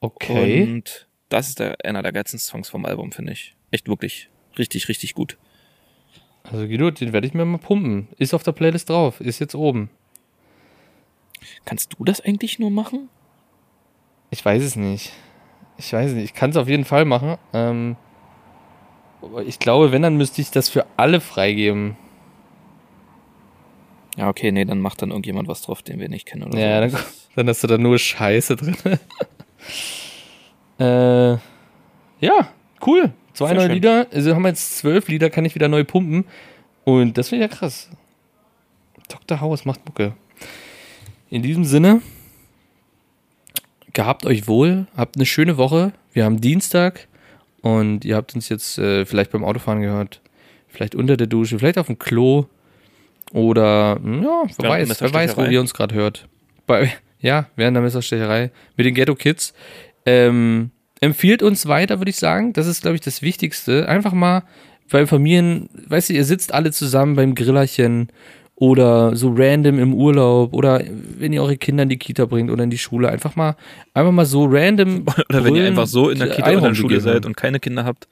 Okay. 0.00 0.62
Und 0.64 1.08
das 1.30 1.48
ist 1.48 1.58
der, 1.58 1.76
einer 1.84 2.02
der 2.02 2.12
geilsten 2.12 2.38
Songs 2.38 2.68
vom 2.68 2.84
Album, 2.84 3.10
finde 3.12 3.32
ich. 3.32 3.54
Echt 3.70 3.88
wirklich. 3.88 4.28
Richtig, 4.58 4.88
richtig 4.88 5.14
gut. 5.14 5.38
also 6.44 6.66
Guido, 6.66 6.90
den 6.90 7.12
werde 7.12 7.26
ich 7.26 7.32
mir 7.34 7.44
mal 7.44 7.58
pumpen. 7.58 8.08
Ist 8.18 8.34
auf 8.34 8.42
der 8.42 8.52
Playlist 8.52 8.90
drauf. 8.90 9.20
Ist 9.20 9.38
jetzt 9.38 9.54
oben. 9.54 9.88
Kannst 11.64 11.94
du 11.98 12.04
das 12.04 12.20
eigentlich 12.20 12.58
nur 12.58 12.70
machen? 12.70 13.08
Ich 14.30 14.44
weiß 14.44 14.62
es 14.62 14.76
nicht. 14.76 15.12
Ich 15.78 15.92
weiß 15.92 16.10
es 16.10 16.14
nicht. 16.14 16.24
Ich 16.24 16.34
kann 16.34 16.50
es 16.50 16.56
auf 16.56 16.68
jeden 16.68 16.84
Fall 16.84 17.04
machen. 17.04 17.36
Ähm, 17.54 17.96
aber 19.22 19.44
ich 19.44 19.58
glaube, 19.58 19.92
wenn, 19.92 20.02
dann 20.02 20.16
müsste 20.16 20.40
ich 20.42 20.50
das 20.50 20.68
für 20.68 20.84
alle 20.96 21.20
freigeben. 21.20 21.96
Ja, 24.16 24.28
okay, 24.28 24.50
nee, 24.52 24.64
dann 24.64 24.80
macht 24.80 25.00
dann 25.02 25.10
irgendjemand 25.10 25.48
was 25.48 25.62
drauf, 25.62 25.82
den 25.82 26.00
wir 26.00 26.08
nicht 26.08 26.26
kennen 26.26 26.42
oder 26.42 26.58
Ja, 26.58 26.88
so. 26.88 26.96
dann, 26.96 27.04
dann 27.36 27.48
hast 27.48 27.62
du 27.62 27.66
da 27.68 27.78
nur 27.78 27.98
Scheiße 27.98 28.56
drin. 28.56 28.76
äh, 30.80 31.32
ja, 32.20 32.48
cool. 32.86 33.12
Zwei 33.34 33.48
Sehr 33.48 33.54
neue 33.54 33.66
schön. 33.66 33.74
Lieder. 33.74 34.06
Also 34.12 34.34
haben 34.34 34.42
wir 34.42 34.48
jetzt 34.48 34.78
zwölf 34.78 35.08
Lieder, 35.08 35.30
kann 35.30 35.44
ich 35.44 35.54
wieder 35.54 35.68
neu 35.68 35.84
pumpen. 35.84 36.24
Und 36.84 37.18
das 37.18 37.28
finde 37.28 37.44
ich 37.44 37.50
ja 37.50 37.56
krass. 37.56 37.90
Dr. 39.08 39.40
House 39.40 39.64
macht 39.64 39.84
Mucke. 39.86 40.14
In 41.28 41.42
diesem 41.42 41.64
Sinne, 41.64 42.02
gehabt 43.92 44.26
euch 44.26 44.48
wohl, 44.48 44.86
habt 44.96 45.16
eine 45.16 45.26
schöne 45.26 45.56
Woche. 45.56 45.92
Wir 46.12 46.24
haben 46.24 46.40
Dienstag 46.40 47.06
und 47.60 48.04
ihr 48.04 48.16
habt 48.16 48.34
uns 48.34 48.48
jetzt 48.48 48.78
äh, 48.78 49.04
vielleicht 49.04 49.30
beim 49.30 49.44
Autofahren 49.44 49.80
gehört, 49.80 50.20
vielleicht 50.68 50.94
unter 50.94 51.16
der 51.16 51.26
Dusche, 51.26 51.58
vielleicht 51.58 51.78
auf 51.78 51.86
dem 51.86 51.98
Klo 51.98 52.46
oder 53.32 53.98
hm, 54.02 54.22
ja, 54.22 54.42
wer 54.58 54.70
weiß, 54.70 55.00
wer 55.00 55.12
weiß, 55.12 55.36
wo 55.36 55.44
ihr 55.44 55.60
uns 55.60 55.74
gerade 55.74 55.94
hört. 55.94 56.26
Bei, 56.66 56.92
ja, 57.20 57.46
während 57.56 57.76
der 57.76 57.82
Messerstecherei 57.82 58.50
mit 58.76 58.86
den 58.86 58.94
Ghetto 58.94 59.14
Kids. 59.14 59.54
Ähm, 60.06 60.70
empfiehlt 61.00 61.42
uns 61.42 61.66
weiter, 61.66 61.98
würde 61.98 62.10
ich 62.10 62.16
sagen. 62.16 62.52
Das 62.52 62.66
ist, 62.66 62.82
glaube 62.82 62.96
ich, 62.96 63.00
das 63.00 63.22
Wichtigste. 63.22 63.88
Einfach 63.88 64.12
mal 64.12 64.44
bei 64.90 65.06
Familien, 65.06 65.68
weißt 65.88 66.10
du, 66.10 66.14
ihr 66.14 66.24
sitzt 66.24 66.52
alle 66.52 66.72
zusammen 66.72 67.16
beim 67.16 67.34
Grillerchen 67.34 68.08
oder 68.56 69.16
so 69.16 69.32
random 69.34 69.78
im 69.78 69.94
Urlaub 69.94 70.52
oder 70.52 70.82
wenn 71.16 71.32
ihr 71.32 71.42
eure 71.42 71.56
Kinder 71.56 71.84
in 71.84 71.88
die 71.88 71.96
Kita 71.96 72.26
bringt 72.26 72.50
oder 72.50 72.64
in 72.64 72.70
die 72.70 72.76
Schule, 72.76 73.08
einfach 73.08 73.34
mal, 73.34 73.56
einfach 73.94 74.12
mal 74.12 74.26
so 74.26 74.44
random. 74.44 75.06
Oder 75.30 75.44
wenn 75.44 75.54
ihr 75.54 75.66
einfach 75.66 75.86
so 75.86 76.10
in 76.10 76.18
der 76.18 76.28
Kita 76.28 76.44
oder 76.44 76.58
in 76.58 76.64
der 76.64 76.74
Schule 76.74 77.00
seid 77.00 77.24
und 77.24 77.36
keine 77.36 77.58
Kinder 77.58 77.84
habt. 77.84 78.06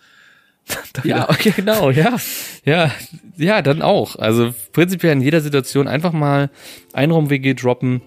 Ja, 1.04 1.30
okay, 1.30 1.52
genau, 1.54 1.90
ja. 1.90 2.16
Ja, 2.64 2.90
ja, 3.38 3.62
dann 3.62 3.80
auch. 3.80 4.16
Also 4.16 4.54
prinzipiell 4.72 5.12
in 5.12 5.22
jeder 5.22 5.40
Situation 5.40 5.88
einfach 5.88 6.12
mal 6.12 6.50
Einraum-WG 6.92 7.54
droppen 7.54 8.02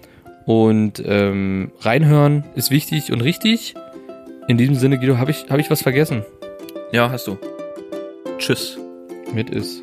und 0.45 1.01
ähm, 1.05 1.71
reinhören 1.79 2.43
ist 2.55 2.71
wichtig 2.71 3.11
und 3.11 3.21
richtig. 3.21 3.75
In 4.47 4.57
diesem 4.57 4.75
Sinne, 4.75 4.97
Guido, 4.97 5.17
habe 5.17 5.31
ich, 5.31 5.45
hab 5.49 5.59
ich 5.59 5.69
was 5.69 5.81
vergessen? 5.81 6.23
ja, 6.91 7.09
hast 7.09 7.27
du. 7.27 7.37
Tschüss. 8.37 8.77
Mit 9.33 9.49
ist. 9.49 9.81